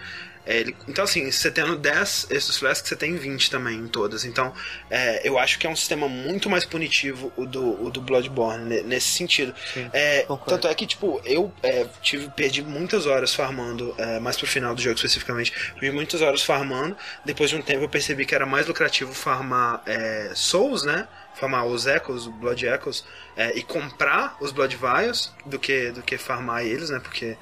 [0.47, 4.25] É, ele- então, assim, você tendo 10 Estus Flask, você tem 20 também em todas.
[4.25, 4.53] Então,
[4.91, 8.65] é, eu acho que é um sistema muito mais punitivo o do, o do Bloodborne,
[8.65, 9.55] ne- nesse sentido.
[9.93, 10.51] É, concordo.
[10.51, 14.75] tanto é que, tipo, eu é, tive, perdi muitas horas farmando, é, mais pro final
[14.75, 16.97] do jogo especificamente, perdi muitas horas farmando.
[17.25, 21.07] Depois de um tempo eu percebi que era mais lucrativo farmar é, Souls, né?
[21.35, 23.05] Farmar os Echoes, o Blood Echoes,
[23.37, 26.99] é, e comprar os Blood Vials do que, do que farmar eles, né?
[26.99, 27.37] Porque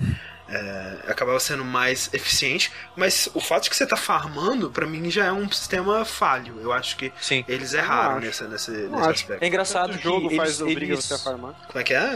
[0.49, 2.73] é, acabava sendo mais eficiente.
[2.97, 6.59] Mas o fato de que você tá farmando, pra mim, já é um sistema falho.
[6.61, 7.45] Eu acho que Sim.
[7.47, 8.27] eles erraram acho.
[8.27, 9.11] nesse, nesse, Não nesse acho.
[9.11, 9.43] aspecto.
[9.43, 11.05] É engraçado Tanto que jogo faz eles, obriga eles...
[11.05, 11.55] você a farmar.
[11.67, 12.15] Como é que é?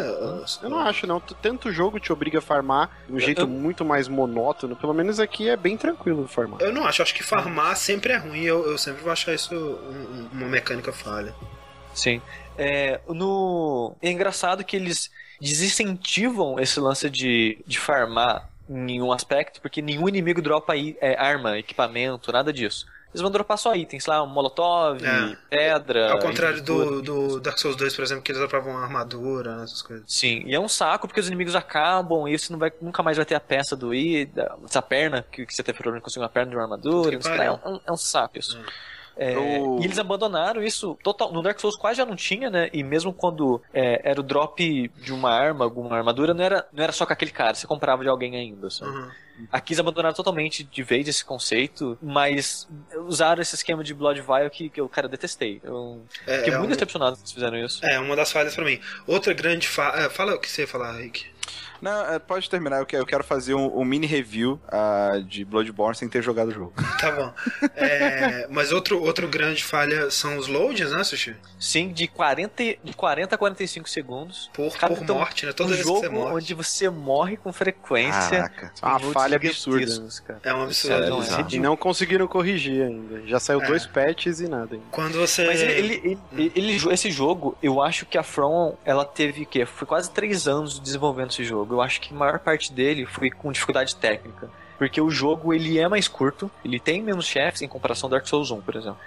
[0.63, 1.21] Eu não acho, não.
[1.21, 4.75] Tanto jogo te obriga a farmar de um jeito eu- muito mais monótono.
[4.77, 6.61] Pelo menos aqui é bem tranquilo farmar.
[6.61, 9.55] Eu não acho, acho que farmar sempre é ruim, eu, eu sempre vou achar isso
[9.55, 11.35] um- uma mecânica falha.
[11.95, 12.23] Sim.
[12.57, 13.95] É, no...
[14.01, 15.11] é engraçado que eles
[15.51, 21.59] desincentivam esse lance de, de farmar em um aspecto, porque nenhum inimigo dropa é, arma,
[21.59, 22.87] equipamento, nada disso.
[23.13, 25.37] Eles vão dropar só itens lá, um molotov, É.
[25.51, 26.13] pedra.
[26.13, 27.03] Ao contrário infraestrutura.
[27.03, 30.05] do, do Dark Souls 2, por exemplo, que eles dropavam armadura, né, essas coisas.
[30.09, 33.19] Sim, e é um saco porque os inimigos acabam e você não vai, nunca mais
[33.19, 34.31] vai ter a peça do I,
[34.65, 37.21] essa perna, que, que você teve problema de conseguir uma perna de uma armadura.
[37.21, 38.59] Sei É, um, é um saco isso.
[38.59, 38.65] Hum.
[39.17, 39.35] É,
[39.81, 41.33] E eles abandonaram isso total.
[41.33, 42.71] No Dark Souls quase já não tinha, né?
[42.73, 46.83] E mesmo quando é, era o drop de uma arma, alguma armadura, não era, não
[46.83, 48.71] era só com aquele cara, você comprava de alguém ainda.
[48.71, 48.91] Sabe?
[48.91, 49.11] Uhum.
[49.51, 52.69] Aqui eles abandonaram totalmente de vez esse conceito, mas
[53.07, 55.61] usaram esse esquema de Blood Vial que, que eu, cara, detestei.
[55.65, 57.85] Eu É, fiquei é muito um- decepcionado que eles fizeram isso.
[57.85, 58.79] É, uma das falhas pra mim.
[59.07, 60.09] Outra grande falha.
[60.11, 61.27] Fala o que você ia falar, Rick.
[61.83, 62.79] Não, é, pode terminar.
[62.79, 66.49] Eu quero, eu quero fazer um, um mini review ah, de Bloodborne sem ter jogado
[66.49, 66.73] o jogo.
[67.03, 67.35] Tá bom.
[67.75, 71.35] É, mas outro, outro grande falha são os loads, né, Sushi?
[71.59, 74.49] Sim, de 40, e- de 40 a 45 segundos.
[74.53, 75.53] Por, por então, morte, né?
[75.53, 76.35] Toda um vez jogo que você morre.
[76.37, 78.49] onde você morre com frequência.
[78.49, 78.73] Caraca.
[78.81, 79.85] Uma falha absurda.
[80.45, 81.05] É um absurdo.
[81.05, 81.27] É, não, é.
[81.51, 83.27] E não conseguiram corrigir ainda.
[83.27, 83.67] Já saiu É.
[83.67, 84.87] dois patches e nada ainda.
[84.93, 85.45] Quando você.
[85.45, 89.67] Mas ele, ele, ele- ele- esse jogo, eu acho que a From, ela teve que
[89.67, 91.72] foi quase três anos desenvolvendo esse jogo.
[91.75, 95.79] Eu acho que a maior parte dele foi com dificuldade técnica, porque o jogo ele
[95.79, 98.99] é mais curto, ele tem menos chefes em comparação ao Dark Souls 1, por exemplo.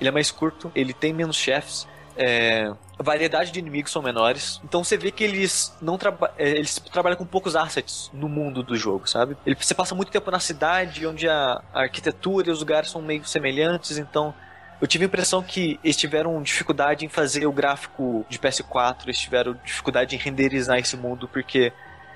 [0.00, 1.86] Ele é mais curto, ele tem menos chefes.
[2.16, 6.48] é, a variedade de inimigos são menores, então você vê que eles não traba é,
[6.48, 9.36] eles trabalham com poucos assets no mundo do jogo, sabe?
[9.44, 13.02] Ele, você passa muito tempo na cidade, onde a, a arquitetura e os lugares são
[13.02, 14.32] meio semelhantes, então
[14.80, 19.18] eu tive a impressão que eles tiveram dificuldade em fazer o gráfico de PS4, eles
[19.18, 21.72] tiveram dificuldade em renderizar esse mundo, porque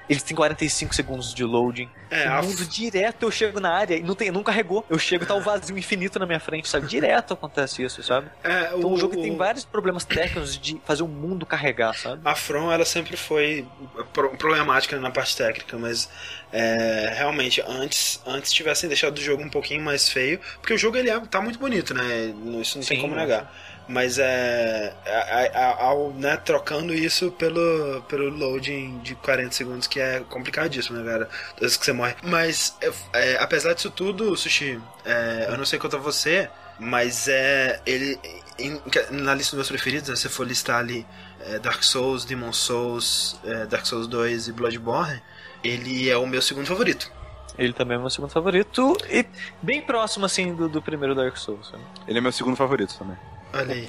[0.09, 1.89] eles têm 45 segundos de loading.
[2.11, 4.85] É, o a- mundo direto eu chego na área e não, tem, não carregou.
[4.89, 6.87] Eu chego e tá o vazio infinito na minha frente, sabe?
[6.87, 8.29] Direto acontece isso, sabe?
[8.43, 12.23] é, Então o, jogo tem vários problemas técnicos de fazer o mundo carregar, sabe?
[12.25, 13.67] A From, ela sempre foi
[14.13, 16.09] pro- problemática na parte técnica, mas
[16.53, 20.97] é, realmente antes antes tivessem deixado o jogo um pouquinho mais feio, porque o jogo
[20.97, 22.33] ele é, tá muito bonito, né?
[22.61, 23.21] Isso não tem Sim, como né?
[23.23, 23.53] negar.
[23.89, 24.93] Mas é.
[25.07, 30.99] a- a- Ao, né, trocando isso pelo, pelo loading de 40 segundos, que é complicadíssimo,
[30.99, 31.29] né, cara?
[31.57, 32.15] Todas que você morre.
[32.23, 37.29] Mas, é, é, apesar disso tudo, Sushi, é, eu não sei quanto a você, mas
[37.29, 37.81] é.
[37.87, 38.19] Ele.
[38.59, 41.07] em- na lista dos meus preferidos, né, se você for listar ali
[41.47, 45.23] é, Dark Souls, Demon Souls, é, Dark Souls 2 e Bloodborne,
[45.65, 47.11] ele é o meu segundo favorito.
[47.57, 49.25] Ele também é meu segundo favorito e
[49.63, 51.83] bem próximo, assim, do, do primeiro Dark Souls, sabe?
[52.07, 53.17] Ele é meu segundo favorito também.
[53.53, 53.87] Olha aí.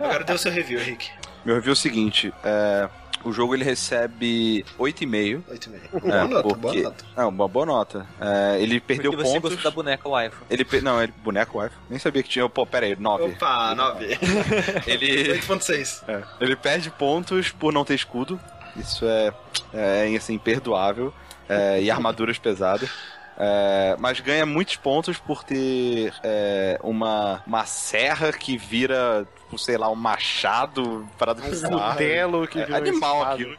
[0.00, 1.10] Agora dê o seu review, Rick.
[1.44, 2.88] Meu review é o seguinte: é,
[3.24, 5.42] o jogo ele recebe 8,5.
[5.50, 6.00] 8,5.
[6.00, 7.04] Boa É, nota, porque- boa nota.
[7.16, 8.06] É, uma boa nota.
[8.20, 9.52] É, ele perdeu Porque você pontos.
[9.54, 10.44] gostou da boneca waifu.
[10.50, 10.80] Ele pe...
[10.80, 11.12] Não, ele.
[11.22, 11.74] Boneco wife.
[11.90, 12.48] Nem sabia que tinha.
[12.48, 13.24] Pô, pera aí, 9.
[13.24, 14.04] Opa, 9.
[14.86, 15.34] Ele.
[15.40, 16.02] 8.6.
[16.08, 18.40] É, ele perde pontos por não ter escudo.
[18.76, 19.32] Isso é,
[19.74, 21.12] é assim, imperdoável.
[21.48, 22.90] É, e armaduras pesadas.
[23.38, 29.76] É, mas ganha muitos pontos por ter é, uma, uma serra que vira, tipo, sei
[29.76, 31.92] lá, um machado parado Um bizarra.
[31.92, 33.34] cutelo que É animal espada.
[33.34, 33.56] aquilo.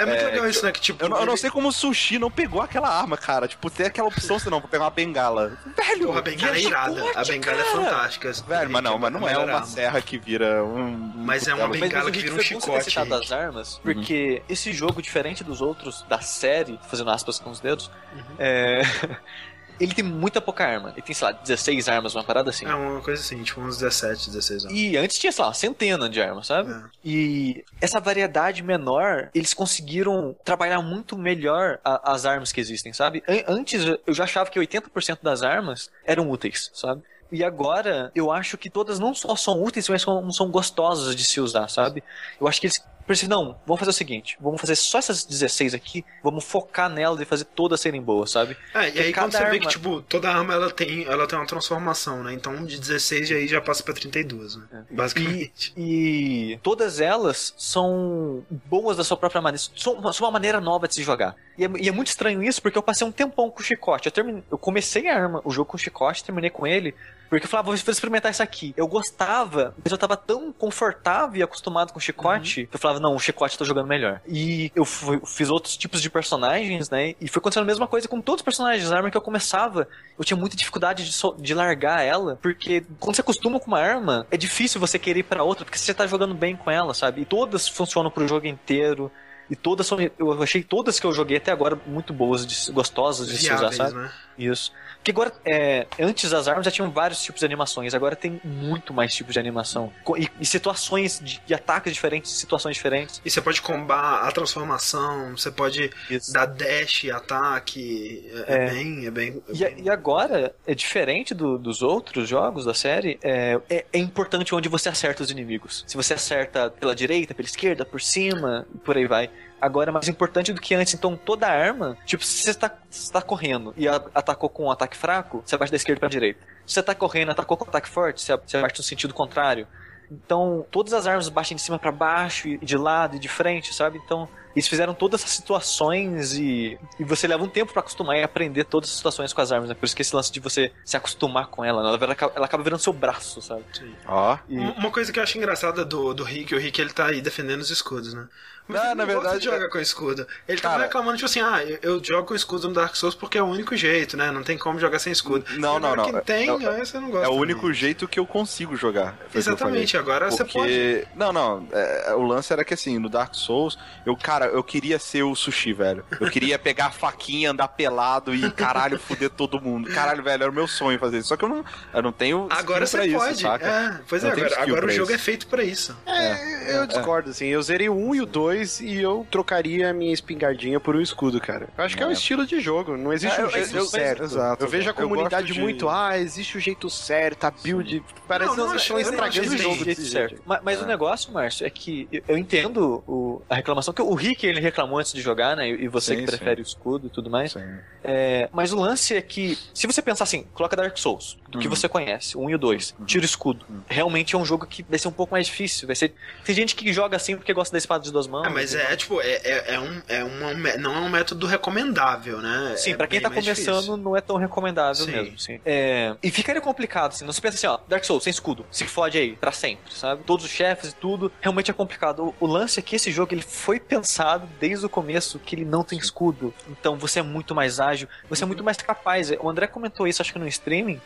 [0.00, 0.72] É muito É, legal isso, né?
[0.72, 1.04] Que tipo.
[1.04, 3.46] Eu, não- eu não sei como o sushi não pegou aquela arma, cara.
[3.46, 5.56] Tipo, tem aquela opção, senão, pra pegar uma bengala.
[5.76, 7.00] Velho, Porra, a bengala é irada.
[7.00, 7.76] A chicote, bengala é cara.
[7.76, 8.32] fantástica.
[8.48, 9.66] Velho, mas não, mas não é uma arma.
[9.66, 11.12] serra que vira um.
[11.16, 13.24] Mas é uma bengala Mas que vira um chicote, citado Rick.
[13.26, 17.90] as armas, porque esse jogo, diferente dos outros da série, fazendo aspas com os dedos,
[18.38, 18.82] é,
[19.80, 20.90] ele tem muita pouca arma.
[20.90, 22.66] Ele tem, sei lá, 16 armas, uma parada assim.
[22.66, 24.76] É uma coisa assim, tipo uns 17, 16 anos.
[24.78, 26.70] E antes tinha, sei lá, uma centena de armas, sabe?
[26.72, 26.80] É.
[27.04, 33.22] E essa variedade menor, eles conseguiram trabalhar muito melhor a- as armas que existem, sabe?
[33.26, 37.02] An- Antes eu já achava que 80% das armas eram úteis, sabe?
[37.32, 41.24] E agora eu acho que todas não só são úteis, mas são, são gostosas de
[41.24, 42.02] se usar, sabe?
[42.40, 42.84] Eu acho que eles
[43.18, 47.20] perceberam, não, vamos fazer o seguinte, vamos fazer só essas 16 aqui, vamos focar nelas
[47.20, 48.56] e fazer todas serem boas, sabe?
[48.74, 51.38] É, e aí quando você vê arma- que, tipo, toda arma ela tem, ela tem
[51.38, 52.32] uma transformação, né?
[52.32, 54.64] Então de 16 aí já passa pra 32, né?
[54.90, 54.94] É.
[54.94, 55.72] Basicamente.
[55.76, 59.62] E todas elas são boas da sua própria maneira.
[59.76, 61.34] São uma, são uma maneira nova de se jogar.
[61.58, 64.06] E é, e é muito estranho isso, porque eu passei um tempão com o chicote.
[64.06, 66.94] Eu, termine- eu comecei a arma, o jogo com o chicote, terminei com ele.
[67.28, 68.74] Porque eu falava, vou vou experimentar isso aqui.
[68.76, 72.98] Eu gostava, mas eu tava tão confortável e acostumado com o chicote, que eu falava,
[73.00, 74.20] não, o chicote tá jogando melhor.
[74.28, 77.14] E eu fui- fiz outros tipos de personagens, né?
[77.20, 78.92] E foi acontecendo a mesma coisa com todos os personagens.
[78.92, 82.84] A arma que eu começava, eu tinha muita dificuldade de, sol- de largar ela, porque
[82.98, 85.92] quando você acostuma com uma arma, é difícil você querer ir pra outra, porque você
[85.94, 87.22] tá jogando bem com ela, sabe?
[87.22, 89.10] E todas funcionam pro jogo inteiro.
[89.50, 89.98] E todas são.
[90.18, 93.56] Eu achei todas que eu joguei até agora muito boas, de- gostosas de se usar,
[93.70, 93.94] Viáveis, sabe?
[93.94, 94.12] né?
[94.38, 94.72] Isso.
[94.96, 98.92] Porque agora, é, antes as armas já tinham vários tipos de animações, agora tem muito
[98.94, 99.92] mais tipos de animação.
[100.16, 103.20] E, e situações de, de ataques diferentes, situações diferentes.
[103.24, 106.32] E você pode combar a transformação, você pode Isso.
[106.32, 108.30] dar dash, ataque.
[108.46, 108.70] É, é É.
[108.70, 109.06] bem.
[109.06, 113.18] É bem é E, bem- e agora, é diferente do- dos outros jogos da série,
[113.22, 115.84] é, é, é importante onde você acerta os inimigos.
[115.86, 119.30] Se você acerta pela direita, pela esquerda, por cima, e por aí vai.
[119.60, 120.94] Agora é mais importante do que antes.
[120.94, 124.70] Então, toda arma, tipo, se você tá, se tá correndo e a- atacou com um
[124.70, 126.40] ataque fraco, você bate da esquerda pra direita.
[126.66, 129.66] Se você tá correndo atacou com um ataque forte, você, você bate no sentido contrário.
[130.10, 133.72] Então, todas as armas batem de cima pra baixo, e de lado e de frente,
[133.74, 134.00] sabe?
[134.04, 138.22] Então, Eles fizeram todas essas situações e, e você leva um tempo pra acostumar e
[138.22, 139.74] aprender todas as situações com as armas, né?
[139.74, 141.98] Por isso que esse lance de você se acostumar com ela, né?
[142.02, 143.62] ela, ela acaba virando seu braço, sabe?
[144.06, 144.36] Ó.
[144.48, 147.20] E- Uma coisa que eu acho engraçada do, do Rick, o Rick ele tá aí
[147.20, 148.26] defendendo os escudos, né?
[148.68, 150.26] Mas Não, ele na gosta verdade, de jogar com escudo.
[150.46, 153.16] Ele tava Cara- reclamando, tipo assim, ah, eu, eu jogo com escudo no Dark Souls
[153.16, 154.30] porque é o único jeito, né?
[154.30, 155.44] Não tem como jogar sem escudo.
[155.58, 156.04] Não, não, não.
[156.04, 157.24] que tem, É- aí você não gosta.
[157.26, 157.40] É o também.
[157.40, 159.16] único jeito que eu consigo jogar.
[159.34, 160.52] Exatamente, agora você pode.
[160.52, 161.04] Porque.
[161.16, 161.66] Não, não.
[161.72, 165.34] é, o lance era que assim, no Dark Souls, eu, cara, eu queria ser o
[165.34, 166.04] sushi, velho.
[166.20, 169.90] Eu queria pegar a faquinha, andar pelado e, caralho, fuder todo mundo.
[169.90, 171.28] Caralho, velho, era o meu sonho fazer isso.
[171.28, 171.64] Só que eu não,
[171.94, 172.46] eu não tenho.
[172.50, 173.32] Agora você pra pode.
[173.34, 173.66] Isso, saca?
[173.66, 175.14] é, pois é, agora, agora o jogo isso.
[175.14, 175.96] é feito pra isso.
[176.06, 177.46] É, eu discordo, assim.
[177.46, 181.00] Eu zerei o 1 e o 2 e eu trocaria a minha espingardinha por um
[181.00, 181.68] escudo, cara.
[181.76, 182.12] Eu acho que é um É.
[182.12, 184.22] estilo de jogo, não existe É, um eu- jeito eu- certo.
[184.24, 188.02] exato, eu vejo a comunidade de- muito, ah, existe o jeito certo, a build.
[188.28, 190.42] Parece Não, não que estão estragando o jogo desse jeito certo.
[190.46, 194.46] Mas, mas o negócio, Márcio, é que eu- entendo o- a reclamação, que o Rick
[194.46, 195.68] ele reclamou antes de jogar, né?
[195.68, 196.36] E você Sim, que sim.
[196.36, 197.52] prefere o escudo e tudo mais.
[197.52, 197.78] Sim.
[198.02, 201.66] É, mas o lance é que, se você pensar assim, coloca Dark Souls, do que
[201.66, 201.74] Uhum.
[201.74, 203.66] você conhece, o 1 e o 2, tira o escudo.
[203.88, 205.86] Realmente é um jogo que vai ser um pouco mais difícil.
[205.86, 206.14] Vai ser...
[206.44, 208.46] Tem gente que joga assim porque gosta da espada de duas mãos.
[208.46, 212.38] Ah, mas é, tipo, é, é, é um, é uma, não é um método recomendável,
[212.38, 212.74] né?
[212.76, 213.96] Sim, é pra quem tá começando difícil.
[213.96, 215.10] não é tão recomendável Sim.
[215.10, 215.60] mesmo, sim.
[215.64, 218.84] É, e ficaria complicado, assim, não se pensa assim, ó, Dark Souls sem escudo, se
[218.84, 220.22] fode aí, pra sempre, sabe?
[220.24, 222.34] Todos os chefes e tudo, realmente é complicado.
[222.40, 225.64] O, o lance é que esse jogo, ele foi pensado desde o começo que ele
[225.64, 229.30] não tem escudo, então você é muito mais ágil, você é muito mais capaz.
[229.40, 231.00] O André comentou isso, acho que no streaming,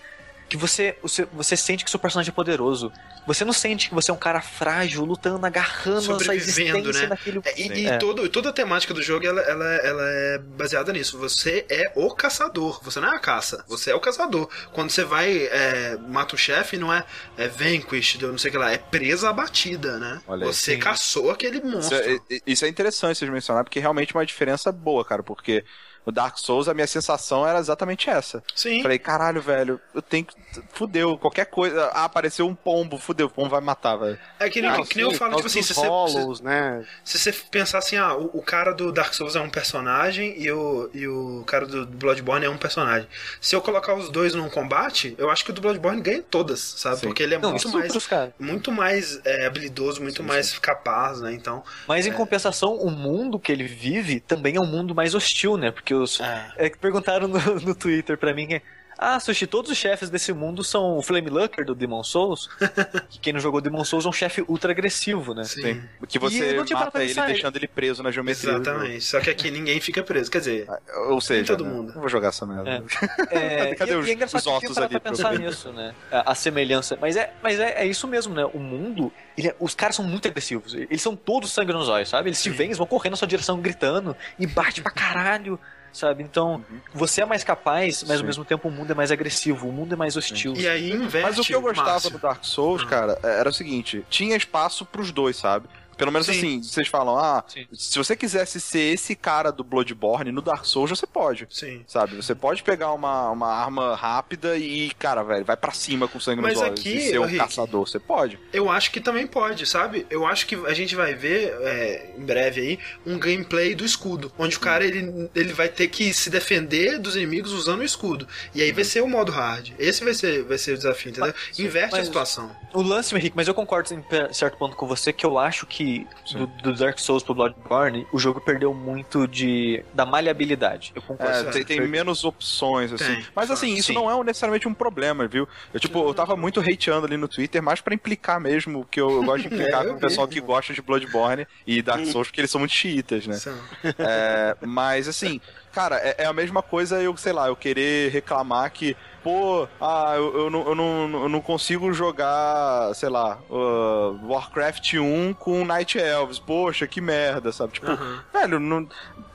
[0.49, 2.93] que você, você, você sente que seu personagem é poderoso.
[3.27, 7.07] Você não sente que você é um cara frágil, lutando, agarrando a sua existência né?
[7.07, 7.41] naquele...
[7.45, 7.97] É, e e É.
[7.97, 11.17] todo, toda a temática do jogo ela, ela, ela é baseada nisso.
[11.19, 14.49] Você é o caçador, você não é a caça, você é o caçador.
[14.73, 17.03] Quando você vai, é, mata o chefe, não é,
[17.39, 20.21] é vanquished, ou não sei o que lá, é presa abatida, né?
[20.29, 20.79] Olha você Sim.
[20.79, 21.97] caçou aquele Isso monstro.
[21.97, 25.23] é, é- isso é interessante vocês mencionarem, porque realmente é uma diferença boa, cara.
[25.23, 25.65] Porque
[26.05, 28.43] no Dark Souls a minha sensação era exatamente essa.
[28.55, 28.83] Sim.
[28.83, 30.35] Falei, caralho, velho, eu tenho que.
[30.73, 31.87] Fudeu, qualquer coisa.
[31.93, 34.19] Ah, apareceu um pombo, fudeu, o pombo vai matar, velho.
[34.39, 35.89] É que, nem- Não, que nem eu sim, falo, tipo assim, se você,
[36.37, 36.85] se, né?
[37.05, 40.51] se você pensar assim, ah, o, o cara do Dark Souls é um personagem e
[40.51, 43.09] o, e o cara do Bloodborne é um personagem.
[43.41, 46.61] Se eu colocar os dois num combate, eu acho que o do Bloodborne ganha todas,
[46.61, 46.97] sabe?
[47.01, 47.07] Sim.
[47.07, 48.09] Porque ele é Não, muito mais
[48.39, 51.33] muito mais é, habilidoso, muito mais capaz, né?
[51.33, 55.57] Então, Mas em compensação, o mundo que ele vive também é um mundo mais hostil,
[55.57, 55.71] né?
[55.71, 56.21] Porque os.
[56.21, 56.53] É.
[56.57, 58.61] É que perguntaram no, no Twitter pra mim.
[58.97, 62.49] Ah, Sushi, todos os chefes desse mundo são o Flame Lucker do Demon Souls.
[63.11, 65.43] que quem não jogou Demon Souls é um chefe ultra agressivo, né?
[65.43, 65.83] sim.
[66.09, 68.53] Que você mata pra ele pensar, deixando ele preso na geometria.
[68.53, 69.05] do Exatamente.
[69.05, 70.31] Só que aqui ninguém fica preso.
[70.31, 71.13] Quer dizer, jogo.
[71.13, 71.71] Ou seja, todo né?
[71.73, 71.93] mundo.
[71.93, 72.85] Não vou jogar essa merda.
[73.31, 75.93] É, Cadê e, os- e é os ossos ali pra pensar nisso, né?
[76.13, 76.97] A, a semelhança.
[77.01, 78.45] Mas, é, mas é, é isso mesmo, né?
[78.55, 80.73] O mundo, ele é- os caras são muito agressivos.
[80.73, 82.29] Eles são todos sangue nos olhos, sabe?
[82.29, 85.59] Eles te veem, eles vão correndo na sua direção gritando e bate pra caralho.
[85.95, 86.25] Sabe?
[86.25, 86.63] Então,
[86.93, 88.25] você é mais capaz, mas ao Sim.
[88.25, 90.53] mesmo tempo o mundo é mais agressivo, o mundo é mais hostil.
[90.57, 91.25] e aí inverte.
[91.25, 92.11] Mas o que eu gostava Márcio.
[92.11, 95.69] do Dark Souls, cara, era o seguinte: tinha espaço pros dois, sabe?
[95.97, 96.33] Pelo menos Sim.
[96.33, 97.67] assim, vocês falam, ah, Sim.
[97.73, 101.47] se você quisesse ser esse cara do Bloodborne no Dark Souls, você pode.
[101.51, 101.85] Sim.
[101.87, 102.17] Sabe?
[102.17, 106.43] Você pode pegar uma, uma arma rápida e, cara, velho, vai pra cima com sangue
[106.43, 107.87] Mas nos olhos aqui, e ser um Rick, caçador.
[107.87, 108.39] Você pode.
[108.53, 110.07] Eu acho que também pode, sabe?
[110.11, 114.33] Eu acho que a gente vai ver é, em breve aí um gameplay do escudo,
[114.39, 118.27] onde o cara ele, ele vai ter que se defender dos inimigos usando o escudo.
[118.55, 119.71] E aí vai ser o modo hard.
[119.79, 121.35] Esse vai ser, vai ser o desafio, entendeu?
[121.59, 122.55] Inverte a mas- situação.
[122.73, 125.84] O lance, Henrique, mas eu concordo em certo ponto com você que eu acho que
[126.33, 130.93] do, do Dark Souls pro Bloodborne, o jogo perdeu muito de da maleabilidade.
[130.95, 131.33] Eu concordo.
[131.33, 131.53] É, certo.
[131.53, 133.15] tem, tem menos opções, assim.
[133.17, 133.95] Tem, Mas assim, isso sim.
[133.95, 135.49] não é necessariamente um problema, viu?
[135.73, 139.11] Eu, tipo, eu tava muito hateando ali no Twitter, mais pra implicar mesmo, que eu,
[139.11, 142.29] eu gosto de implicar É, com o pessoal que gosta de Bloodborne e Dark Souls,
[142.29, 143.37] porque eles são muito chiitas, né?
[143.37, 143.55] São.
[143.99, 145.41] É, mas assim,
[145.75, 150.15] cara, é, é a mesma coisa eu, sei lá, eu querer reclamar que, pô, ah,
[150.17, 155.65] eu, eu, não, eu, não, eu não consigo jogar, sei lá, uh, Warcraft 1 com
[155.65, 156.39] Night Elves.
[156.39, 157.73] Poxa, que merda, sabe?
[157.73, 158.25] Tipo, Aham.
[158.33, 158.89] velho, não.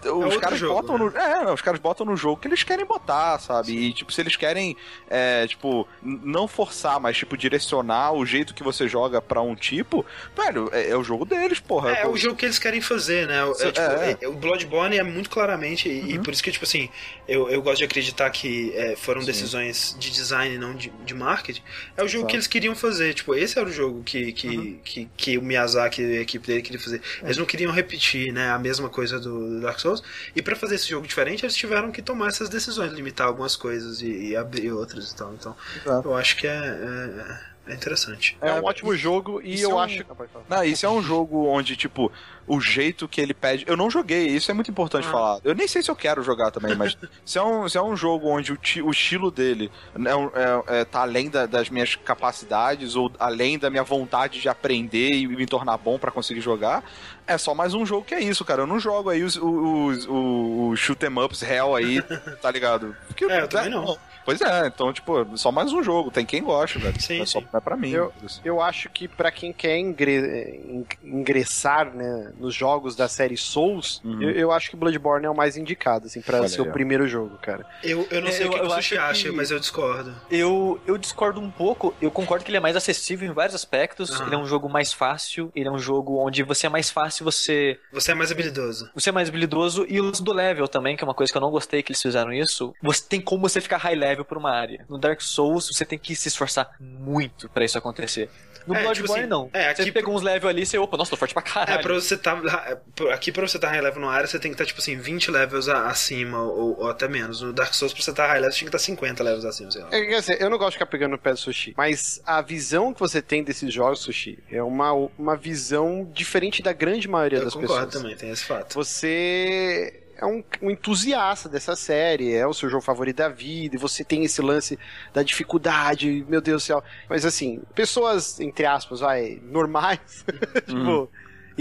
[0.03, 1.11] Os outro caras jogo, botam né?
[1.13, 1.17] no.
[1.19, 3.71] É, não, os caras botam no jogo que eles querem botar, sabe?
[3.75, 4.75] E, tipo, se eles querem,
[5.09, 10.05] é, tipo, não forçar, mas, tipo, direcionar o jeito que você joga pra um tipo,
[10.35, 11.91] velho, é, é o jogo deles, porra.
[11.91, 13.43] É, Pô, o jogo que eles querem fazer, né?
[13.43, 14.17] O- é, tipo, é.
[14.21, 16.89] é- o Bloodborne é muito claramente, e, e por isso que, tipo assim,
[17.27, 21.61] eu, eu gosto de acreditar que é, foram decisões de design, não de, de marketing.
[21.97, 22.29] É o jogo Tá.
[22.31, 23.13] que eles queriam fazer.
[23.13, 26.61] Tipo, esse era o jogo que, que, que, que o Miyazaki e a equipe dele
[26.61, 27.01] queriam fazer.
[27.23, 29.88] Eles não queriam repetir, né, a mesma coisa do Dark Souls.
[30.35, 34.01] E pra fazer esse jogo diferente, eles tiveram que tomar essas decisões, limitar algumas coisas
[34.01, 35.33] e, e abrir outras e tal.
[35.33, 36.07] Então, Exato.
[36.07, 38.35] eu acho que é, é- É interessante.
[38.41, 40.03] É, É, um ótimo jogo e eu é um- acho.
[40.09, 40.25] Ah.
[40.49, 42.11] Não, isso é um jogo onde, tipo,
[42.47, 43.63] o jeito que ele pede.
[43.67, 45.11] Eu não joguei, isso é muito importante Ah.
[45.11, 45.39] falar.
[45.43, 47.95] Eu nem sei se eu quero jogar também, mas se é um, se é um
[47.95, 51.95] jogo onde o, ti- o estilo dele é, é- é- tá além da- das minhas
[51.95, 56.83] capacidades ou além da minha vontade de aprender e me tornar bom pra conseguir jogar,
[57.27, 58.63] é só mais um jogo que é isso, cara.
[58.63, 62.01] Eu não jogo aí os, os, os, os shoot 'em ups hell aí,
[62.41, 62.95] tá ligado?
[63.07, 63.95] Porque, É, eu também não.
[64.25, 66.11] Pois é, então, tipo, só mais um jogo.
[66.11, 67.01] Tem quem gosta, velho.
[67.01, 67.47] Sim, é só sim.
[67.53, 67.89] é pra mim.
[67.91, 68.13] Eu-
[68.43, 74.01] Eu acho que pra quem quer ingre- ing- ingressar né, nos jogos da série Souls,
[74.03, 74.21] Uhum.
[74.21, 76.69] eu, eu acho que Bloodborne é o mais indicado, assim, pra Olha ser aí, o
[76.69, 76.73] ó.
[76.73, 77.65] primeiro jogo, cara.
[77.83, 79.35] Eu, eu não É, sei eu- o que, que eu o Sushi acho acha, que-
[79.35, 80.15] mas eu discordo.
[80.29, 84.11] Eu, eu discordo um pouco, eu concordo que ele é mais acessível em vários aspectos,
[84.11, 84.25] Aham.
[84.27, 87.23] ele é um jogo mais fácil, ele é um jogo onde você é mais fácil,
[87.25, 88.89] você, Você é mais habilidoso.
[88.93, 91.37] você é mais habilidoso, e o lance do level também, que é uma coisa que
[91.37, 94.37] eu não gostei que eles fizeram isso, você tem como você ficar high level por
[94.37, 94.85] uma área.
[94.89, 98.29] No Dark Souls, você tem que se esforçar muito pra isso acontecer.
[98.67, 99.49] No É, Bloodborne, tipo assim, não.
[99.53, 101.49] é, você aqui pegou uns level ali e você, opa, nossa, tô forte pra É,
[101.49, 101.81] caralho.
[101.81, 102.39] pra você tá.
[102.67, 104.65] é, pra- Aqui pra você estar tá high level no área, você tem que estar,
[104.65, 107.41] tipo assim, 20 levels a- acima, ou, ou até menos.
[107.41, 109.71] No Dark Souls, pra você estar high level, você tinha que estar 50 levels acima,
[109.71, 109.87] sei lá.
[109.91, 112.41] É, quer dizer, eu não gosto de ficar pegando no pé do sushi, mas a
[112.41, 117.39] visão que você tem desses jogos, sushi, é uma, uma visão diferente da grande maioria
[117.39, 118.03] Eu das concordo pessoas.
[118.03, 118.75] também, tem esse fato.
[118.75, 123.79] Você é um, um entusiasta dessa série, é o seu jogo favorito da vida, e
[123.79, 124.77] você tem esse lance
[125.13, 126.83] da dificuldade, meu Deus do céu.
[127.09, 130.25] Mas assim, pessoas, entre aspas, vai, normais,
[130.67, 131.09] tipo.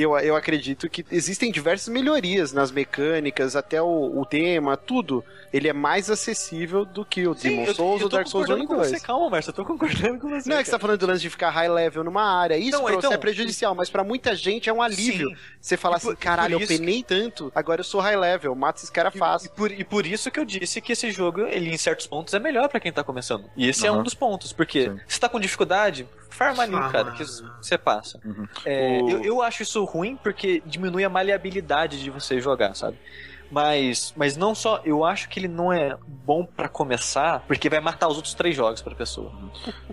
[0.00, 5.24] Eu, eu acredito que existem diversas melhorias nas mecânicas, até o, o tema, tudo.
[5.52, 8.52] Ele é mais acessível do que o Sim, Demon eu- Souls ou Dark Souls 1
[8.52, 8.90] e concordando com 2.
[9.00, 10.48] Você, calma, Márcio, eu tô concordando com você.
[10.48, 12.56] Não é que você tá falando do lance de ficar high level numa área.
[12.56, 15.30] Isso pra então- você é prejudicial, mas pra muita gente é um alívio.
[15.30, 15.36] Sim.
[15.60, 18.76] Você falar assim, caralho, eu isso que- penei tanto, agora eu sou high level, mato
[18.78, 19.46] esses caras fácil.
[19.52, 22.34] e por, e por isso que eu disse que esse jogo, ele em certos pontos
[22.34, 23.50] é melhor pra quem tá começando.
[23.56, 24.00] E esse é Aham.
[24.00, 25.00] um dos pontos, porque Sim.
[25.08, 26.90] se tá com dificuldade, farma ali, Farma.
[26.92, 28.20] cara, que você passa.
[28.24, 28.46] Uhum.
[28.64, 32.96] É, O- eu, eu acho isso ruim porque diminui a maleabilidade de você jogar, sabe?
[33.50, 37.80] Mas, mas não só, eu acho que ele não é bom pra começar, porque vai
[37.80, 39.32] matar os outros três jogos pra pessoa.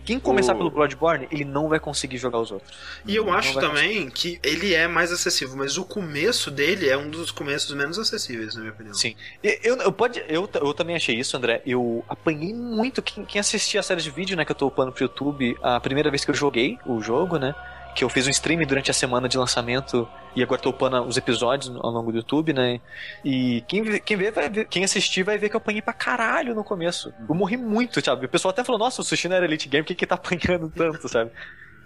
[0.03, 2.77] Quem começar O- pelo Bloodborne, ele não vai conseguir jogar os outros.
[3.05, 6.97] E eu Não acho também que ele é mais acessível, mas o começo dele é
[6.97, 8.93] um dos começos menos acessíveis, na minha opinião.
[8.93, 9.15] Sim.
[9.41, 11.61] Eu, eu, pode, eu, eu também achei isso, André.
[11.65, 13.01] Eu apanhei muito.
[13.01, 15.79] Quem, quem assistia a série de vídeo, né, que eu tô upando pro YouTube, a
[15.79, 17.55] primeira vez que eu joguei o jogo, né?
[17.95, 20.05] Que eu fiz um stream durante a semana de lançamento
[20.35, 22.81] e agora tô upando os episódios ao longo do YouTube, né?
[23.23, 26.53] E quem, quem, vê, vai ver, quem assistir vai ver que eu apanhei pra caralho
[26.53, 27.13] no começo.
[27.27, 28.25] Eu morri muito, sabe?
[28.25, 30.15] O pessoal até falou, nossa, o Sushi não era Elite Game, por que, que tá
[30.15, 31.31] apanhando tanto, sabe?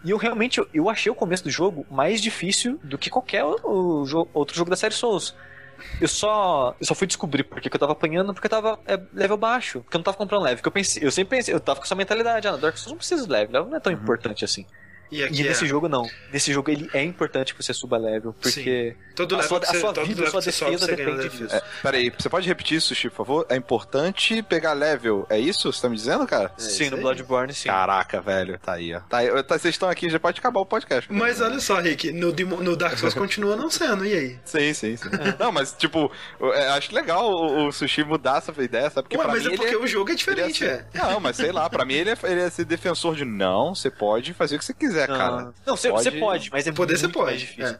[0.03, 4.55] E eu realmente, eu, achei o começo do jogo mais difícil do que qualquer outro
[4.55, 5.35] jogo da série Souls.
[6.01, 8.99] Eu só, eu só fui descobrir porque que eu tava apanhando, porque eu tava é,
[9.13, 10.61] level baixo, porque eu não tava comprando level.
[10.61, 12.97] Que eu pensei, eu sempre pensei, eu tava com essa mentalidade, ah, Dark Souls não
[12.97, 14.65] precisa de level, level não é tão importante assim.
[15.11, 16.07] E aqui E é, nesse jogo não.
[16.31, 19.69] Nesse jogo ele é importante que você suba level, porque todo a sua, que a
[19.71, 21.55] você, sua todo vida, a sua você sobe, defesa você ganha depende disso.
[21.55, 23.45] É, peraí, você pode repetir isso, Chico, por favor?
[23.49, 25.71] É importante pegar level, é isso?
[25.71, 26.51] Você tá me dizendo, cara?
[26.57, 27.01] É sim, no aí.
[27.01, 27.69] Bloodborne sim.
[27.69, 28.99] Caraca, velho, tá aí, ó.
[29.01, 31.11] Tá aí, tá- vocês estão aqui, já pode acabar o podcast.
[31.11, 34.39] Mas olha só, Rick, no, no Dark Souls continua não sendo, e aí?
[34.45, 35.09] Sim, sim, sim.
[35.39, 39.07] Não, mas, tipo, eu, é, acho legal o, o Sushi mudar essa ideia, sabe?
[39.07, 40.75] Porque Ué, mas mim é porque ele o jogo é ele diferente, ia é.
[40.77, 43.73] ser- Não, mas sei lá, pra mim ele é, ele é ser defensor de não,
[43.73, 45.53] você pode fazer o que você quiser, Não, cara.
[45.65, 47.65] não você, Pode- pode, mas é Poder você pode, mais difícil.
[47.75, 47.79] é.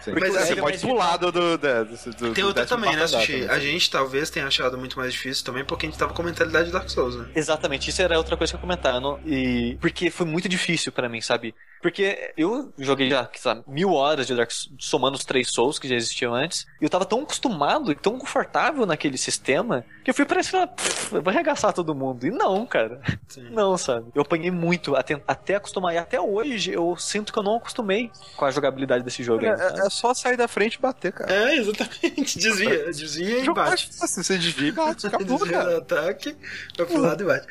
[0.00, 0.12] Sim.
[0.18, 1.84] Mas você assim, pode mas- pular do, do, do,
[2.18, 3.46] do, Tem outra também, né, Sushi?
[3.48, 6.24] A gente talvez tenha achado muito mais difícil também porque a gente tava com a
[6.24, 7.26] mentalidade de Dark Souls, né?
[7.34, 11.20] Exatamente, isso era outra coisa que eu não- e porque foi muito difícil pra mim,
[11.20, 11.54] sabe?
[11.82, 15.88] Porque eu joguei já, sabe, mil horas de Dark Souls, somando os três Souls que
[15.88, 20.14] já existiam antes, e eu tava tão acostumado e tão confortável naquele sistema que eu
[20.14, 22.26] fui pra "Pff, eu vou arregaçar todo mundo.
[22.26, 23.00] E não, cara.
[23.28, 23.48] Sim.
[23.50, 24.06] Não, sabe?
[24.14, 25.94] Eu apanhei muito até, até acostumar.
[25.94, 29.44] E até hoje eu sinto que eu não acostumei com a jogabilidade desse jogo.
[29.44, 29.62] ainda?
[29.62, 31.32] É, é só sair da frente e bater, cara.
[31.32, 32.38] É, exatamente.
[32.38, 33.90] Desvia, desvia e bate.
[33.98, 35.78] fácil, você desvia e bate, acabou, Desvia cara.
[35.78, 36.36] ataque,
[36.76, 37.46] vai pro lado e bate.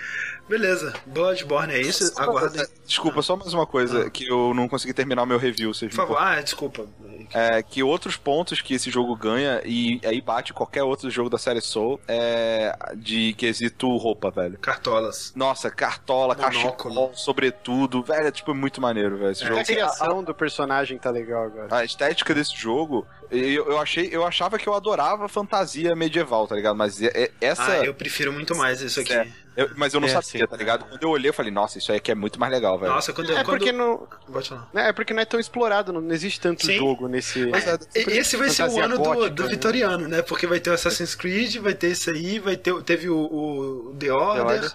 [0.50, 2.66] Beleza, Bloodborne é isso, aguardem.
[2.86, 6.02] Desculpa, só mais uma coisa que eu não consegui terminar o meu review, vocês Por
[6.02, 6.88] me favor, ah, desculpa.
[7.32, 11.38] É, que outros pontos que esse jogo ganha, e aí bate qualquer outro jogo da
[11.38, 14.58] série Soul, é de quesito roupa, velho.
[14.58, 15.32] Cartolas.
[15.36, 19.32] Nossa, cartola, cachecol, sobretudo, velho, é tipo muito maneiro, velho.
[19.32, 19.48] Esse É.
[19.48, 19.60] jogo.
[19.60, 21.68] A criação do personagem tá legal agora.
[21.76, 26.56] A estética desse jogo, eu, eu achei, eu achava que eu adorava fantasia medieval, tá
[26.56, 26.76] ligado?
[26.76, 27.72] Mas é- é- essa.
[27.72, 29.14] Ah, eu prefiro muito mais isso aqui.
[29.14, 29.28] É.
[29.62, 30.48] eu- mas eu não É, sabia, sim.
[30.48, 30.86] tá ligado?
[30.86, 32.92] Quando eu olhei, eu falei, nossa, isso aí aqui é muito mais legal, velho.
[32.94, 33.38] Nossa, quando eu.
[33.38, 33.58] É quando...
[33.58, 34.08] porque não,
[34.74, 36.78] né, é porque não é tão explorado, não, não existe tanto Sim.
[36.78, 37.46] jogo nesse.
[37.48, 39.50] Mas é, Esse vai ser o ano do, gótica, do né?
[39.50, 40.22] Vitoriano, né?
[40.22, 43.96] Porque vai ter o Assassin's Creed, vai ter isso aí, vai ter, teve o, o
[44.00, 44.46] The Order.
[44.46, 44.72] Order.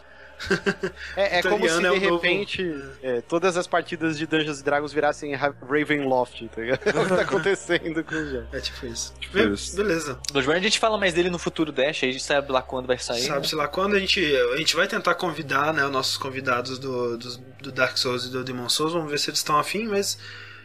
[1.16, 4.27] É, é como se Vitoriano de é o novo- repente é, todas as partidas de
[4.27, 6.81] Dungeons Dragons virassem Ra- Ravenloft, tá ligado?
[6.87, 8.47] É o que tá acontecendo com o jogo.
[8.53, 9.15] É tipo isso.
[9.21, 9.77] Tipo Be- isso.
[9.77, 10.19] Beleza.
[10.33, 12.87] Bloodborne a gente fala mais dele no futuro Dash, aí a gente sabe lá quando
[12.87, 13.23] vai sair.
[13.23, 13.29] né?
[13.29, 14.21] Sabe-se lá quando a gente,
[14.53, 18.31] a gente vai tentar convidar né, os nossos convidados do, dos- do Dark Souls e
[18.31, 20.19] do Demon Souls, vamos ver se eles estão afim, mas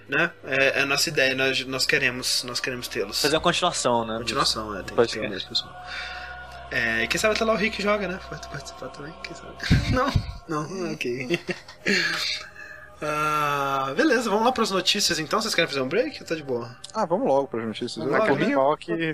[0.07, 3.21] né, é, é a nossa ideia, nós, nós queremos, nós queremos tê-los.
[3.21, 4.17] Fazer uma continuação, né?
[4.17, 5.71] Continuação, é, tem Pode que ter mesmo, pessoal.
[6.71, 8.19] É, e quem sabe até lá o Rick joga, né?
[8.29, 9.55] Pode participar também, quem sabe.
[9.91, 10.07] Não,
[10.47, 11.39] não, ok.
[13.01, 15.41] Ah, beleza, vamos lá para as notícias então.
[15.41, 16.23] Vocês querem fazer um break?
[16.23, 16.75] Tá de boa.
[16.93, 17.95] Ah, vamos logo pras notícias.
[18.05, 18.53] Vamos por né?
[18.53, 18.93] Qual que...
[18.93, 19.13] Né?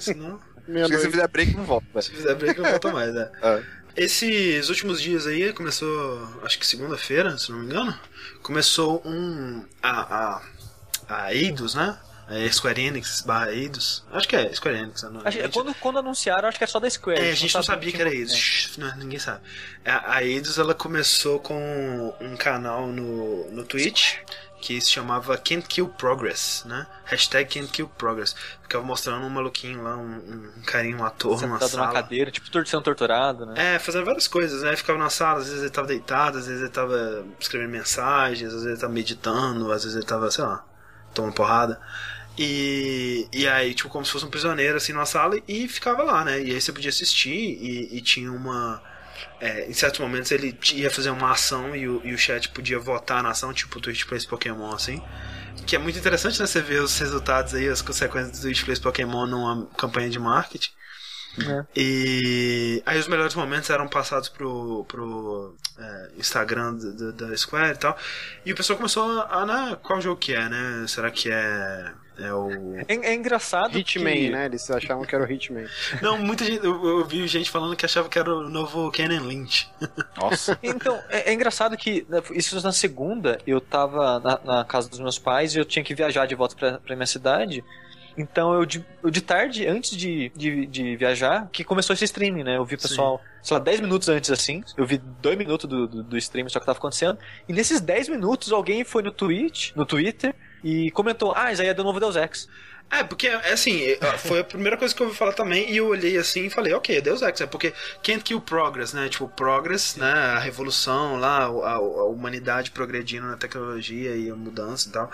[0.00, 2.02] Senão, Se você fizer break, não volta.
[2.02, 3.30] se fizer break, não volta mais, né?
[3.42, 3.62] É.
[3.96, 7.94] Esses últimos dias aí, começou, acho que segunda-feira, se não me engano,
[8.42, 9.64] começou um.
[9.82, 10.42] A, a,
[11.08, 11.98] a Eidos, né?
[12.34, 14.04] É Square Enix barra Eidos.
[14.12, 15.02] Acho que é Square Enix.
[15.02, 17.20] Não, Acho que- quando, quando anunciaram, acho que é só da Square.
[17.20, 18.34] é, a gente não sabia que era isso.
[18.34, 18.36] Eidos.
[18.36, 19.40] Shhh, não, ninguém sabe.
[19.84, 24.16] A, a Eidos ela começou com um canal no, no Twitch
[24.60, 26.86] que se chamava Can't Kill Progress, né?
[27.04, 28.32] Hashtag Can't Kill Progress.
[28.62, 31.92] Ficava mostrando um maluquinho lá, um, um carinho, um ator numa Sentado numa sala.
[31.92, 33.74] cadeira, tipo, sendo torturado, né?
[33.74, 34.76] É, fazendo várias coisas, né?
[34.76, 38.62] Ficava na sala, às vezes ele tava deitado, às vezes ele tava escrevendo mensagens, às
[38.62, 40.64] vezes ele tava meditando, às vezes ele tava, sei lá,
[41.12, 41.80] tomando porrada.
[42.38, 46.24] E, e aí, tipo, como se fosse um prisioneiro, assim, numa sala, e ficava lá,
[46.24, 46.42] né?
[46.42, 48.82] E aí você podia assistir, e, e tinha uma...
[49.40, 52.78] é, em certos momentos ele ia fazer uma ação e o, e o chat podia
[52.78, 55.02] votar na ação, tipo o Twitch Plays Pokémon, assim.
[55.66, 56.46] Que é muito interessante, né?
[56.46, 60.70] Você ver os resultados aí, as consequências do Twitch Plays Pokémon numa campanha de marketing.
[61.74, 66.76] E aí os melhores momentos eram passados pro, pro é, Instagram
[67.14, 67.96] da Square e tal.
[68.44, 70.86] E o pessoal começou a, né, qual jogo que é, né?
[70.88, 72.76] Será que é, é o...
[72.88, 74.30] É, é engraçado Hitman, que...
[74.30, 74.46] né?
[74.46, 75.66] Eles achavam que era o Hitman.
[76.02, 79.22] Não, muita gente, eu, eu vi gente falando que achava que era o novo Kenan
[79.22, 79.70] Lynch.
[80.16, 80.58] Nossa.
[80.62, 85.00] Então, é, é engraçado que né, isso na segunda, eu tava na, na casa dos
[85.00, 87.64] meus pais e eu tinha que viajar de volta pra, pra minha cidade.
[88.16, 92.42] Então eu de, eu de tarde, antes de, de, de viajar, que começou esse streaming,
[92.42, 92.56] né?
[92.56, 94.62] Eu vi o pessoal, sei lá, 10 minutos antes assim.
[94.76, 97.18] Eu vi 2 minutos do, do, do streaming, só que tava acontecendo.
[97.48, 101.68] E nesses 10 minutos alguém foi no Twitch, no Twitter, e comentou: Ah, isso aí
[101.68, 102.48] é do novo Deus Ex.
[102.92, 103.80] É, porque, é assim,
[104.18, 106.74] foi a primeira coisa que eu ouvi falar também, e eu olhei assim e falei,
[106.74, 109.08] ok, Deus Ex, é porque Can't Kill Progress, né?
[109.08, 110.12] Tipo, Progress, né?
[110.12, 115.10] A revolução lá, a, a humanidade progredindo na tecnologia e a mudança e tal.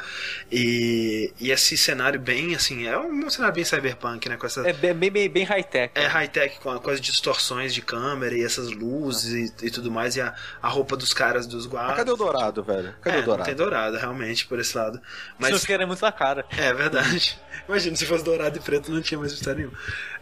[0.50, 4.36] E, e esse cenário bem, assim, é um cenário bem cyberpunk, né?
[4.36, 4.68] Com essa.
[4.68, 5.92] É bem, bem, bem, high-tech.
[5.94, 10.16] É high-tech com, com as distorções de câmera e essas luzes e, e tudo mais,
[10.16, 11.98] e a, a roupa dos caras dos guardas.
[11.98, 12.92] cadê o dourado, velho?
[13.00, 13.38] Cadê é, o dourado?
[13.38, 15.00] Não tem dourado, realmente, por esse lado.
[15.38, 15.50] Mas...
[15.50, 16.44] Isso ficaria muito na cara.
[16.56, 17.38] é verdade.
[17.68, 19.72] Imagina, se fosse dourado e preto não tinha mais mistério nenhum.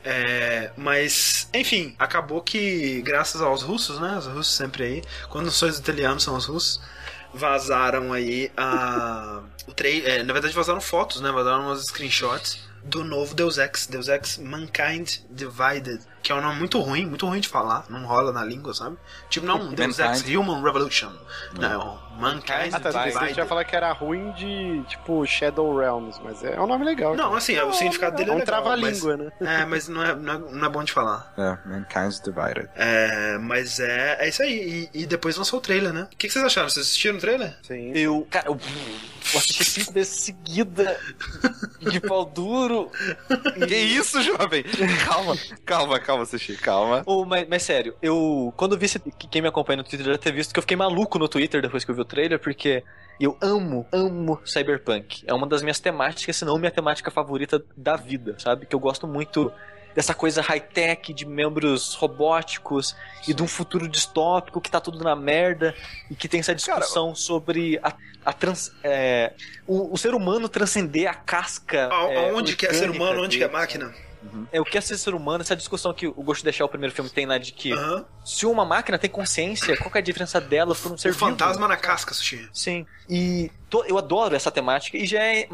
[0.04, 4.18] É, mas, enfim, acabou que, graças aos russos, né?
[4.18, 6.80] Os russos sempre aí, quando não são os italianos, são os russos,
[7.32, 9.42] vazaram aí a.
[9.66, 11.30] O trei é, na verdade, vazaram fotos, né?
[11.30, 16.58] Vazaram umas screenshots do novo Deus Ex, Deus Ex Mankind Divided, que é um nome
[16.58, 18.96] muito ruim, muito ruim de falar, não rola na língua, sabe?
[19.30, 20.36] Tipo, não, Deus Ex Mankind.
[20.36, 21.12] Human Revolution.
[21.56, 22.90] Não, Mankind Ah, tá.
[22.90, 23.38] Você Divided.
[23.38, 27.14] ia falar que era ruim de, tipo, Shadow Realms, mas é um nome legal.
[27.14, 29.60] Não, assim, o significado dele é é um trava-língua, mas- né?
[29.60, 31.32] É, mas não é, não é, não é bom de falar.
[31.38, 32.68] É, Mankind's Divided.
[32.74, 34.88] É, mas é, é isso aí.
[34.92, 36.08] E, e depois lançou o trailer, né?
[36.12, 36.68] O que, que vocês acharam?
[36.68, 37.56] Vocês assistiram o trailer?
[37.62, 37.92] Sim.
[37.94, 38.58] Eu, cara, eu,
[39.32, 40.98] eu assisti cinco vezes seguida
[41.80, 42.90] de pau duro.
[43.68, 44.64] Que isso, jovem?
[45.06, 47.02] Calma, calma, calma, Sushi, calma.
[47.04, 48.52] Ô, mas, mas sério, eu.
[48.56, 48.86] Quando vi
[49.30, 51.84] quem me acompanha no Twitter já ter visto que eu fiquei maluco no Twitter depois
[51.84, 52.82] que eu vi o trailer, porque
[53.20, 55.24] eu amo, amo Cyberpunk.
[55.26, 58.66] É uma das minhas temáticas, se não minha temática favorita da vida, sabe?
[58.66, 59.52] Que eu gosto muito
[59.94, 62.94] dessa coisa high-tech de membros robóticos
[63.26, 65.74] e de um futuro distópico que tá tudo na merda
[66.10, 69.32] e que tem essa discussão sobre a, a trans, é,
[69.66, 71.88] o, o ser humano transcender a casca.
[71.90, 73.94] A- é, Aonde que é ser humano, onde que é máquina?
[74.30, 74.48] Sabe?
[74.52, 76.68] É o que é ser ser humano, essa discussão que o Ghost de Shell, o
[76.68, 78.04] primeiro filme, tem lá de que Aham.
[78.24, 81.12] se uma máquina tem consciência, qual que é a diferença dela por um ser O
[81.12, 81.26] vivo?
[81.26, 82.48] fantasma na casca, Sushi.
[82.52, 82.86] Sim.
[83.08, 83.50] E
[83.86, 85.48] eu adoro essa temática e já é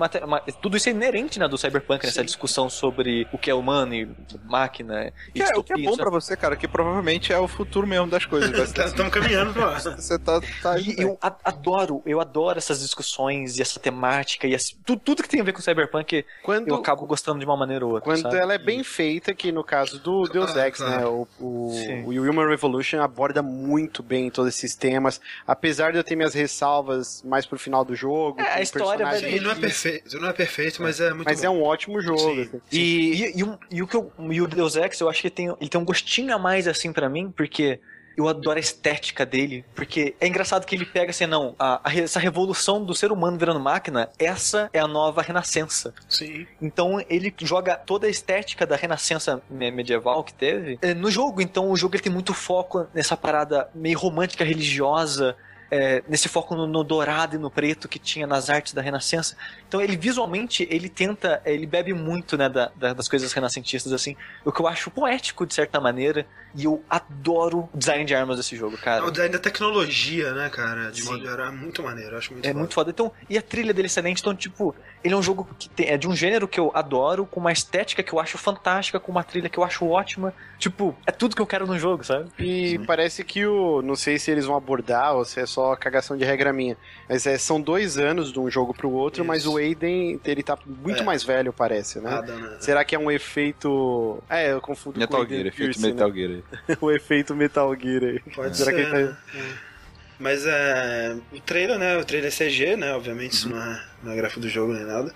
[0.60, 4.09] tudo isso é inerente né, do cyberpunk, nessa discussão sobre o que é humano e
[4.44, 6.02] máquina e Que é, o que é distopia, bom sabe?
[6.02, 8.51] pra você, cara, que provavelmente é o futuro mesmo das coisas.
[8.51, 8.90] Vai ser assim.
[8.90, 9.72] Estamos caminhando pra.
[9.97, 14.55] Você tá, tá E eu a- adoro, eu adoro essas discussões e essa temática e
[14.55, 17.56] esse- tu- tudo que tem a ver com cyberpunk Quando, eu acabo gostando de uma
[17.56, 18.05] maneira ou outra.
[18.10, 18.36] quando sabe?
[18.36, 22.02] ela é bem feita, que no caso do Deus Ah, Ex, né, o, o, Sim.
[22.05, 27.22] o Human Revolution aborda muito bem todos esses temas, apesar de eu ter minhas ressalvas
[27.24, 28.02] mais pro final do jogo.
[28.39, 31.24] É, a o história vai- Sim, não é perfeito, não é perfeito, mas é muito
[31.26, 31.47] Mas bom.
[31.47, 32.18] é um ótimo jogo.
[32.18, 32.40] Sim.
[32.43, 32.60] assim.
[32.70, 32.78] E,
[33.24, 35.47] e, e, um- e o que eu, e o Deus Ex, eu acho que tem,
[35.60, 37.80] ele tem um gostinho a mais assim pra mim, porque
[38.14, 41.94] eu adoro a estética dele, porque é engraçado que ele pega assim, não, a, a,
[41.97, 45.94] essa revolução do ser humano virando máquina, essa é a nova renascença.
[46.10, 46.47] Sim.
[46.60, 51.40] Então ele joga toda a estética da renascença medieval que teve é, no jogo.
[51.40, 55.34] Então o jogo ele tem muito foco nessa parada meio romântica, religiosa,
[55.73, 59.35] é, nesse foco no, no, dourado e no preto que tinha nas artes da Renascença.
[59.66, 64.15] Então ele visualmente ele tenta, ele bebe muito né, da, da, das coisas renascentistas assim,
[64.44, 68.37] o que eu acho poético de certa maneira e eu adoro o design de armas
[68.37, 69.05] desse jogo, cara.
[69.05, 72.45] O design da tecnologia, né, cara, de modo geral, é muito maneiro, eu acho muito
[72.45, 72.59] É foda.
[72.59, 72.91] muito foda.
[72.91, 75.89] Então, e a trilha dele é excelente, então tipo, ele é um jogo que tem,
[75.89, 79.11] é de um gênero que eu adoro, com uma estética que eu acho fantástica, com
[79.12, 80.33] uma trilha que eu acho ótima.
[80.59, 82.31] Tipo, é tudo que eu quero no jogo, sabe?
[82.39, 83.83] E parece que o.
[83.83, 86.77] Não sei se eles vão abordar ou se é só cagação de regra minha.
[87.09, 89.29] Mas é, são dois anos de um jogo pro outro, Isso.
[89.29, 91.05] mas o Aiden, ele tá muito É.
[91.05, 92.11] mais velho, parece, né?
[92.11, 92.57] Nada, né?
[92.61, 94.23] Será que é um efeito.
[94.31, 96.31] É, eu confundo Metal com o Aiden Gear, efeito Pierce, Metal Gear.
[96.31, 96.41] Né?
[96.81, 98.20] o efeito Metal Gear aí.
[98.35, 99.16] Pode Será ser, tá- né?
[99.35, 99.73] É.
[100.19, 101.16] Mas é.
[101.32, 101.97] O trailer, né?
[101.97, 102.94] O trailer é CG, né?
[102.94, 105.12] Obviamente, isso não é, não é gráfico do jogo nem nada.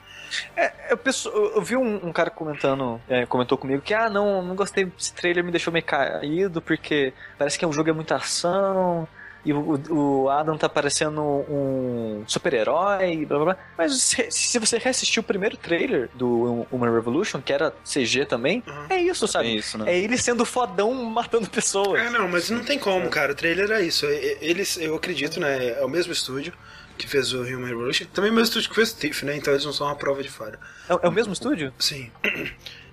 [0.90, 4.42] Eu, penso- eu- eu vi um, um cara comentando, é, comentou comigo que, ah, não,
[4.42, 8.16] não gostei desse trailer, me deixou meio caído, porque parece que o jogo é muita
[8.16, 9.06] ação,
[9.46, 9.80] e o,
[10.24, 13.56] o Adam tá parecendo um super-herói, blá blá blá.
[13.78, 18.62] Mas se, se você reassistir o primeiro trailer do Human Revolution, que era CG também,
[18.66, 18.86] Uhum.
[18.90, 19.56] é isso, É sabe?
[19.56, 19.92] isso, né?
[19.92, 22.00] É ele sendo fodão matando pessoas.
[22.02, 23.32] É, não, mas não tem como, cara.
[23.32, 24.04] O trailer é isso.
[24.06, 25.78] Eles, eu acredito, né?
[25.80, 26.52] É o mesmo estúdio
[26.98, 28.06] que fez o Human Revolution.
[28.12, 29.36] Também o mesmo estúdio que fez o Thief, né?
[29.36, 30.58] Então eles não são uma prova de falha.
[30.88, 31.72] É, é o mesmo estúdio?
[31.78, 32.10] Sim.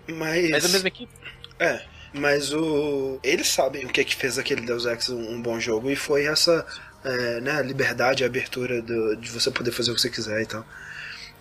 [0.07, 0.49] Mas.
[0.49, 1.11] Mas é a mesma equipe?
[1.59, 1.81] É,
[2.13, 3.19] mas o.
[3.23, 5.95] Eles sabem o que é que fez aquele Deus Ex um, um bom jogo e
[5.95, 6.65] foi essa
[7.03, 10.45] é, né, liberdade, a abertura do- de você poder fazer o que você quiser e
[10.45, 10.65] tal.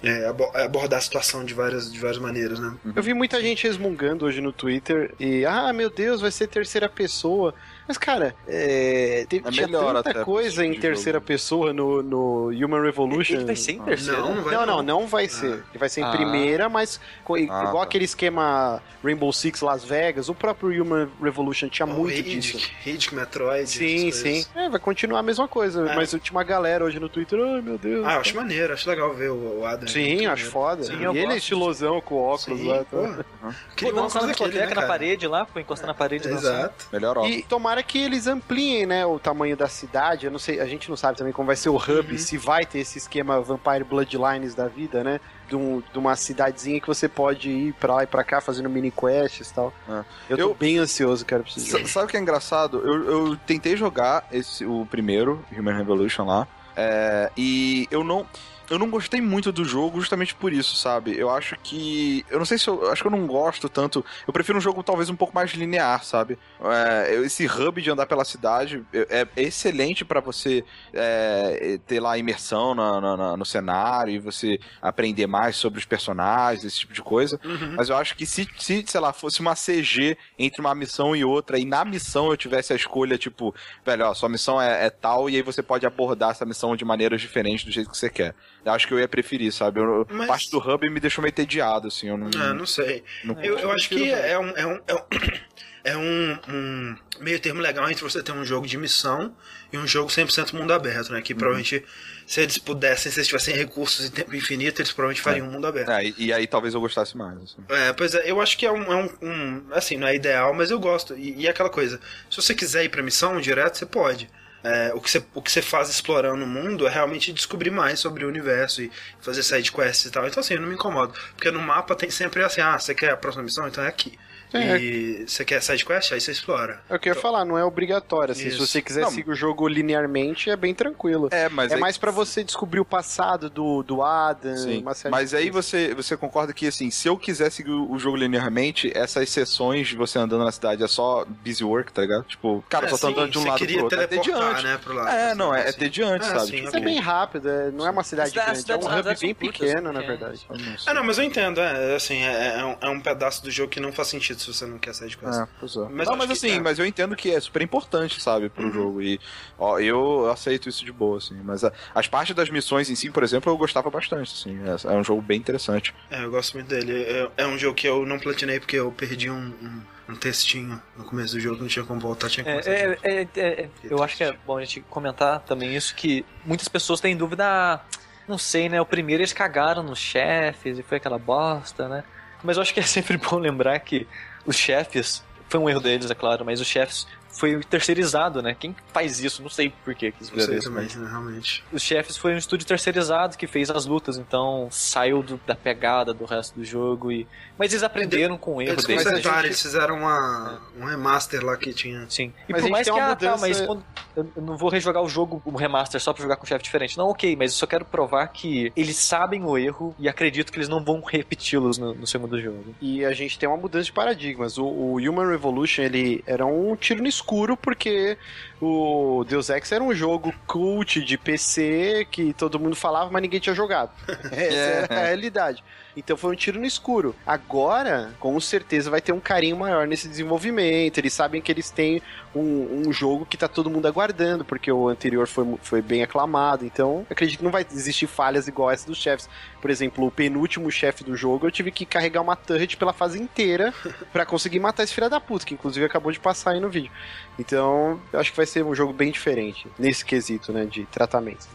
[0.02, 2.74] É, abo- abordar a situação de várias, de várias maneiras, né?
[2.96, 6.88] Eu vi muita gente resmungando hoje no Twitter e, ah, meu Deus, vai ser terceira
[6.88, 7.54] pessoa.
[7.86, 11.26] Mas, cara, é, tem, É tinha melhor tanta coisa em terceira jogo.
[11.26, 13.34] pessoa no, no Human Revolution.
[13.36, 14.20] Ele vai ser em terceiro?
[14.20, 15.46] Não, não vai Não, não, não vai ser.
[15.70, 16.10] Ele vai ser em Ah.
[16.10, 17.82] primeira, mas co- igual tá.
[17.82, 22.56] aquele esquema Rainbow Six Las Vegas, o próprio Human Revolution tinha O muito disso.
[22.56, 23.68] Riddick, Riddick, Metroid.
[23.68, 24.44] Sim, sim.
[24.54, 25.88] É, vai continuar a mesma coisa.
[25.90, 25.94] É.
[25.96, 28.06] Mas tinha uma galera hoje no Twitter, ai meu Deus.
[28.06, 29.88] Ah, eu acho maneiro, acho legal ver o, o Adam.
[29.88, 30.50] Sim, acho maneiro.
[30.50, 30.82] foda.
[30.84, 32.78] Sim, e eu ele é estilosão com óculos Sim, lá.
[32.78, 32.84] tá?
[32.90, 32.98] pô.
[33.02, 36.28] Pô, Queria uma coisa daquele, discoteca né, na parede lá, pô, encostar na parede.
[36.28, 36.86] Exato.
[36.92, 37.36] Melhor óculos.
[37.36, 40.26] E tomara que eles ampliem, né, o tamanho da cidade.
[40.26, 42.18] Eu não sei, a gente não sabe também como vai ser o hub, Uhum.
[42.18, 45.20] se vai ter esse esquema Vampire Bloodlines da vida, né?
[45.48, 48.70] De, um- de uma cidadezinha que você pode ir pra lá e pra cá fazendo
[48.70, 49.72] mini quests e tal.
[49.88, 50.04] É.
[50.30, 51.86] Eu tô Eu- bem ansioso, cara, pra esse jogo.
[51.86, 52.78] Sa- Sabe o que é engraçado?
[52.78, 56.46] Eu, eu tentei jogar esse, o primeiro, Human Revolution lá,
[56.76, 58.26] é, e eu não.
[58.72, 61.16] Eu não gostei muito do jogo justamente por isso, sabe?
[61.16, 62.24] Eu acho que.
[62.30, 62.90] Eu não sei se eu.
[62.90, 64.04] Acho que eu não gosto tanto.
[64.26, 66.38] Eu prefiro um jogo talvez um pouco mais linear, sabe?
[66.64, 72.16] É, esse hub de andar pela cidade é, é excelente pra você é, ter lá
[72.16, 76.92] imersão na- na- na- no cenário e você aprender mais sobre os personagens, esse tipo
[76.92, 77.38] de coisa.
[77.44, 77.74] Uhum.
[77.76, 81.24] Mas eu acho que se, se, sei lá, fosse uma CG entre uma missão e
[81.24, 83.54] outra, e na missão eu tivesse a escolha, tipo,
[83.84, 86.84] velho, ó, sua missão é, é tal, e aí você pode abordar essa missão de
[86.84, 88.34] maneiras diferentes do jeito que você quer.
[88.64, 89.80] Eu acho que eu ia preferir, sabe?
[89.80, 92.30] Eu, Mas- Parte do hub me deixou meio tediado, assim, eu não.
[92.36, 93.02] Ah, não sei.
[93.24, 94.98] não Eu, eu acho que é um, é um, é um,
[95.84, 99.34] é um, um meio termo legal entre você ter um jogo de missão
[99.72, 101.20] e um jogo 100% mundo aberto, né?
[101.22, 101.84] Que provavelmente,
[102.26, 105.66] se eles pudessem, se eles tivessem recursos e tempo infinito, eles provavelmente fariam um mundo
[105.66, 105.90] aberto.
[105.90, 107.36] É, e, e aí talvez eu gostasse mais.
[107.42, 107.56] Assim.
[107.68, 110.54] É, pois é, eu acho que é um, é um, um- Assim, não é ideal,
[110.54, 111.16] mas eu gosto.
[111.16, 111.98] E, e é aquela coisa:
[112.30, 114.30] se você quiser ir pra missão direto, você pode.
[114.64, 117.98] É, o, que você, o que você faz explorando o mundo é realmente descobrir mais
[117.98, 120.26] sobre o universo e fazer side quests e tal.
[120.26, 121.12] Então, assim, eu não me incomodo.
[121.34, 123.66] Porque no mapa tem sempre assim: ah, você quer a próxima missão?
[123.66, 124.18] Então é aqui.
[124.54, 124.78] É.
[124.78, 126.12] E você quer side quest?
[126.12, 126.80] Aí você explora.
[126.88, 128.32] É o que eu ia falar, não é obrigatório.
[128.32, 129.10] Assim, se você quiser Não.
[129.10, 131.28] seguir o jogo linearmente, é bem tranquilo.
[131.30, 134.94] É, mas é aí- mais pra você descobrir o passado do, do Adam, Sim, uma
[134.94, 135.66] série mas de aí coisas.
[135.70, 139.96] você, você concorda que, assim, se eu quiser seguir o jogo linearmente, essas sessões de
[139.96, 142.24] você andando na cidade é só busy work, tá ligado?
[142.24, 144.00] Tipo, cara, É, só tá sim, andando de um lado pro outro.
[144.00, 144.62] É tediante.
[144.64, 145.78] né, pro lado, É, assim, não, é, é assim.
[145.78, 146.46] tediante, Ah, sabe?
[146.46, 148.98] sim, Tipo, Isso é bem rápido, é- não é uma cidade Cidade- grande, é um
[149.00, 150.46] hub bem pequeno, na verdade.
[150.86, 153.70] Ah, não, mas eu entendo, é, assim, é, é um, é um pedaço do jogo
[153.70, 155.40] que não faz sentido se você não quer side quest.
[155.40, 155.88] É, pois é.
[155.90, 156.60] Mas não, mas que- assim, é.
[156.60, 158.72] mas eu entendo que é super importante, sabe, pro Uhum.
[158.72, 159.02] jogo.
[159.02, 159.20] E
[159.58, 161.40] ó, eu aceito isso de boa, assim.
[161.42, 164.58] Mas a- as partes das missões em si, por exemplo, eu gostava bastante, assim.
[164.64, 165.94] É, é um jogo bem interessante.
[166.10, 167.02] É, eu gosto muito dele.
[167.02, 170.80] É, é um jogo que eu não platinei porque eu perdi um, um, um textinho
[170.96, 173.00] no começo do jogo, não tinha como voltar, tinha que É, começar de é, novo.
[173.02, 176.68] é, é, é, eu acho que é bom a gente comentar também isso, que muitas
[176.68, 177.80] pessoas têm dúvida, ah,
[178.28, 182.04] não sei, né, o primeiro eles cagaram nos chefes e foi aquela bosta, né?
[182.44, 184.06] Mas eu acho que é sempre bom lembrar que
[184.44, 188.54] os chefes, foi um erro deles, é claro, mas os chefes foi terceirizado, né?
[188.58, 189.42] Quem faz isso?
[189.42, 190.68] Não sei por que sei fazer isso.
[190.68, 191.64] também, mas né, realmente.
[191.72, 196.12] Os chefes foi um estúdio terceirizado que fez as lutas, então saiu do- da pegada
[196.14, 197.10] do resto do jogo.
[197.10, 197.26] e
[197.58, 199.02] Mas eles aprenderam com o erro Eles deles.
[199.04, 202.06] consertaram, gente- eles fizeram uma, um remaster lá que tinha.
[202.08, 202.32] Sim.
[202.48, 203.84] E Mas a por gente mais tem que, uma ah, tá, mudança- mas quando-
[204.14, 206.98] eu não vou rejogar o jogo, o remaster, só pra jogar com chefe diferente.
[206.98, 210.58] Não, ok, mas eu só quero provar que eles sabem o erro e acredito que
[210.58, 212.74] eles não vão repeti-los no, no segundo jogo.
[212.80, 214.58] E a gente tem uma mudança de paradigmas.
[214.58, 217.21] O, o Human Revolution, ele era um tiro no escuro,
[217.56, 218.18] porque
[218.60, 223.40] o Deus Ex era um jogo cult de PC que todo mundo falava, mas ninguém
[223.40, 223.90] tinha jogado.
[224.30, 225.64] Essa é a realidade.
[225.96, 227.14] Então foi um tiro no escuro.
[227.26, 230.98] Agora, com certeza, vai ter um carinho maior nesse desenvolvimento.
[230.98, 232.02] Eles sabem que eles têm
[232.34, 236.64] um, um jogo que tá todo mundo aguardando, porque o anterior foi, foi bem aclamado.
[236.64, 239.28] Então, acredito que não vai existir falhas igual essa dos chefes.
[239.60, 243.20] Por exemplo, o penúltimo chefe do jogo, eu tive que carregar uma turret pela fase
[243.20, 243.72] inteira
[244.12, 246.90] pra conseguir matar esse filho da puta, que inclusive acabou de passar aí no vídeo.
[247.38, 251.48] Então, eu acho que vai ser um jogo bem diferente nesse quesito, né, de tratamento.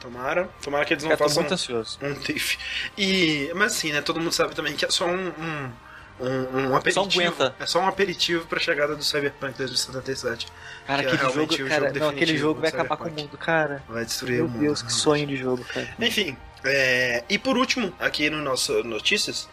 [0.00, 0.84] Tomara, tomara.
[0.84, 1.98] Que eles não tô façam muito ansioso.
[2.02, 2.58] um TIFF.
[2.96, 4.00] E, mas assim, né?
[4.00, 5.28] Todo mundo sabe também que é só um.
[5.28, 5.70] um...
[6.22, 7.06] Um, um aperitivo.
[7.06, 7.54] aguenta.
[7.58, 10.48] É só um aperitivo pra chegada do Cyberpunk 2077.
[10.86, 12.96] Cara, Que é aquele jogo, realmente o cara, jogo não, aquele jogo vai do acabar
[12.98, 13.30] com o Cyberpunk.
[13.32, 13.82] mundo, cara.
[13.88, 14.60] Vai destruir Meu o mundo.
[14.60, 15.02] Deus, que realmente.
[15.02, 15.88] sonho de jogo, cara.
[15.98, 19.48] Enfim, é, e por último, aqui no nosso Notícias.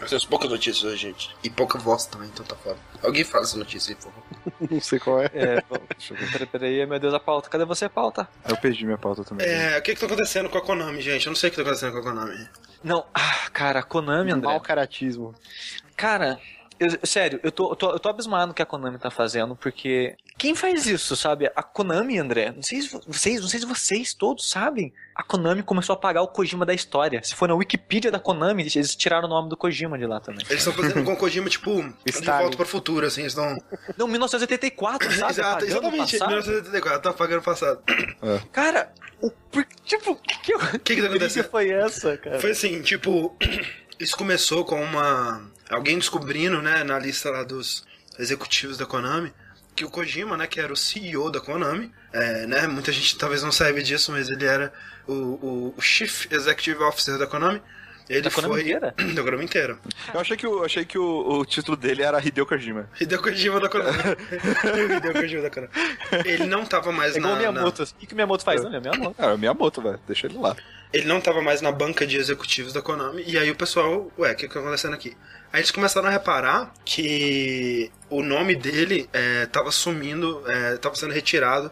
[0.00, 1.36] Nós temos poucas notícias hoje, gente.
[1.42, 2.76] E pouca voz também, então tá fora.
[3.02, 4.24] Alguém fala essa notícia aí, por favor.
[4.70, 5.30] Não sei qual é.
[5.32, 6.30] É, bom, deixa eu ver.
[6.32, 7.48] Peraí, peraí, meu Deus, a pauta.
[7.48, 8.28] Cadê você, pauta?
[8.48, 9.46] Eu perdi minha pauta também.
[9.46, 11.26] É, o que que tá acontecendo com a Konami, gente?
[11.26, 12.48] Eu não sei o que tá acontecendo com a Konami.
[12.82, 14.46] Não, ah, cara, a Konami, André.
[14.46, 15.34] Mal caratismo.
[15.96, 16.38] Cara,
[16.78, 19.54] eu- sério, eu tô, eu, tô, eu tô abismado no que a Konami tá fazendo,
[19.56, 20.16] porque.
[20.36, 21.50] Quem faz isso, sabe?
[21.54, 24.92] A Konami, André, não sei se vo- vocês, não sei se vocês todos sabem.
[25.14, 27.22] A Konami começou a apagar o Kojima da história.
[27.22, 30.44] Se for na Wikipedia da Konami, eles tiraram o nome do Kojima de lá também.
[30.50, 31.70] Eles estão fazendo com o Kojima, tipo,
[32.04, 33.56] de volta pro futuro, assim, eles estão.
[33.96, 35.32] Não, 1984, sabe?
[35.32, 36.28] Exato, o exatamente, passado.
[36.30, 37.82] 1974, tá apagando o passado.
[38.50, 38.92] Cara,
[39.22, 39.30] o,
[39.84, 42.40] tipo, que, que, O que que tá que foi essa, cara?
[42.40, 43.36] Foi assim, tipo,
[44.00, 45.48] isso começou com uma.
[45.74, 47.84] Alguém descobrindo, né, na lista lá dos
[48.18, 49.32] executivos da Konami,
[49.74, 53.42] que o Kojima, né, que era o CEO da Konami, é, né, muita gente talvez
[53.42, 54.72] não saiba disso, mas ele era
[55.06, 57.60] o, o, o Chief Executive Officer da Konami.
[58.08, 58.62] Ele Da Konami foi.
[58.62, 58.94] inteira?
[59.14, 59.78] Da Konami inteira.
[60.12, 62.88] Eu achei que, o, eu achei que o, o título dele era Hideo Kojima.
[63.00, 63.96] Hideo Kojima da Konami.
[64.96, 65.72] Hideo Kojima da Konami.
[66.24, 67.82] Ele não tava mais É igual na, o na- Miyamoto.
[67.82, 68.60] O que, que o Miyamoto faz?
[68.62, 69.14] Não, ele é Miyamoto.
[69.14, 69.98] Cara, minha moto, velho.
[70.06, 70.54] Deixa ele lá.
[70.92, 74.32] ele não tava mais na banca de executivos da Konami, e aí o pessoal, ué,
[74.32, 75.16] o que que tá acontecendo aqui?
[75.54, 81.14] Aí eles começaram a reparar que o nome dele é, tava sumindo, é, tava sendo
[81.14, 81.70] retirado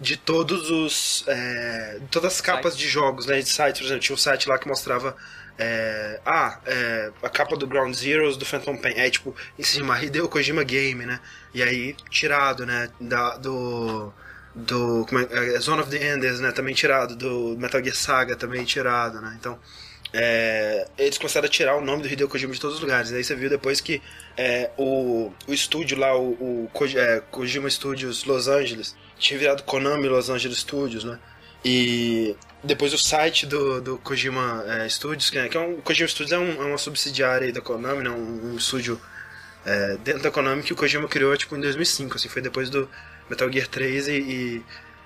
[0.00, 1.24] de todos os.
[1.28, 3.38] É, de todas as capas de jogos, né?
[3.38, 5.14] De sites, por exemplo, tinha um site lá que mostrava.
[5.58, 8.98] é, ah, é, a capa do Ground Zeroes do Phantom Pain.
[8.98, 11.20] Aí, tipo, em cima, Hideo Kojima Game, né?
[11.52, 12.88] E aí, tirado, né?
[12.98, 14.14] Da, do
[14.54, 18.34] do como é, é, Zone of the Enders, né, também tirado, do Metal Gear Saga
[18.34, 19.58] também tirado, né, então
[20.12, 23.22] é, eles começaram a tirar o nome do Hideo Kojima de todos os lugares, aí
[23.22, 24.02] você viu depois que
[24.36, 30.08] é, o, o estúdio lá, o, o é, Kojima Studios Los Angeles, tinha virado Konami
[30.08, 31.18] Los Angeles Studios, né,
[31.64, 32.34] e
[32.64, 36.32] depois o site do, do Kojima é, Studios, que é, que é um, Kojima Studios
[36.32, 39.00] é, um- é uma subsidiária da Konami, né, um, um estúdio
[39.64, 42.88] é, dentro da Konami que o Kojima criou tipo em 2005, assim, foi depois do
[43.28, 44.62] Metal Gear 3 e, e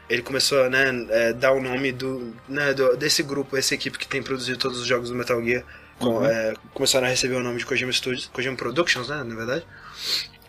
[0.09, 3.99] ele começou a né, é, dar o nome do, né, do- desse grupo, essa equipe
[3.99, 5.65] que tem produzido todos os jogos do Metal Gear,
[5.99, 9.65] com- é, começaram a receber o nome de Kojima Studios, Kojima Productions, né, na verdade,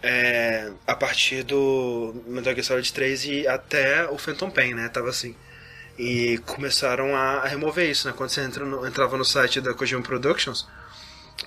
[0.04, 5.10] é, a partir do Metal Gear Solid 3 e até o Phantom Pain, né, tava
[5.10, 5.36] assim.
[5.98, 9.74] E começaram a, a remover isso, né, quando você entra no- entrava no site da
[9.74, 10.68] Kojima Productions,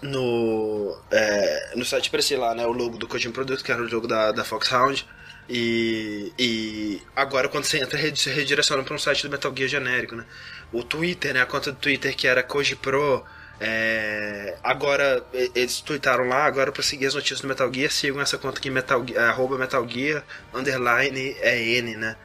[0.02, 3.89] no, é, no site aparecia lá, né, o logo do Kojima Product, que era o
[3.93, 5.06] logo da, da Foxhound.
[5.49, 10.15] E, e agora quando você entra, você redireciona para um site do Metal Gear genérico,
[10.15, 10.25] né?
[10.73, 13.25] O Twitter, né, a conta do Twitter que era Koji Pro,
[13.61, 18.37] é, agora eles tweetaram lá, agora para seguir as notícias do Metal Gear, sigam essa
[18.37, 20.23] conta aqui, Metal, arroba Metal Gear,
[20.53, 22.16] underline é N, né?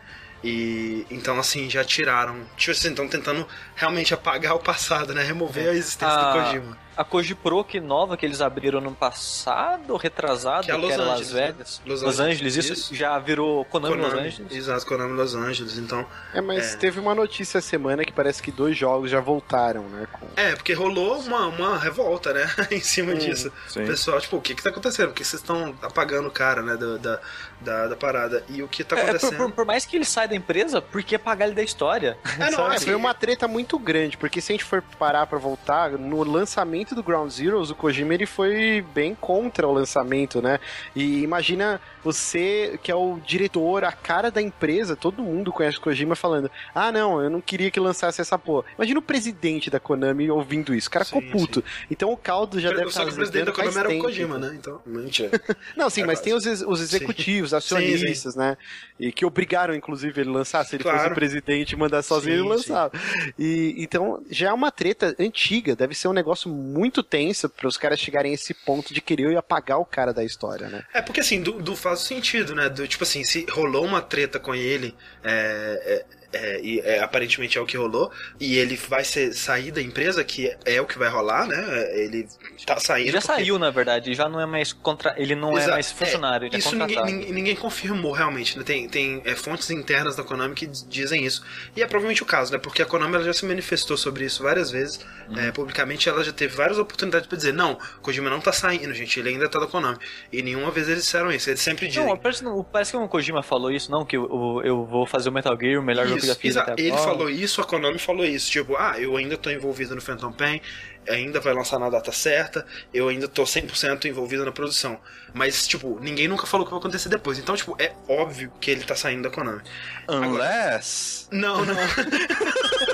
[0.44, 2.44] E então assim, já tiraram.
[2.58, 5.24] Tipo assim, estão tentando realmente apagar o passado, né?
[5.24, 6.78] Remover a existência do Ah, Kojima.
[6.96, 10.92] A Koji Pro, que nova, que eles abriram no passado, ou retrasado, Que é Los
[10.92, 11.46] era Las Angeles, né?
[11.48, 11.82] Vegas.
[11.86, 12.96] Los Los, Angeles, Angeles, isso, isso.
[12.96, 14.52] já virou Konami, Los Konami, Angeles.
[14.56, 15.78] Exato, Konami Los Angeles.
[15.78, 16.78] Então, É, mas É.
[16.78, 20.08] teve uma notícia essa semana que parece que dois jogos já voltaram, né?
[20.12, 22.46] com- é, porque rolou uma, uma revolta, né?
[22.72, 23.52] em cima disso.
[23.68, 23.84] sim.
[23.84, 25.08] O pessoal, tipo, o que que tá acontecendo?
[25.10, 26.76] Por que vocês estão apagando o cara, né?
[26.78, 27.20] Da, da,
[27.62, 28.44] da, da parada.
[28.50, 29.38] E o que tá É, por, acontecendo?
[29.38, 32.18] por- por mais que ele saia da empresa, por que pagar ele da história?
[32.40, 32.72] É, não?
[32.72, 35.92] É, assim, foi uma treta muito grande, porque se a gente for parar pra voltar,
[35.92, 40.60] no lançamento lançamento do Ground Zeroes, o Kojima ele foi bem contra o lançamento, né?
[40.96, 45.82] E imagina você que é o diretor, a cara da empresa, todo mundo conhece o
[45.82, 48.66] Kojima falando: "Ah, não, eu não queria que lançasse essa porra".
[48.78, 50.90] Imagina o presidente da Konami ouvindo isso.
[50.90, 51.64] O cara ficou Sim, puto.
[51.90, 54.00] Então o caldo já deve Só estar que o presidente da Konami era o.
[54.00, 54.54] Kojima, né?
[54.56, 55.32] Então, mentira.
[55.78, 56.24] Não, sim, É mas quase.
[56.24, 58.58] tem os, os executivos, acionistas, né?
[59.00, 60.66] E que obrigaram, inclusive, ele a lançar.
[60.66, 61.12] Se ele fosse Claro.
[61.12, 62.92] o presidente e mandar sozinho, Sim, ele lançava.
[63.40, 65.76] E, então, já é uma treta antiga.
[65.76, 66.73] Deve ser um negócio muito
[67.04, 70.68] tenso para os caras chegarem a esse ponto de querer apagar o cara da história,
[70.68, 70.84] né?
[70.94, 72.70] É porque assim, do, do faz sentido, né?
[72.70, 77.58] Do, tipo assim, se rolou uma treta com ele, é, é, é, e é, aparentemente
[77.58, 80.98] é o que rolou, e ele vai ser, sair da empresa, que é, o que
[80.98, 81.64] vai rolar, né?
[81.98, 82.28] Ele
[82.66, 83.06] tá saindo.
[83.08, 85.14] Ele já porque- saiu, na verdade, já não é mais contra.
[85.18, 85.72] Ele não é Exato.
[85.74, 88.64] mais funcionário, ele é isso ninguém, ninguém, ninguém confirmou realmente, né?
[88.64, 91.44] Tem, tem é, fontes internas da Konami que diz- dizem isso.
[91.76, 92.58] E é provavelmente o caso, né?
[92.58, 95.00] Porque a Konami ela já se manifestou sobre isso várias vezes.
[95.38, 99.20] É, publicamente ela já teve várias oportunidades pra dizer, não, Kojima não tá saindo, gente,
[99.20, 99.98] ele ainda tá da Konami.
[100.32, 102.06] E nenhuma vez eles disseram isso, eles sempre dizem.
[102.06, 105.32] Não, parece, parece que o Kojima falou isso, não, que eu, eu vou fazer o
[105.32, 107.04] Metal Gear, o melhor jogo eu já Isso, fiz Ele agora.
[107.04, 108.50] falou isso, a Konami falou isso.
[108.52, 110.62] Tipo, ah, eu ainda tô envolvido no Phantom Pain,
[111.08, 115.00] ainda vai lançar na data certa, eu ainda tô 100% envolvido na produção.
[115.34, 117.38] Mas, tipo, ninguém nunca falou o que vai acontecer depois.
[117.40, 119.62] Então, tipo, é óbvio que ele tá saindo da Konami.
[120.08, 121.28] Unless.
[121.32, 121.76] Não, não.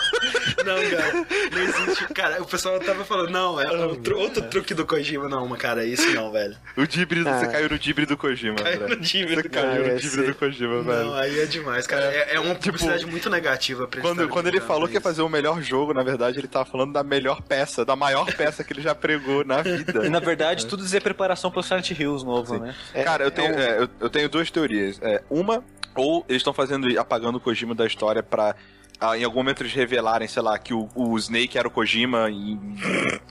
[0.69, 1.13] não, cara.
[1.51, 2.13] Não existe.
[2.13, 5.27] Cara, o pessoal tava falando, não, é outro, outro truque do Kojima.
[5.27, 6.55] Não, mas, cara, isso não, velho.
[6.77, 7.39] O dibre, Ah.
[7.39, 9.95] você caiu no dibre do Kojima, Caiu no dibre Você do caiu Ah, no é,
[9.95, 11.13] dibre do Kojima, Não, velho.
[11.15, 12.05] aí é demais, cara.
[12.05, 15.03] É, é uma publicidade muito negativa pra esse Quando, quando ele falou que ia isso.
[15.03, 18.63] fazer o melhor jogo, na verdade, ele tava falando da melhor peça, da maior peça
[18.63, 20.05] que ele já pregou na vida.
[20.05, 22.75] E na verdade, tudo isso é preparação pro Silent Hills novo, né?
[23.03, 24.99] Cara, eu tenho, é, eu, eu tenho duas teorias.
[25.01, 25.63] É, uma,
[25.95, 28.55] ou eles estão fazendo, apagando o Kojima da história pra.
[28.99, 32.29] Ah, em algum momento eles revelarem, sei lá, que o, o Snake era o Kojima
[32.29, 32.59] e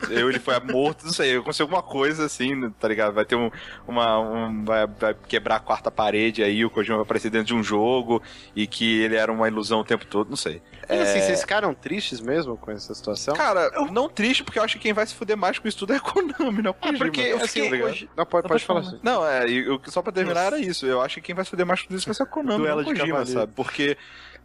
[0.09, 3.13] eu, ele foi morto, não sei, aconteceu alguma coisa assim, tá ligado?
[3.13, 3.51] Vai ter um,
[3.87, 4.19] uma.
[4.19, 7.63] um- vai, vai quebrar a quarta parede aí, o Kojima vai aparecer dentro de um
[7.63, 8.23] jogo
[8.57, 10.63] e que ele era uma ilusão o tempo todo, não sei.
[10.89, 13.35] E assim, vocês ficaram tristes mesmo com essa situação?
[13.35, 15.93] Cara, não triste, porque eu acho que quem vai se fuder mais com isso tudo
[15.93, 16.99] é a Konami, não é o Kojima.
[16.99, 17.91] Porque, tá assim, ligado?
[17.91, 18.09] hoje...
[18.17, 18.99] Não, pode, pode falar assim.
[19.03, 20.87] Não, é, eu, só pra terminar era isso.
[20.87, 22.83] Eu acho que quem vai se fuder mais com isso vai ser a Konami, Duelo
[22.83, 23.53] não Kojima, sabe?
[23.55, 23.99] Porque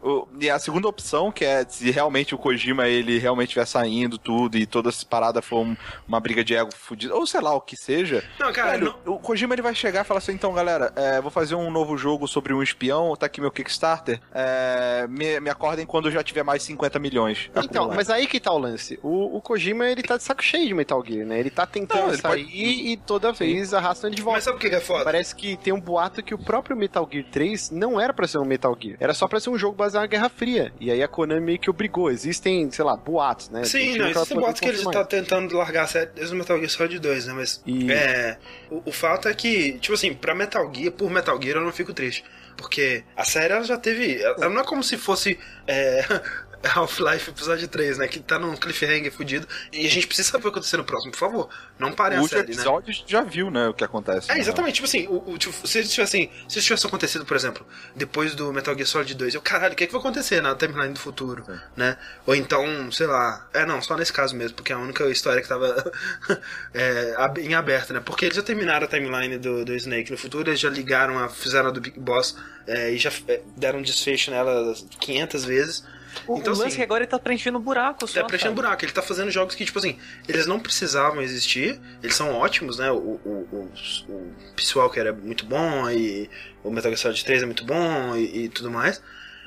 [0.03, 4.17] o- e a segunda opção, que é se realmente o Kojima ele realmente estiver saindo
[4.17, 5.75] tudo e toda essa parada for um-
[6.07, 8.23] uma briga de ego fudida, ou sei lá o que seja.
[8.39, 11.31] Não, cara, velho, o Kojima ele vai chegar e falar assim: então, galera, é, vou
[11.31, 14.19] fazer um novo jogo sobre um espião, tá aqui meu Kickstarter.
[14.33, 17.49] é, me, me acordem quando eu já tiver mais 50 milhões.
[17.51, 18.99] Então, acumulados." mas aí que tá o lance.
[19.01, 21.39] O, o Kojima, ele tá de saco cheio de Metal Gear, né?
[21.39, 24.37] Ele tá tentando Não, ele sair e toda vez arrastam ele de volta.
[24.37, 25.03] Mas sabe o que que é foda?
[25.03, 28.37] Parece que tem um boato que o próprio Metal Gear 3 não era pra ser
[28.39, 28.97] um Metal Gear.
[28.99, 30.73] Era só pra ser um jogo baseado na Guerra Fria.
[30.79, 32.09] E aí a Konami meio que obrigou.
[32.11, 33.63] Existem, sei lá, boatos, né?
[33.63, 36.69] Sim, não, existem boatos que eles estão tentando largar a série desde o Metal Gear
[36.69, 37.33] Solid 2, né?
[37.33, 38.37] Mas E- é,
[38.69, 41.71] o, o fato é que, tipo assim, pra Metal Gear, por Metal Gear eu não
[41.71, 42.23] fico triste.
[42.55, 44.21] Porque a série ela já teve.
[44.21, 45.39] Ela não é como se fosse.
[45.67, 46.03] é,
[46.63, 48.07] Half-Life episódio 3, né?
[48.07, 49.47] Que tá num cliffhanger fudido.
[49.71, 51.49] E a gente precisa saber o que vai acontecer no próximo, por favor.
[51.77, 52.61] Não parem o a último série, né?
[52.61, 54.31] episódio já viu, né, o que acontece.
[54.31, 54.39] É, né?
[54.39, 57.35] exatamente, tipo assim, o, o- tipo, se isso tivesse, assim, se isso tivesse acontecido, por
[57.35, 57.65] exemplo,
[57.95, 60.55] depois do Metal Gear Solid 2, eu, caralho, o que, é que vai acontecer na
[60.55, 61.43] timeline do futuro,
[61.75, 61.97] né?
[62.25, 65.41] Ou então, sei lá, é não, só nesse caso mesmo, porque é a única história
[65.41, 65.91] que tava
[66.73, 67.99] é, em aberto, né?
[67.99, 71.29] Porque eles já terminaram a timeline do, do Snake no futuro, eles já ligaram, a,
[71.29, 72.35] fizeram a do Big Boss
[72.67, 75.83] é, e já é, deram desfecho nela 500 vezes.
[76.27, 78.21] O, Então, o lance assim, é que agora ele tá preenchendo buraco só.
[78.21, 78.61] Tá preenchendo sabe?
[78.61, 78.85] buraco.
[78.85, 81.79] Ele tá fazendo jogos que, tipo assim, eles não precisavam existir.
[82.01, 82.91] Eles são ótimos, né?
[82.91, 86.29] O, o, o, o que era muito bom, e
[86.63, 89.01] o Metal Gear Solid 3 é muito bom, e, e tudo mais.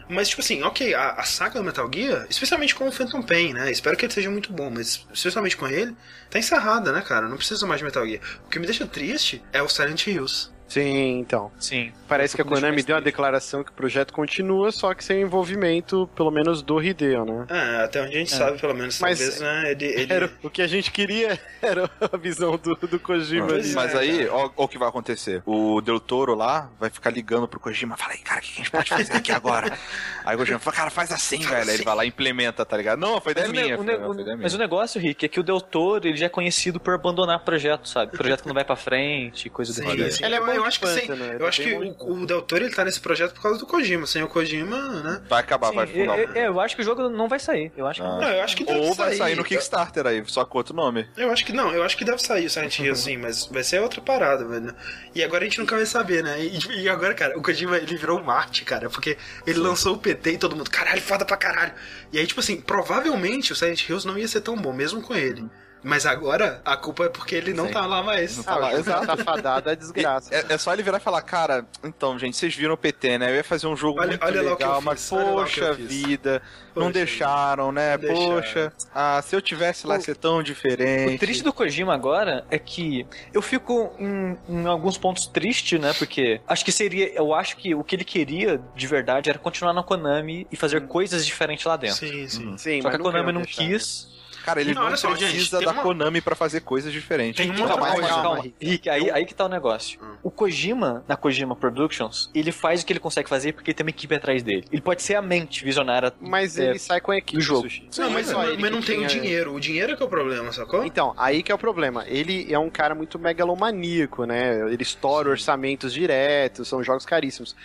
[0.09, 3.52] Mas, tipo assim, ok, a, a saga do Metal Gear, especialmente com o Phantom Pain,
[3.52, 3.70] né?
[3.70, 5.97] Espero que ele seja muito bom, mas especialmente com ele,
[6.30, 7.28] tá encerrada, né, cara?
[7.28, 8.22] Não precisa mais de Metal Gear.
[8.47, 10.51] O que me deixa triste é o Silent Hills.
[10.68, 11.51] Sim, então.
[11.59, 11.93] Sim.
[12.09, 15.22] Parece que a Konami mais deu uma declaração que o projeto continua, só que sem
[15.22, 17.47] envolvimento, pelo menos, do Hideo, né?
[17.48, 18.36] É, até onde a gente É.
[18.36, 19.70] sabe, pelo menos, Mas talvez, né?
[19.72, 20.12] Ele, ele...
[20.12, 23.70] Era, o que a gente queria era a visão do, do Kojima ali.
[23.70, 23.74] é.
[23.74, 25.43] Mas aí, ó, ó o que vai acontecer.
[25.47, 27.97] O Del Toro lá vai ficar ligando pro Kojima.
[27.97, 29.76] Fala aí, cara, o que a gente pode fazer aqui agora?
[30.24, 31.68] aí o Kojima fala, cara, faz assim, velho.
[31.70, 32.98] Aí ele vai lá e implementa, tá ligado?
[32.98, 33.74] Não, foi Mas, ne- minha.
[33.74, 34.66] o foi- ideia mas o minha.
[34.66, 38.12] negócio, Rick, é que o Del Toro ele já é conhecido por abandonar projeto, sabe?
[38.12, 40.10] Projeto que não vai pra frente, coisa do Sim, tipo.
[40.12, 40.24] sim.
[40.24, 41.09] Ele é bom eu acho que sim.
[41.09, 41.37] né?
[41.39, 43.66] Eu é acho que o, o Del Toro ele tá nesse projeto por causa do
[43.66, 44.07] Kojima.
[44.07, 45.23] Sem o Kojima, né?
[45.28, 46.19] Vai acabar, vai Sim, fundar.
[46.19, 47.73] eu, eu- eu acho que o jogo não vai sair.
[47.77, 48.19] Eu acho que Ah.
[48.19, 51.07] Não, eu acho que deve Ou vai sair no Kickstarter aí, só com outro nome.
[51.16, 53.62] Eu acho que não, eu acho que deve sair o Silent Hill, sim, mas vai
[53.62, 54.74] ser outra parada, velho.
[55.15, 56.41] E agora a gente nunca vai saber, né?
[56.41, 59.16] E, e agora, cara, o Kojima ele virou um Marte, cara, porque
[59.47, 61.73] ele lançou o PT e todo mundo, caralho, foda pra caralho.
[62.12, 65.15] E aí, tipo assim, provavelmente o Silent Hills não ia ser tão bom, mesmo com
[65.15, 65.45] ele.
[65.82, 67.73] Mas agora a culpa é porque ele não Sim.
[67.73, 68.43] tá lá mais.
[68.48, 70.35] Ah, lá, o jogo tá fadado é desgraça.
[70.35, 73.31] É, é só ele virar e falar, cara, então, gente, vocês viram o PT, né?
[73.31, 76.43] Eu ia fazer um jogo Olha- muito olha legal, mas poxa vida,
[76.74, 77.93] não Poxa, deixaram, né?
[77.97, 78.35] não deixaram.
[78.35, 81.15] Poxa, ah, se eu tivesse lá ia ser tão diferente.
[81.15, 85.93] O triste do Kojima agora é que eu fico em, em alguns pontos triste, né?
[85.94, 87.12] Porque acho que seria.
[87.15, 90.86] Eu acho que o que ele queria de verdade era continuar na Konami e fazer
[90.89, 91.97] coisas diferentes lá dentro.
[91.98, 92.59] Sim, sim.
[92.59, 93.62] Sim, Só que a Konami não deixar.
[93.62, 94.15] quis.
[94.47, 97.36] Cara, ele Não, não, só, gente, precisa tem da uma- Konami pra fazer coisas diferentes.
[97.36, 98.09] Tem uma Então, outra mas coisa.
[98.09, 98.52] calma, calma.
[98.62, 99.98] Rick, aí, aí que tá o negócio.
[100.01, 100.14] Hum.
[100.23, 103.90] O Kojima, na Kojima Productions, ele faz o que ele consegue fazer porque tem uma
[103.90, 104.64] equipe atrás dele.
[104.70, 106.12] Ele pode ser a mente visionária.
[106.20, 107.62] Mas É, ele sai com a equipe do jogo.
[107.62, 107.89] Sushi.
[107.98, 109.52] Não, mas, só ele mas não tem o dinheiro.
[109.52, 110.85] O dinheiro é que é o problema, sacou?
[110.85, 112.05] Então, aí que é o problema.
[112.06, 114.60] Ele é um cara muito megalomaníaco, né?
[114.73, 117.56] Ele estoura orçamentos diretos, são jogos caríssimos.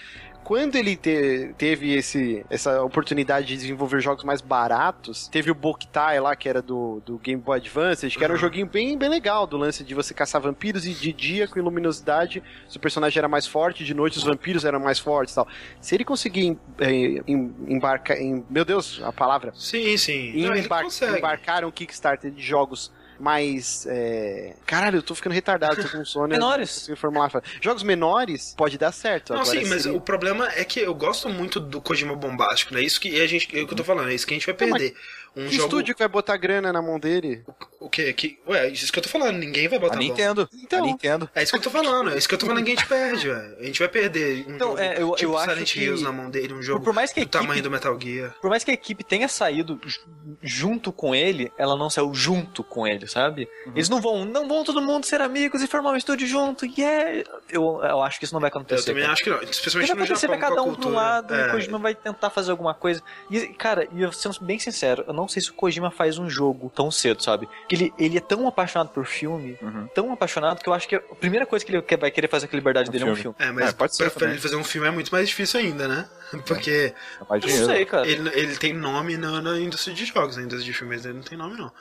[0.44, 6.20] Quando ele te- teve esse, essa oportunidade de desenvolver jogos mais baratos, teve o Boktai
[6.20, 8.42] lá, que era do, do Game Boy Advance, que era um Uhum.
[8.42, 12.44] joguinho bem, bem legal, do lance de você caçar vampiros e de dia com luminosidade,
[12.68, 15.48] seu personagem era mais forte, de noite os vampiros eram mais fortes e tal.
[15.80, 18.44] Se ele conseguir em- em- em- embarcar em...
[18.50, 20.32] Meu Deus, a palavra Sim, sim.
[20.36, 20.86] e Não, embar-
[21.18, 22.92] embarcar um Kickstarter de jogos
[23.22, 23.86] mais.
[23.88, 26.28] é, Caralho, eu tô ficando retardado, tô com sono.
[26.42, 26.90] Menores.
[26.98, 27.32] formular.
[27.62, 29.34] Jogos menores pode dar certo.
[29.34, 32.74] Não, agora sim, mas seria- o problema é que eu gosto muito do Kojima bombástico,
[32.74, 32.82] né?
[32.82, 34.46] Isso que a gente, é o que eu tô falando, é isso que a gente
[34.46, 34.98] vai Não, mas perder.
[35.34, 35.68] Um Que jogo.
[35.70, 37.44] estúdio que vai botar grana na mão dele?
[37.80, 38.12] O quê?
[38.12, 38.38] Que...
[38.48, 40.04] Ué, isso que eu tô falando, ninguém vai botar A bom.
[40.04, 40.50] Nintendo.
[40.54, 40.80] Então.
[40.84, 41.30] A Nintendo.
[41.34, 43.30] É isso que eu tô falando, é isso que eu tô falando a gente perde,
[43.30, 43.58] velho.
[43.60, 46.04] A gente vai perder um Então, jogo é, eu- tipo eu acho Silent que- Hills
[46.04, 48.36] na mão dele, um jogo Por mais que a do tamanho equipe- do Metal Gear.
[48.42, 50.02] Por mais que a equipe tenha saído ju-
[50.42, 53.48] junto com ele, ela não saiu junto com ele, sabe?
[53.68, 53.72] Uhum.
[53.74, 56.66] Eles não vão, não vão todo mundo ser amigos e formar um estúdio junto.
[56.66, 57.24] E é.
[57.50, 58.82] Eu, eu acho que isso não vai acontecer.
[58.82, 59.14] Eu também cara.
[59.14, 61.40] acho que não, especialmente vai no acontecer, Japão vai cada um pra um lado e
[61.40, 61.48] É.
[61.48, 63.02] o Kojima vai tentar fazer alguma coisa.
[63.30, 66.30] E, cara, e eu sendo bem sincero, eu não sei se o Kojima faz um
[66.30, 67.48] jogo tão cedo, sabe?
[67.68, 69.88] Que ele, ele é tão apaixonado por filme, Uhum.
[69.94, 72.48] tão apaixonado, que eu acho que a primeira coisa que ele que vai querer fazer
[72.48, 73.36] com a liberdade Um dele é um filme.
[73.38, 73.52] filme.
[73.52, 74.34] É, mas É, pode ser pra, pra também.
[74.36, 76.10] ele fazer um filme é muito mais difícil ainda, né?
[76.48, 78.08] Porque É Eu não sei, cara.
[78.08, 81.24] ele, ele tem nome na, na indústria de jogos, na indústria de filmes ele não
[81.24, 81.72] tem nome, não.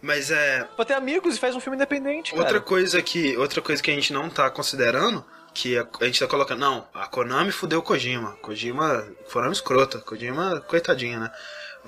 [0.00, 0.62] Mas é.
[0.76, 2.42] Pode ter amigos e faz um filme independente, cara.
[2.44, 6.20] Outra coisa que, outra coisa que a gente não tá considerando, que a, a gente
[6.20, 8.36] tá colocando, não, a Konami fudeu o Kojima.
[8.40, 11.30] Kojima, Konami escrota, Kojima, coitadinha, né?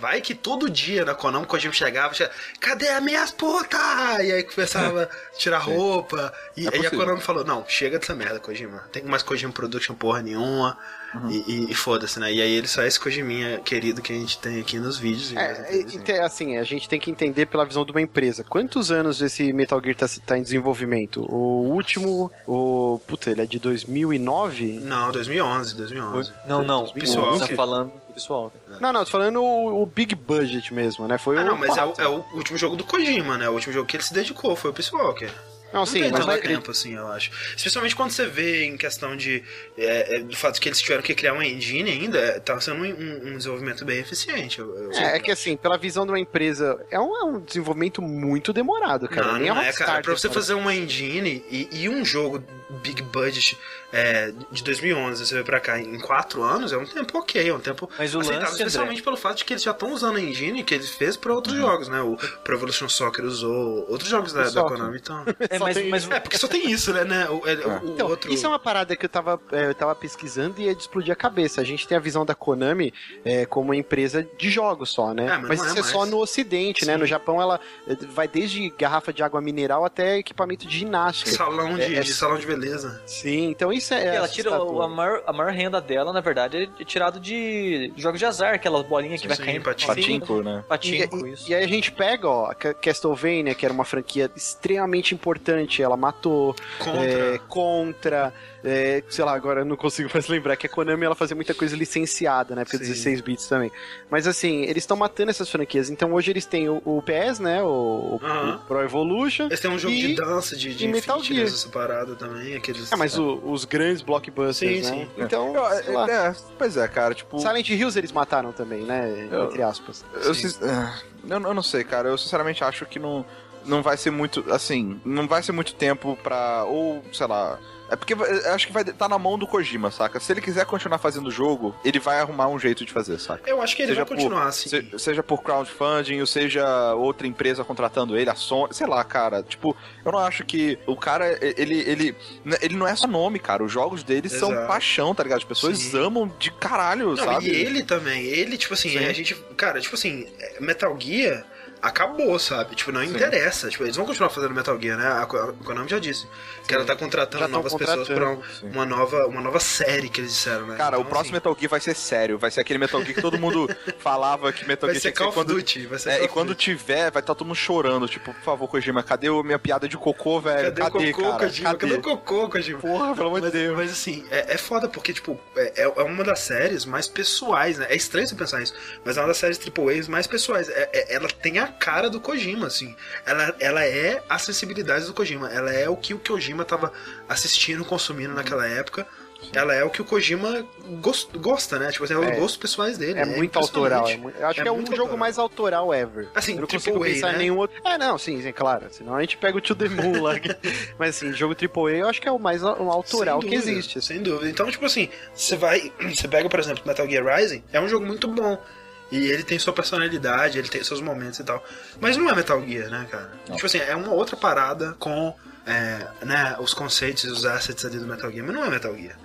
[0.01, 3.79] Vai que todo dia na Konami o Kojima chegava, chegava cadê as minhas putas?
[4.21, 6.33] E aí começava a tirar roupa.
[6.57, 6.91] E É aí a.
[6.91, 8.79] Konami falou, não, chega dessa merda, Kojima.
[8.93, 10.77] Tem mais Kojima Production porra nenhuma.
[11.13, 11.29] Uhum.
[11.29, 12.33] E, e- e foda-se, né?
[12.33, 15.35] E aí ele só é esse Kojiminha querido que a gente tem aqui nos vídeos.
[15.37, 18.45] É, ente- assim, a gente tem que entender pela visão de uma empresa.
[18.45, 21.23] Quantos anos esse Metal Gear tá, tá em desenvolvimento?
[21.29, 23.01] O último, o...
[23.09, 24.81] Puta, ele é de 2009?
[24.85, 26.33] Não, 2011, 2011.
[26.47, 26.85] Não, não.
[26.85, 28.53] O pessoal tá falando pessoal.
[28.81, 31.19] Não, não, tô falando o, o Big Budget mesmo, né?
[31.19, 33.49] Foi Ah, o não, mas é o, é o último jogo do Kojima, né?
[33.49, 35.27] O último jogo que ele se dedicou, foi o pessoal que.
[35.73, 36.41] Não, Não sim, tem mas vai...
[36.41, 37.31] tempo, assim, eu acho.
[37.57, 39.45] Especialmente quando você vê em questão de.
[39.79, 42.83] É, é, do fato que eles tiveram que criar uma engine ainda, é, tá sendo
[42.83, 42.89] um,
[43.35, 44.59] um- desenvolvimento bem eficiente.
[44.59, 47.41] Eu, eu- É, é que assim, pela visão de uma empresa, é um, é um
[47.41, 49.29] desenvolvimento muito demorado, cara.
[49.29, 50.03] Não, Nem não é, cara.
[50.03, 52.43] Pra você fazer uma engine e, e um jogo
[52.83, 53.59] big budget
[53.93, 57.53] é, de 2011, você vê pra cá em 4 anos, é um tempo ok, é
[57.55, 59.93] um tempo Mas o aceitável, lance, André, especialmente pelo fato de que eles já estão
[59.93, 62.01] usando a engine que ele fez pra outros jogos, né?
[62.01, 64.63] O Pro Evolution Soccer usou, outros jogos da, da.
[64.63, 65.25] Konami, então...
[65.51, 67.05] É, mas, mas É, porque só tem isso, né?
[67.05, 67.29] né?
[67.29, 68.33] O, é, o- o Então, outro...
[68.33, 71.13] isso é uma parada que eu tava, é, eu tava pesquisando e ia de explodir
[71.13, 71.61] a cabeça.
[71.61, 72.95] A gente tem a visão da Konami
[73.25, 75.27] é, como uma empresa de jogos só, né?
[75.27, 76.93] É, mas mas isso é é só no ocidente, né?
[76.95, 76.99] Sim.
[77.01, 81.31] No Japão ela é, vai desde garrafa de água mineral até equipamento de ginástica.
[81.33, 82.60] Salão de, É, é- de salão de beleza.
[83.07, 84.17] Sim, então isso é.
[84.17, 88.27] ela tira a maior, a maior renda dela, na verdade, é tirado de jogos de
[88.27, 89.63] azar, aquelas bolinhas que vai Sim, caindo.
[89.65, 89.95] patinco.
[89.95, 90.65] Patinco, né?
[90.69, 91.51] Patinco, E, isso.
[91.51, 96.55] e aí a gente pega, ó, Castlevania, que era uma franquia extremamente importante, ela matou.
[96.79, 97.03] Contra.
[97.35, 101.15] É, contra, é, sei lá, agora eu não consigo mais lembrar que a Konami ela
[101.15, 102.65] fazia muita coisa licenciada, né?
[102.65, 102.85] Porque Sim.
[102.93, 103.71] 16 bits também.
[104.11, 105.89] Mas assim, eles estão matando essas franquias.
[105.91, 107.63] Então hoje eles têm o, o PES, né?
[107.63, 109.47] O, o- Pro Evolution.
[109.47, 111.47] Eles têm um jogo E- de dança, de, de Metal Gear.
[111.47, 112.55] essa parada também.
[112.57, 112.93] Aqueles...
[112.93, 115.05] Ah, mas o- os grandes blockbusters, Sim, né?
[115.05, 115.11] sim.
[115.23, 116.11] Então, Eu- sei lá.
[116.11, 117.39] é, pois é, cara, tipo.
[117.39, 119.29] Silent Hills eles mataram também, né?
[119.31, 120.05] Eu- Entre aspas.
[120.15, 120.33] Eu,
[120.69, 122.09] ah, eu, eu não sei, cara.
[122.09, 123.25] Eu sinceramente acho que não,
[123.65, 124.45] não vai ser muito.
[124.53, 126.65] Assim, não vai ser muito tempo pra.
[126.65, 127.59] Ou, sei lá.
[127.91, 130.21] É porque eu acho que vai tá na mão do Kojima, saca?
[130.21, 133.49] Se ele quiser continuar fazendo o jogo, ele vai arrumar um jeito de fazer, saca?
[133.51, 134.69] Eu acho que ele Seja vai continuar assim.
[134.69, 139.43] Se- seja por crowdfunding, ou seja outra empresa contratando ele, a Sony, sei lá, cara.
[139.43, 142.17] Tipo, eu não acho que o cara, ele, ele,
[142.63, 143.65] ele não é só nome, cara.
[143.65, 144.69] Os jogos dele são Exato.
[144.69, 145.39] paixão, tá ligado?
[145.39, 145.99] As pessoas Sim.
[145.99, 147.47] amam de caralho, Não, sabe?
[147.49, 148.23] e ele também.
[148.25, 149.05] Ele, tipo assim, Sim.
[149.05, 149.35] a gente.
[149.57, 150.27] Cara, tipo assim,
[150.61, 151.45] Metal Gear.
[151.83, 152.75] Acabou, sabe?
[152.75, 153.69] Tipo, não interessa.
[153.69, 155.07] Tipo, eles vão continuar fazendo Metal Gear, né?
[155.23, 156.27] A Ko- a Konami já disse.
[156.67, 158.71] Que ela tá contratando novas pessoas pra um- Sim.
[158.73, 160.77] uma nova, uma nova série que eles disseram, né?
[160.77, 162.39] Cara, o Então, próximo assim, Metal Gear vai ser sério.
[162.39, 165.13] Vai ser aquele Metal Gear que todo mundo falava que Metal vai Gear ser tinha
[165.13, 165.55] que ser of quando...
[165.55, 165.87] Duty.
[165.87, 166.61] Vai ser É, e quando Duty.
[166.65, 168.07] tiver, vai estar todo mundo chorando.
[168.09, 170.65] Tipo, por favor, Kojima, cadê a minha piada de cocô, velho?
[170.73, 171.39] Cadê, o cocô, cara?
[171.39, 171.75] Kojima?
[171.75, 172.79] Cadê o cocô, Kojima?
[172.81, 173.77] Porra, pelo amor de Deus.
[173.77, 177.87] mas assim, é, é foda porque, tipo, é, é uma das séries mais pessoais, né?
[177.89, 178.75] É estranho você pensar isso,
[179.05, 180.69] mas é uma das séries AAA mais pessoais.
[180.69, 182.95] É- é- ela tem a cara do Kojima, assim.
[183.25, 185.51] Ela, ela é a sensibilidade do Kojima.
[185.53, 186.93] Ela é o que o Kojima tava
[187.29, 189.07] assistindo, consumindo naquela época.
[189.55, 190.67] Ela é o que o Kojima
[191.01, 191.91] gos- gosta, né?
[191.91, 192.33] Tipo assim, é, os É.
[192.33, 193.19] gostos pessoais dele.
[193.19, 194.07] É muito autoral.
[194.07, 194.13] É
[194.45, 195.17] acho É que é um muito jogo autoral.
[195.19, 196.29] mais autoral ever.
[196.35, 197.35] Assim, eu não consigo AAA, pensar né?
[197.37, 197.81] em nenhum outro.
[197.83, 198.89] É, não, sim, sim, claro.
[198.91, 200.35] Senão a gente pega o To The Moon lá.
[200.99, 203.73] Mas assim, jogo AAA eu acho que é o mais um autoral Sem que dúvida,
[203.73, 203.99] existe.
[203.99, 204.09] assim.
[204.09, 204.51] Sem dúvida.
[204.51, 205.91] Então, tipo assim, você vai.
[206.15, 208.63] Você pega, por exemplo, Metal Gear Rising, é um jogo muito bom.
[209.11, 211.65] E ele tem sua personalidade, ele tem seus momentos e tal.
[212.01, 213.33] Mas não é Metal Gear, né, cara?
[213.45, 215.35] Tipo assim, é uma outra parada com
[215.67, 218.95] é, né, os conceitos e os assets ali do Metal Gear, mas não é Metal
[218.97, 219.17] Gear.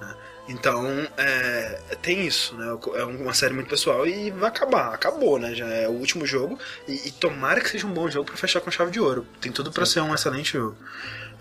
[0.00, 0.14] né?
[0.48, 2.66] Então, é, tem isso, né?
[2.96, 4.92] É uma série muito pessoal e vai acabar.
[4.94, 5.54] Acabou, né?
[5.54, 6.58] Já é o último jogo.
[6.88, 9.26] E, e tomara que seja um bom jogo pra fechar com chave de ouro.
[9.40, 10.76] Tem tudo pra ser um excelente jogo.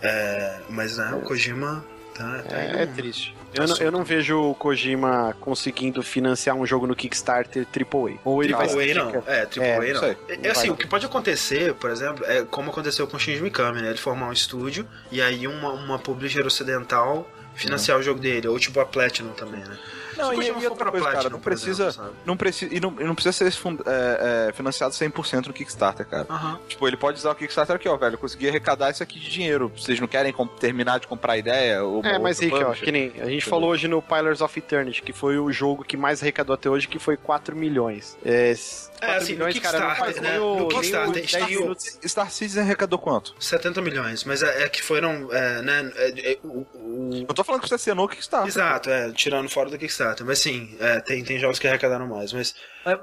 [0.02, 1.84] É, mas, né, o Kojima
[2.16, 3.34] tá, tá É, é triste.
[3.54, 8.18] Eu não, eu não vejo o Kojima conseguindo financiar um jogo no Kickstarter AAA.
[8.24, 9.24] Ou ele vai AAA se não.
[9.28, 10.46] É, AAA É, não.
[10.46, 10.70] É, assim, vai.
[10.72, 13.90] o que pode acontecer, por exemplo, é como aconteceu com o Shinji Mikami, né?
[13.90, 18.58] Ele formar um estúdio e aí uma, uma publisher ocidental financiar o jogo dele, ou
[18.58, 19.78] tipo a Platinum também, né?
[20.18, 23.15] Não, e, e outra coisa, cara, não precisa, exemplo, não precisa, e não, e não
[23.15, 23.45] precisa ser
[23.85, 26.26] é, é, financiado 100% no Kickstarter, cara.
[26.30, 26.60] Aham.
[26.68, 29.30] Tipo, ele pode usar o Kickstarter aqui, ó, velho, eu consegui arrecadar isso aqui de
[29.30, 29.72] dinheiro.
[29.76, 31.84] Vocês não querem com- terminar de comprar a ideia?
[31.84, 33.41] Ou É, mas Rick, ó, que nem a gente Entendeu?
[33.49, 36.88] falou hoje no Pillars of Eternity, que foi o jogo que mais arrecadou até hoje,
[36.88, 38.18] que foi 4 milhões.
[38.26, 38.53] É,
[38.99, 40.30] 4 assim, no milhões, cara, Kickstarter, né?
[40.31, 41.76] nem o- No Kickstarter, 10 tinha o-.
[42.07, 43.34] Star Citizen arrecadou quanto?
[43.40, 47.44] 70 milhões, mas é, é que foram, é, né, é, é, o- o, Eu tô
[47.44, 48.48] falando que você assinou o Kickstarter.
[48.48, 50.03] Exato, é, tirando fora do Kickstarter.
[50.26, 52.34] Mas sim, é, tem, tem jogos que arrecadaram mais.
[52.34, 52.56] Mas,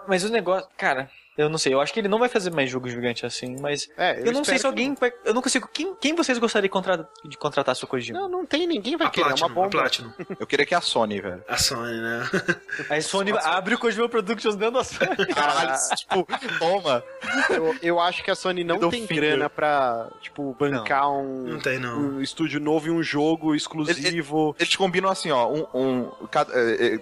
[0.07, 1.73] mas o negócio, cara, eu não sei.
[1.75, 3.89] Eu acho que ele não vai fazer mais jogo gigante assim, mas.
[3.97, 4.95] É, Eu, não sei se alguém.
[4.95, 5.69] vai- Eu não consigo.
[5.73, 8.19] Quem, quem vocês gostariam de contratar, de contratar seu Kojima?
[8.19, 9.71] Não, não tem, ninguém vai a querer, é uma Platinum, a bomba.
[9.71, 10.13] Platinum.
[10.39, 11.43] Eu queria que a Sony, velho.
[11.49, 12.31] A Sony, né?
[12.91, 15.17] Aí Sony abre o Kojima Productions dentro da Sony.
[15.35, 16.27] Caralho, tipo,
[16.59, 17.03] toma.
[17.49, 19.17] Eu, eu acho que a Sony não tem finger.
[19.37, 21.99] grana pra, tipo, bancar um, Não tem, não.
[21.99, 24.55] um estúdio novo e um jogo exclusivo.
[24.59, 25.67] Eles combinam assim, ó, um...
[25.75, 27.01] um cada, é, é,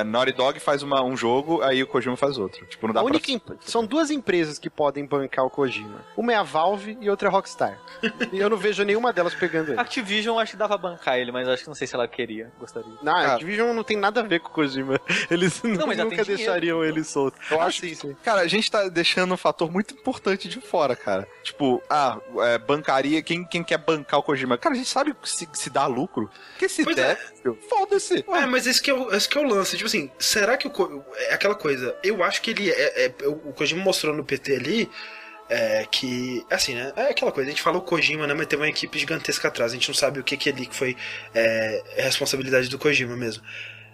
[0.00, 2.64] é, Naughty Dog faz uma, um jogo, aí o Kojima faz outro.
[2.66, 3.12] Tipo, não dá A pra...
[3.66, 6.00] São duas empresas que podem bancar o Kojima.
[6.16, 7.78] Uma é a Valve e outra é a Rockstar.
[8.32, 9.80] e eu não vejo nenhuma delas pegando ele.
[9.80, 12.50] Activision acho que dava pra bancar ele, mas acho que não sei se ela queria,
[12.58, 12.92] gostaria.
[13.02, 13.32] Não, a.
[13.34, 15.00] Activision não tem nada a ver com o Kojima.
[15.30, 16.24] Eles já nunca tem dinheiro.
[16.24, 17.36] deixariam ele solto.
[17.50, 18.16] Eu Ah, acho sim, sim.
[18.22, 21.26] Cara, a gente tá deixando um fator muito importante de fora, cara.
[21.42, 24.56] Tipo, ah, é, bancaria, quem, quem quer bancar o Kojima?
[24.56, 26.30] Cara, a gente sabe se, se dá lucro.
[26.58, 28.24] Que se Pois der, meu, foda-se.
[28.28, 29.76] É, mas esse que é, o, esse que é o lance.
[29.76, 31.04] Tipo assim, será que o.
[31.16, 31.96] É aquela coisa.
[32.02, 33.06] Eu acho que ele é.
[33.06, 34.90] é- o Kojima mostrou no PT ali.
[35.48, 36.44] É que.
[36.50, 36.92] Assim, né?
[36.96, 37.48] É aquela coisa.
[37.48, 38.34] A gente falou Kojima, né?
[38.34, 39.72] Mas teve uma equipe gigantesca atrás.
[39.72, 40.96] A gente não sabe o que, que ali que foi
[41.34, 43.42] é, responsabilidade do Kojima mesmo.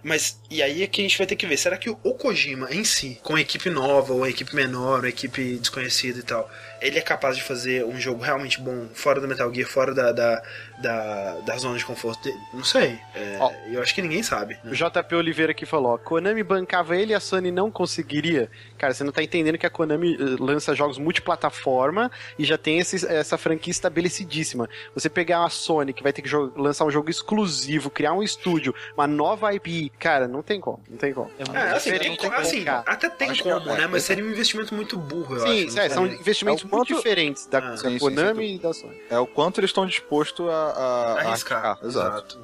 [0.03, 1.57] Mas, e aí é que a gente vai ter que ver.
[1.57, 5.59] Será que o o Kojima em si, com equipe nova, ou equipe menor, ou equipe
[5.59, 6.51] desconhecida e tal,
[6.83, 10.13] ele é capaz de fazer um jogo realmente bom fora do Metal Gear, fora da,
[10.13, 10.43] da,
[10.79, 12.39] da, da zona de conforto dele?
[12.53, 12.99] Não sei.
[13.15, 13.51] É, Ó.
[13.71, 14.59] eu acho que ninguém sabe.
[14.65, 14.71] né?
[14.71, 18.51] O JP Oliveira aqui falou: ó, Konami bancava ele e a Sony não conseguiria.
[18.77, 22.79] Cara, você não tá entendendo que a Konami eh, lança jogos multiplataforma e já tem
[22.79, 24.69] esse- essa franquia estabelecidíssima.
[24.95, 28.75] Você pegar a Sony, que vai ter que lançar um jogo exclusivo, criar um estúdio,
[28.97, 31.31] uma nova IP, cara, não tem como, não tem como.
[31.39, 32.83] É É, assim, tem não co- tem assim, como, cara.
[32.87, 33.85] até tem Acho como, é- né?
[33.85, 35.79] é- Mas seria um investimento muito burro, eu Sim, acho.
[35.79, 38.55] é, não são investimentos É quanto- diferentes da Ah, sim, sim, Konami sim.
[38.55, 39.01] e da Sony.
[39.11, 41.79] É o quanto eles estão dispostos a, a, a arriscar.
[41.83, 42.39] Exato.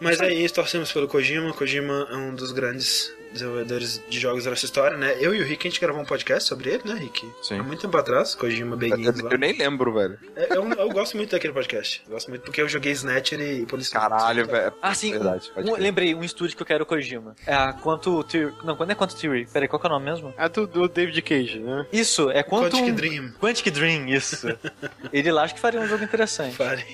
[0.00, 1.52] Mas é isso, torcemos pelo Kojima.
[1.52, 5.16] Kojima é um dos grandes desenvolvedores de jogos da nossa história, né?
[5.20, 7.28] Eu e o Rick, a gente gravou um podcast sobre ele, né, Rick?
[7.42, 7.58] Sim.
[7.58, 9.30] Há muito tempo atrás, Kojima Begins Eu, lá.
[9.32, 10.18] eu nem lembro, velho.
[10.36, 12.02] É, Eu, eu gosto muito daquele podcast.
[12.06, 13.98] Eu gosto muito porque eu joguei Snatcher e Polícia.
[14.00, 14.72] Caralho, velho.
[14.80, 15.10] Ah, sim.
[15.12, 17.34] Verdade, um- lembrei, um estúdio que eu quero Kojima.
[17.46, 18.54] É a Quanto Theory.
[18.64, 19.46] Não, não é Quanto Theory.
[19.52, 20.32] Peraí, qual que é o nome mesmo?
[20.38, 21.86] A do, do David Cage, né?
[21.92, 22.78] Isso, é Quantum...
[22.78, 23.32] Quantic Dream.
[23.40, 24.46] Quantic Dream, isso.
[25.12, 26.56] Ele lá acho que faria um jogo interessante.
[26.56, 26.84] Pare.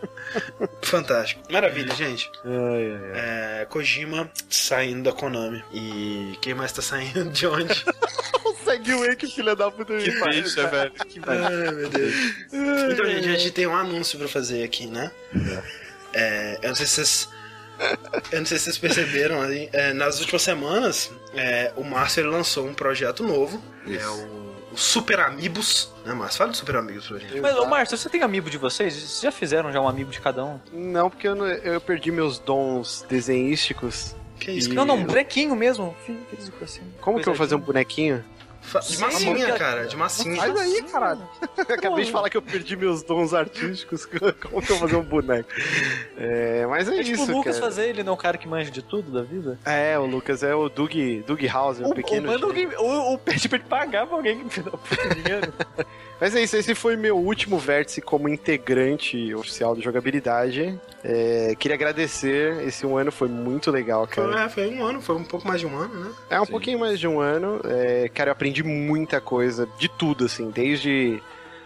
[0.82, 1.40] Fantástico.
[1.50, 2.30] Maravilha, gente.
[2.44, 3.60] Ai, ai, ai.
[3.62, 5.59] É, Kojima saindo da Konami.
[5.72, 7.84] E quem mais tá saindo de onde?
[8.64, 10.42] Segue o E que filha da puta faz.
[10.42, 10.92] Bicha, velho.
[11.26, 12.14] Ai, meu Deus.
[12.52, 15.10] Então, gente, a gente tem um anúncio pra fazer aqui, né?
[16.12, 17.28] É, eu não sei se vocês.
[18.30, 22.66] Eu não sei se vocês perceberam, ali, é, nas últimas semanas, é, o Márcio lançou
[22.66, 23.62] um projeto novo.
[23.88, 26.36] É o, os Super Amigos, né, Márcio?
[26.38, 27.40] Fala dos Super Amigos pra gente.
[27.40, 28.92] Mas, ô Márcio, você tem amigo de vocês?
[28.92, 30.60] Vocês já fizeram já um amigo de cada um?
[30.70, 34.14] Não, porque eu, não- eu perdi meus dons desenhísticos.
[34.40, 34.70] Que isso?
[34.70, 35.94] E- Não, não, um bonequinho mesmo.
[36.34, 36.82] Físico assim.
[37.00, 38.24] Como que eu vou fazer um bonequinho?
[38.62, 39.58] De Sim, massinha, cara.
[39.58, 40.36] cara, de massinha.
[40.36, 41.26] Faz aí, caralho.
[41.56, 44.04] Acabei de falar que eu perdi meus dons artísticos.
[44.06, 45.48] Como que eu vou fazer um boneco?
[46.18, 47.66] É, mas é, É tipo isso, o Lucas cara.
[47.70, 49.58] fazer, ele não é um cara que manja de tudo da vida.
[49.64, 50.92] É, o Lucas é o Doug,
[51.26, 52.26] Doug House, o, O, o, pequeno.
[52.26, 52.76] manda gênio.
[52.78, 55.52] alguém, pra ele pagar pra alguém que me dá puta dinheiro.
[56.20, 60.78] Mas é isso, esse foi meu último vértice como integrante oficial do jogabilidade.
[61.02, 64.30] É, queria agradecer, esse um ano foi muito legal, cara.
[64.30, 66.12] Foi, é, foi um ano, foi um pouco mais de um ano, né?
[66.28, 66.50] É um Sim.
[66.50, 67.60] pouquinho mais de um ano.
[67.64, 71.22] É, cara, eu aprendi muita coisa, de tudo, assim, desde,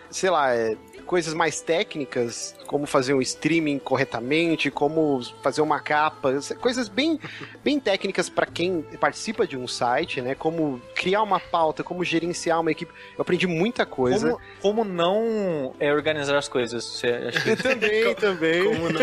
[0.09, 6.33] sei lá, é, coisas mais técnicas, como fazer um streaming corretamente, como fazer uma capa,
[6.61, 7.21] coisas bem,
[7.63, 10.35] bem técnicas para quem participa de um site, né?
[10.35, 12.93] Como criar uma pauta, como gerenciar uma equipe.
[13.17, 14.31] Eu aprendi muita coisa.
[14.31, 16.85] Como, como não é, organizar as coisas?
[16.85, 17.55] Você acha que...
[17.75, 18.65] Também, também.
[18.65, 19.01] Como não,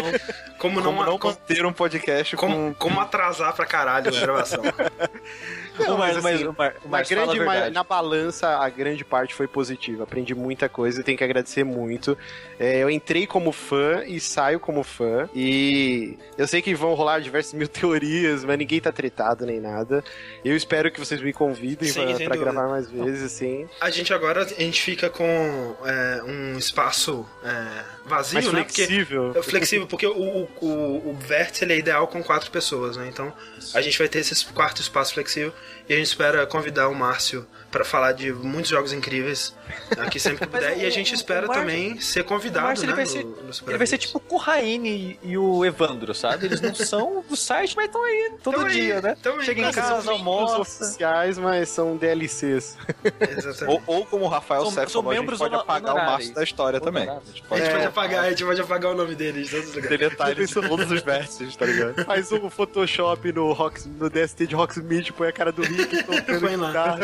[0.57, 2.73] como não, Como não como, manter um podcast como, com...
[2.73, 4.61] como atrasar pra caralho a gravação.
[5.79, 10.03] Não, mas, mas assim, fala a grande, na balança, a grande parte foi positiva.
[10.03, 11.90] Aprendi muita coisa e tenho que agradecer muito.
[12.59, 15.27] É, eu entrei como fã e saio como fã.
[15.33, 20.03] E eu sei que vão rolar diversas mil teorias, mas ninguém tá tretado nem nada.
[20.45, 23.67] Eu espero que vocês me convidem Sim, pra, gravar mais vezes, assim.
[23.79, 28.63] A gente agora, a gente fica com é, um espaço é, vazio, Mais né?
[28.63, 29.33] Porque flexível.
[29.35, 33.07] É flexível, porque o, o, o, o vértice ele é ideal com quatro pessoas, né?
[33.07, 33.33] Então
[33.73, 35.53] a gente vai ter esse quarto espaço flexível
[35.89, 39.55] e a gente espera convidar o Márcio pra falar de muitos jogos incríveis
[39.97, 40.75] aqui sempre que puder.
[40.77, 42.91] o- e a gente espera também ser convidado, Márcio, né?
[42.93, 45.63] ele vai no- ser- no Super Ele vai ser tipo o Corraine e, e o
[45.65, 46.45] Evandro, sabe?
[46.47, 49.15] Eles não são do site, mas estão aí todo aí, dia, né?
[49.23, 49.45] aí.
[49.45, 50.57] Chega em casa, são Os almoça.
[50.59, 52.77] oficiais, mas são DLCs.
[53.37, 53.63] Exatamente.
[53.71, 56.11] Ou, ou como o Rafael São- Sérgio falou, a gente pode apagar o honorários.
[56.11, 57.03] Márcio da história também.
[57.03, 57.29] A Honorários.
[57.35, 57.69] gente pode É.
[57.71, 59.97] pode apagar, a gente pode apagar o nome dele de todos os lugares.
[59.99, 62.03] deletar ele de todos os vértices, tá ligado?
[62.05, 66.41] Faz um Photoshop no, Rox, no DST de Rocksmith, põe a cara do Rick tocando
[66.41, 66.97] Põe lá.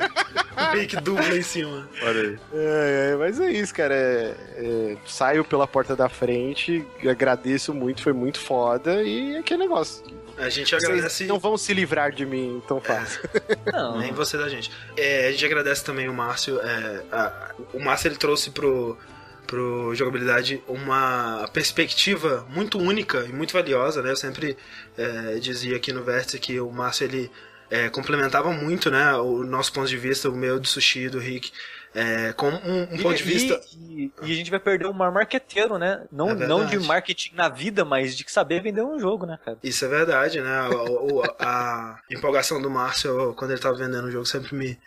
[0.72, 1.88] Rick dupla em cima.
[2.02, 2.38] Olha aí.
[2.52, 3.94] É, é, mas é isso, cara.
[3.94, 9.60] É, é, saio pela porta da frente, agradeço muito, foi muito foda e é aquele
[9.60, 10.02] negócio.
[10.38, 11.24] A gente Vocês agradece.
[11.24, 13.22] não vão se livrar de mim tão fácil.
[13.72, 14.70] Não, Nem você da gente.
[14.94, 16.60] É, a gente agradece também o Márcio.
[16.60, 18.98] é, a- o Márcio ele trouxe pro,
[19.46, 24.10] pro jogabilidade uma perspectiva muito única e muito valiosa, né?
[24.10, 24.58] Eu sempre
[24.98, 27.30] é, dizia aqui no Vértice que o Márcio ele
[27.70, 29.14] é, complementava muito, né?
[29.14, 31.50] O nosso ponto de vista, o meu do Sushi, do Rick,
[31.94, 33.60] é, com um, um ponto de E- vista.
[33.74, 36.04] E, e a gente vai perder um maior marqueteiro, né?
[36.12, 39.56] Não, É não de marketing na vida, mas de saber vender um jogo, né, cara?
[39.62, 40.68] Isso é verdade, né?
[40.68, 44.78] O- o- a empolgação do Márcio quando ele tava vendendo o jogo sempre me,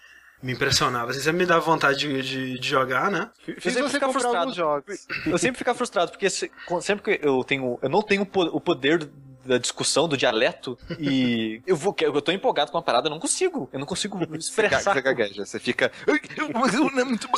[0.44, 1.12] me impressionava.
[1.12, 3.30] Assim, sempre me dava vontade de, de, de jogar, né?
[3.58, 4.54] Fiz sempre você fica comprar frustrado.
[4.54, 5.08] jogos.
[5.26, 7.80] Eu sempre fico frustrado, porque sempre que eu tenho.
[7.82, 11.96] Eu não tenho o poder do- da discussão, do dialeto, e eu vou.
[12.00, 13.70] Eu tô empolgado com uma parada, eu não consigo.
[13.72, 14.94] Eu não consigo expressar.
[14.94, 15.92] Você gagueja, você fica.
[16.08, 16.20] "Ai,
[16.54, 17.38] Mas eu não é muito bom.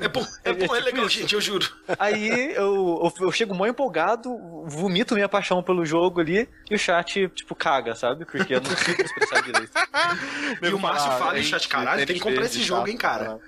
[0.00, 1.66] É bom, é, bom, é legal, gente, eu juro.
[1.98, 4.36] Aí eu, eu, eu chego mó empolgado,
[4.66, 8.24] vomito minha paixão pelo jogo ali, e o chat, tipo, caga, sabe?
[8.24, 9.72] Porque eu não consigo expressar direito.
[10.62, 12.96] E o Márcio Ah, fala é em chat, caralho, tem que comprar esse jogo, hein,
[12.96, 13.38] cara.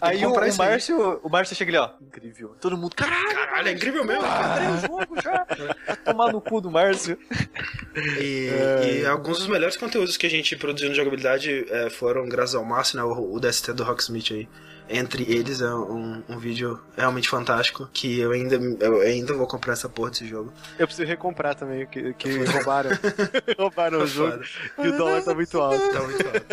[0.00, 0.56] Aí o, o.
[0.56, 1.90] Márcio, o Márcio chega ali, ó.
[2.06, 2.54] Incrível.
[2.60, 4.22] Todo mundo, caralho, Caralho, é incrível mesmo.
[4.22, 5.46] comprei o jogo já.
[5.86, 7.18] Vai tomar no cu do Márcio.
[8.20, 9.00] E, É.
[9.00, 12.62] e alguns dos melhores conteúdos que a gente produziu no jogabilidade é, foram graças ao
[12.64, 13.02] Márcio, né?
[13.02, 14.46] O, o DST do Rocksmith aí.
[14.88, 19.72] Entre eles é um, um vídeo realmente fantástico que eu ainda, eu ainda vou comprar
[19.72, 20.52] essa porra desse jogo.
[20.78, 22.90] Eu preciso recomprar também, que, que roubaram.
[23.58, 24.44] roubaram o jogo.
[24.76, 24.88] Foda.
[24.88, 25.92] E o dólar tá muito alto.
[25.92, 26.46] Tá muito alto.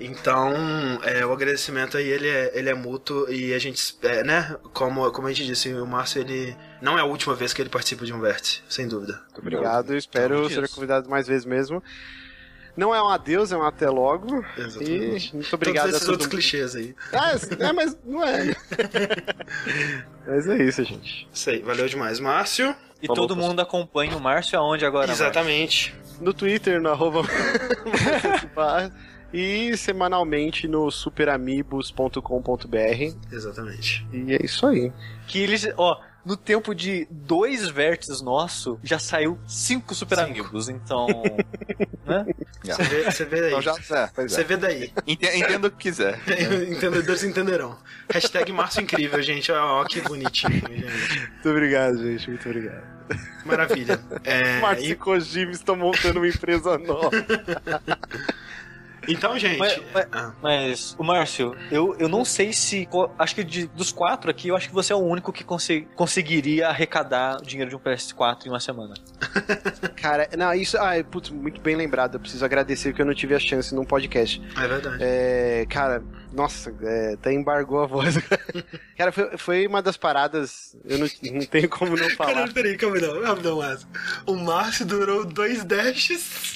[0.00, 0.52] Então,
[1.02, 5.10] é, o agradecimento aí, ele é, ele é mútuo e a gente, é, né, como,
[5.12, 8.04] como a gente disse, o Márcio, ele não é a última vez que ele participa
[8.04, 9.20] de um vértice, sem dúvida.
[9.36, 10.74] Obrigado, eu espero Então, ser isso.
[10.74, 11.82] convidado mais vezes mesmo.
[12.76, 14.44] Não é um adeus, é um até logo.
[14.58, 15.30] Exatamente.
[15.30, 16.32] E muito obrigado Todos a esses todo outros mundo.
[16.32, 16.94] clichês aí.
[17.12, 18.46] Ah, é, mas não é.
[20.26, 21.28] mas é isso, gente.
[21.32, 22.18] Isso aí, valeu demais.
[22.18, 22.74] Márcio.
[23.00, 25.08] E Falou, todo mundo acompanha o Márcio aonde agora?
[25.08, 25.24] Márcio?
[25.24, 25.94] Exatamente.
[26.20, 27.22] No Twitter, no arroba
[29.32, 33.14] e semanalmente no superamigos.com.br.
[33.32, 34.06] Exatamente.
[34.12, 34.92] E é isso aí.
[35.26, 40.30] Que eles, ó, no tempo de dois vértices nosso, já saiu cinco super Cinco.
[40.30, 40.68] amigos.
[40.68, 41.06] Então,
[42.06, 42.26] né?
[42.62, 43.48] Você vê, você vê daí.
[43.50, 44.44] Então já, é, Você é.
[44.44, 44.92] vê daí.
[45.06, 46.18] Ente- Entenda o que quiser.
[46.70, 47.76] Entendedores entenderão.
[48.10, 49.52] Hashtag Márcio Incrível, gente.
[49.52, 50.86] Ó, ó que bonitinho, gente.
[51.30, 52.28] Muito obrigado, gente.
[52.28, 52.94] Muito obrigado.
[53.44, 54.00] Maravilha.
[54.24, 57.10] É, Marcos e e- Kojima estão montando uma empresa nova.
[59.08, 59.58] Então, gente.
[59.58, 62.88] Mas, mas- ah, mas, o Márcio, eu, eu não sei se.
[63.18, 65.86] Acho que de- dos quatro aqui, eu acho que você é o único que conse-
[65.94, 68.94] conseguiria arrecadar o dinheiro de um PS4 em uma semana.
[69.96, 70.76] Cara, não, isso.
[70.78, 72.14] Ah, putz, muito bem lembrado.
[72.14, 74.40] Eu preciso agradecer que eu não tive a chance num podcast.
[74.56, 74.96] é verdade.
[75.00, 76.02] É, cara,
[76.32, 78.16] nossa, é, até embargou a voz.
[78.96, 80.76] cara, foi, foi uma das paradas.
[80.84, 82.32] Eu não, não tenho como não falar.
[82.34, 83.88] Caralho, peraí, calma não, rapidão, Márcio.
[84.26, 86.54] O Márcio durou dois dashes.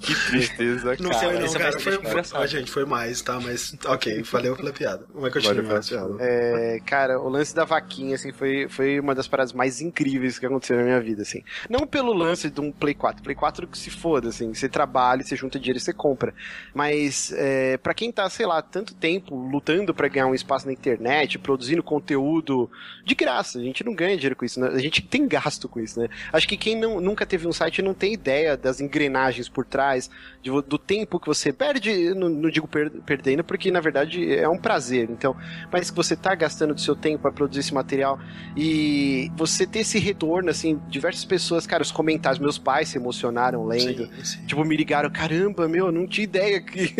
[0.00, 1.20] Que tristeza, Não cara.
[1.20, 1.64] foi não, é cara.
[1.72, 2.42] mais Foi, engraçado.
[2.42, 3.38] Ó, gente, foi mais, tá?
[3.40, 5.06] Mas, ok, valeu pela piada.
[5.14, 5.98] Vai continuar, Valeu pela Márcio.
[5.98, 6.16] piada.
[6.20, 10.46] É, cara, o lance da vaquinha, assim, foi, foi uma das paradas mais incríveis que
[10.46, 11.42] aconteceu na minha vida, assim.
[11.68, 13.22] Não pelo lance de um Play 4.
[13.22, 14.52] Play 4 que se foda, assim.
[14.52, 16.34] Você trabalha, você junta dinheiro e você compra.
[16.74, 20.72] Mas, é, para quem tá, sei lá, tanto tempo lutando pra ganhar um espaço na
[20.72, 22.70] internet, produzindo conteúdo
[23.04, 24.68] de graça, a gente não ganha dinheiro com isso, né?
[24.68, 26.08] A gente tem gasto com isso, né?
[26.32, 30.10] Acho que quem não, nunca teve um site não tem ideia das engrenagens por trás,
[30.42, 34.48] de do tempo que você perde, não, não digo per- perdendo, porque na verdade é
[34.48, 35.36] um prazer, então,
[35.70, 38.18] mas que você tá gastando do seu tempo para produzir esse material
[38.56, 43.64] e você ter esse retorno, assim, diversas pessoas, cara, os comentários, meus pais se emocionaram
[43.64, 44.46] lendo, Sim, sim.
[44.46, 46.92] Tipo, me ligaram, caramba, meu, eu não tinha ideia que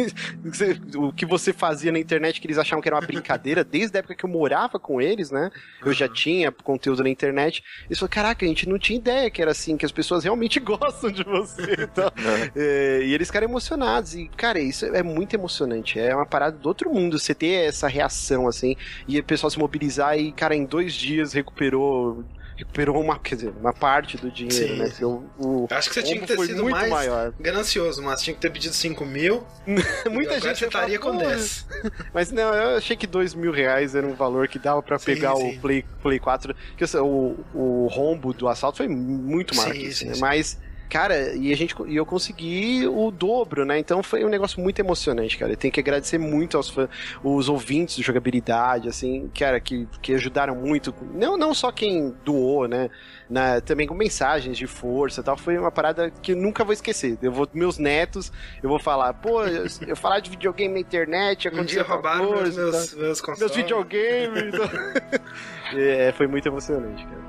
[0.97, 4.01] o que você fazia na internet, que eles achavam que era uma brincadeira, desde a
[4.01, 5.51] época que eu morava com eles, né?
[5.85, 7.63] Eu já tinha conteúdo na internet.
[7.87, 10.59] Eles falaram, caraca, a gente não tinha ideia que era assim, que as pessoas realmente
[10.61, 12.13] gostam de você e tal.
[12.55, 14.15] É, e eles ficaram emocionados.
[14.15, 15.99] E, cara, isso é muito emocionante.
[15.99, 18.77] É uma parada do outro mundo, você ter essa reação, assim,
[19.09, 22.23] e o pessoal se mobilizar e, cara, em dois dias recuperou.
[22.55, 24.87] Recuperou uma, quer dizer, uma parte do dinheiro, Sim, né?
[24.91, 25.05] sim.
[25.05, 27.33] O, Acho que você tinha que ter sido muito mais maior.
[27.41, 29.43] ganancioso, mas tinha que ter pedido 5 mil.
[30.13, 31.67] Muita gente você estaria com "Pô, 10.
[32.13, 35.07] Mas não, eu achei que dois mil reais era um valor que dava pra Sim,
[35.07, 35.57] pegar sim.
[35.57, 36.55] o Play, Play 4.
[36.77, 40.15] Que assim, o, o rombo do assalto foi muito maior Sim, que isso, sim, né?
[40.21, 40.59] Mas,
[40.93, 43.79] cara, e a gente e eu consegui o dobro, né?
[43.79, 45.51] Então foi um negócio muito emocionante, cara.
[45.51, 46.91] Eu tenho que agradecer muito aos fãs,
[47.25, 50.95] os ouvintes de jogabilidade, assim, cara, que, que ajudaram muito.
[51.15, 52.91] Não, não só quem doou, né?
[53.31, 55.35] Na, também com mensagens de força e tal.
[55.35, 57.17] Foi uma parada que eu nunca vou esquecer.
[57.23, 58.31] Eu vou, meus netos,
[58.63, 62.41] eu vou falar, pô, eu, eu falar de videogame na internet, Um dia roubaram meus,
[62.41, 63.41] coisa, meus, meus consoles.
[63.41, 64.55] meus videogames.
[65.75, 67.23] é, foi muito emocionante, cara.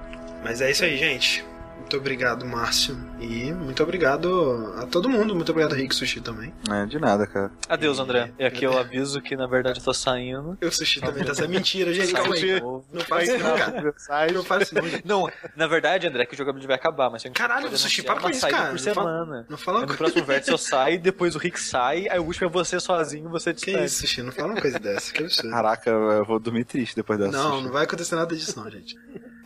[0.43, 1.52] Mas é isso aí, gente.
[1.83, 2.97] Muito obrigado, Márcio.
[3.19, 5.35] E muito obrigado a todo mundo.
[5.35, 6.51] Muito obrigado, Rick Sushi também.
[6.71, 7.51] É, de nada, cara.
[7.69, 8.31] Adeus, André.
[8.39, 10.57] E aqui eu aviso que na verdade eu tô saindo.
[10.61, 12.11] O Sushi também tá sendo mentira, gente.
[12.13, 12.59] Calma aí.
[12.59, 13.93] Não faz isso não, cara.
[14.33, 14.83] Não faz isso não.
[15.25, 18.29] Não, na verdade, André, que o jogabilidade vai acabar, mas Caralho, pode Sushi, para com
[18.29, 18.69] isso, cara.
[18.69, 19.45] por Não fala- semana.
[19.49, 22.49] Não fala no próximo vértice eu saio, depois o Rick sai, aí o último é
[22.51, 23.85] você sozinho, você Que despede.
[23.85, 24.23] isso, Sushi?
[24.23, 25.13] Não fala uma coisa dessa.
[25.13, 25.49] Que absurdo.
[25.51, 27.31] Caraca, eu vou dormir triste depois dessa.
[27.37, 28.97] Não, não vai acontecer nada disso, não, gente.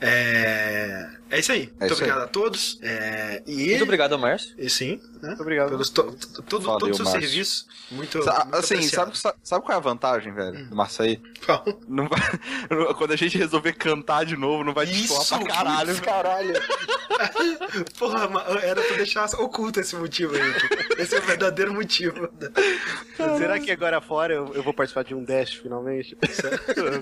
[0.02, 1.10] É.
[1.30, 1.70] É isso aí.
[1.80, 2.10] Muito isso aí.
[2.10, 2.80] obrigado a todos.
[2.82, 3.42] É...
[3.46, 3.70] E.
[3.70, 4.54] Muito obrigado, Márcio.
[4.58, 5.30] E sim, né?
[5.30, 5.70] Muito obrigado.
[5.70, 6.04] Pelos to...
[6.04, 7.22] to- todo, Valeu, todo o seu Márcio.
[7.22, 7.66] serviço.
[7.92, 8.24] Muito.
[8.24, 9.16] Sa- muito assim, apreciado.
[9.18, 10.68] sabe, sabe qual é a vantagem, velho, Hum.
[10.70, 11.22] do Marçaí?
[11.46, 11.64] Qual?
[11.88, 12.20] Não vai,
[12.98, 15.88] quando a gente resolver cantar de novo, não vai destoar Isso, pra caralho.
[15.90, 16.54] putz, caralho.
[17.98, 18.30] Porra,
[18.62, 20.54] era pra deixar oculto esse motivo aí.
[20.54, 21.02] tipo.
[21.02, 22.30] Esse é o verdadeiro motivo.
[23.38, 26.16] Será que agora fora eu, eu vou participar de um Dash finalmente?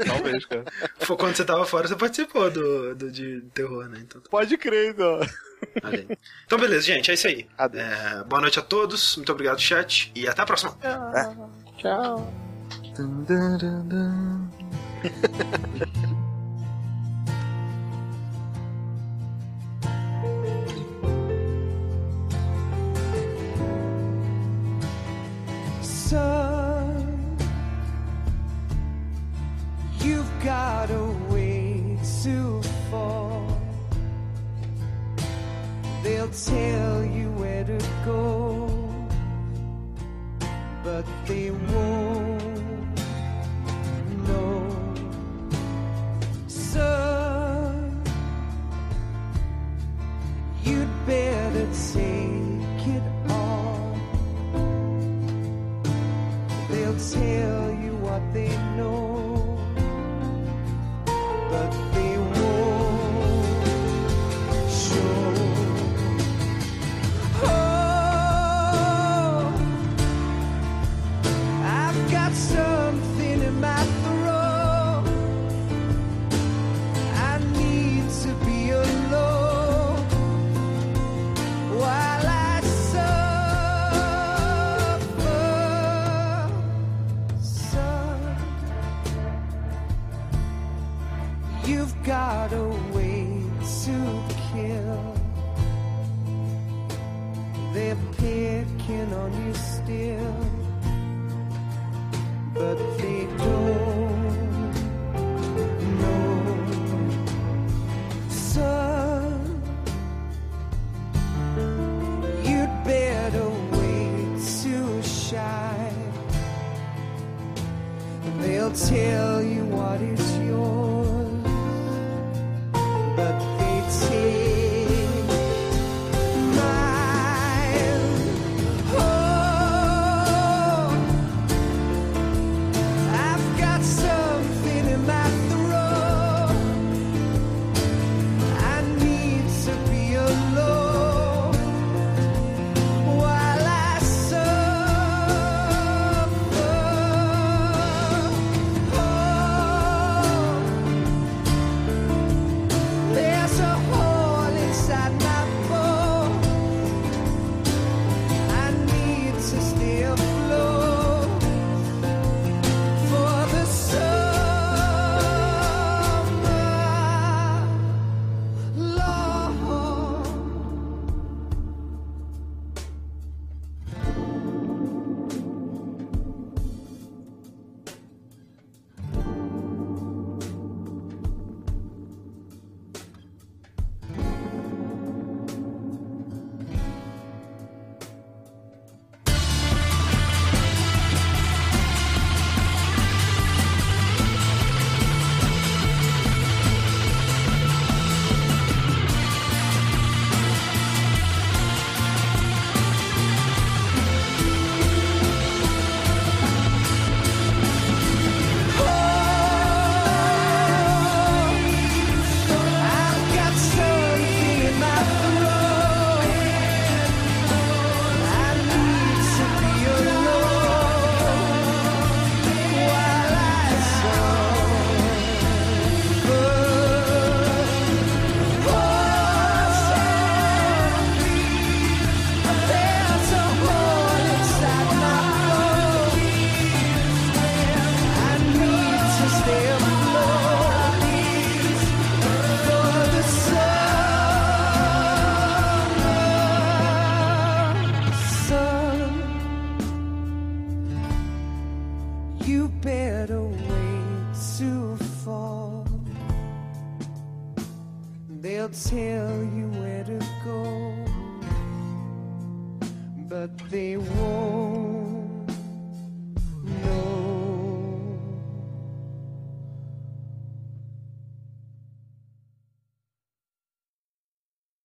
[0.05, 0.63] Talvez, cara.
[0.99, 3.99] Foi Quando você tava fora, você participou do, do de terror, né?
[4.01, 5.19] Então, Pode crer, então.
[6.45, 7.47] Então beleza, gente, é isso aí.
[7.57, 10.77] É, boa noite a todos, muito obrigado, chat, e até a próxima.
[11.77, 12.33] Tchau.
[25.81, 26.54] Son,
[36.25, 38.67] They'll tell you where to go,
[40.83, 42.34] but they won't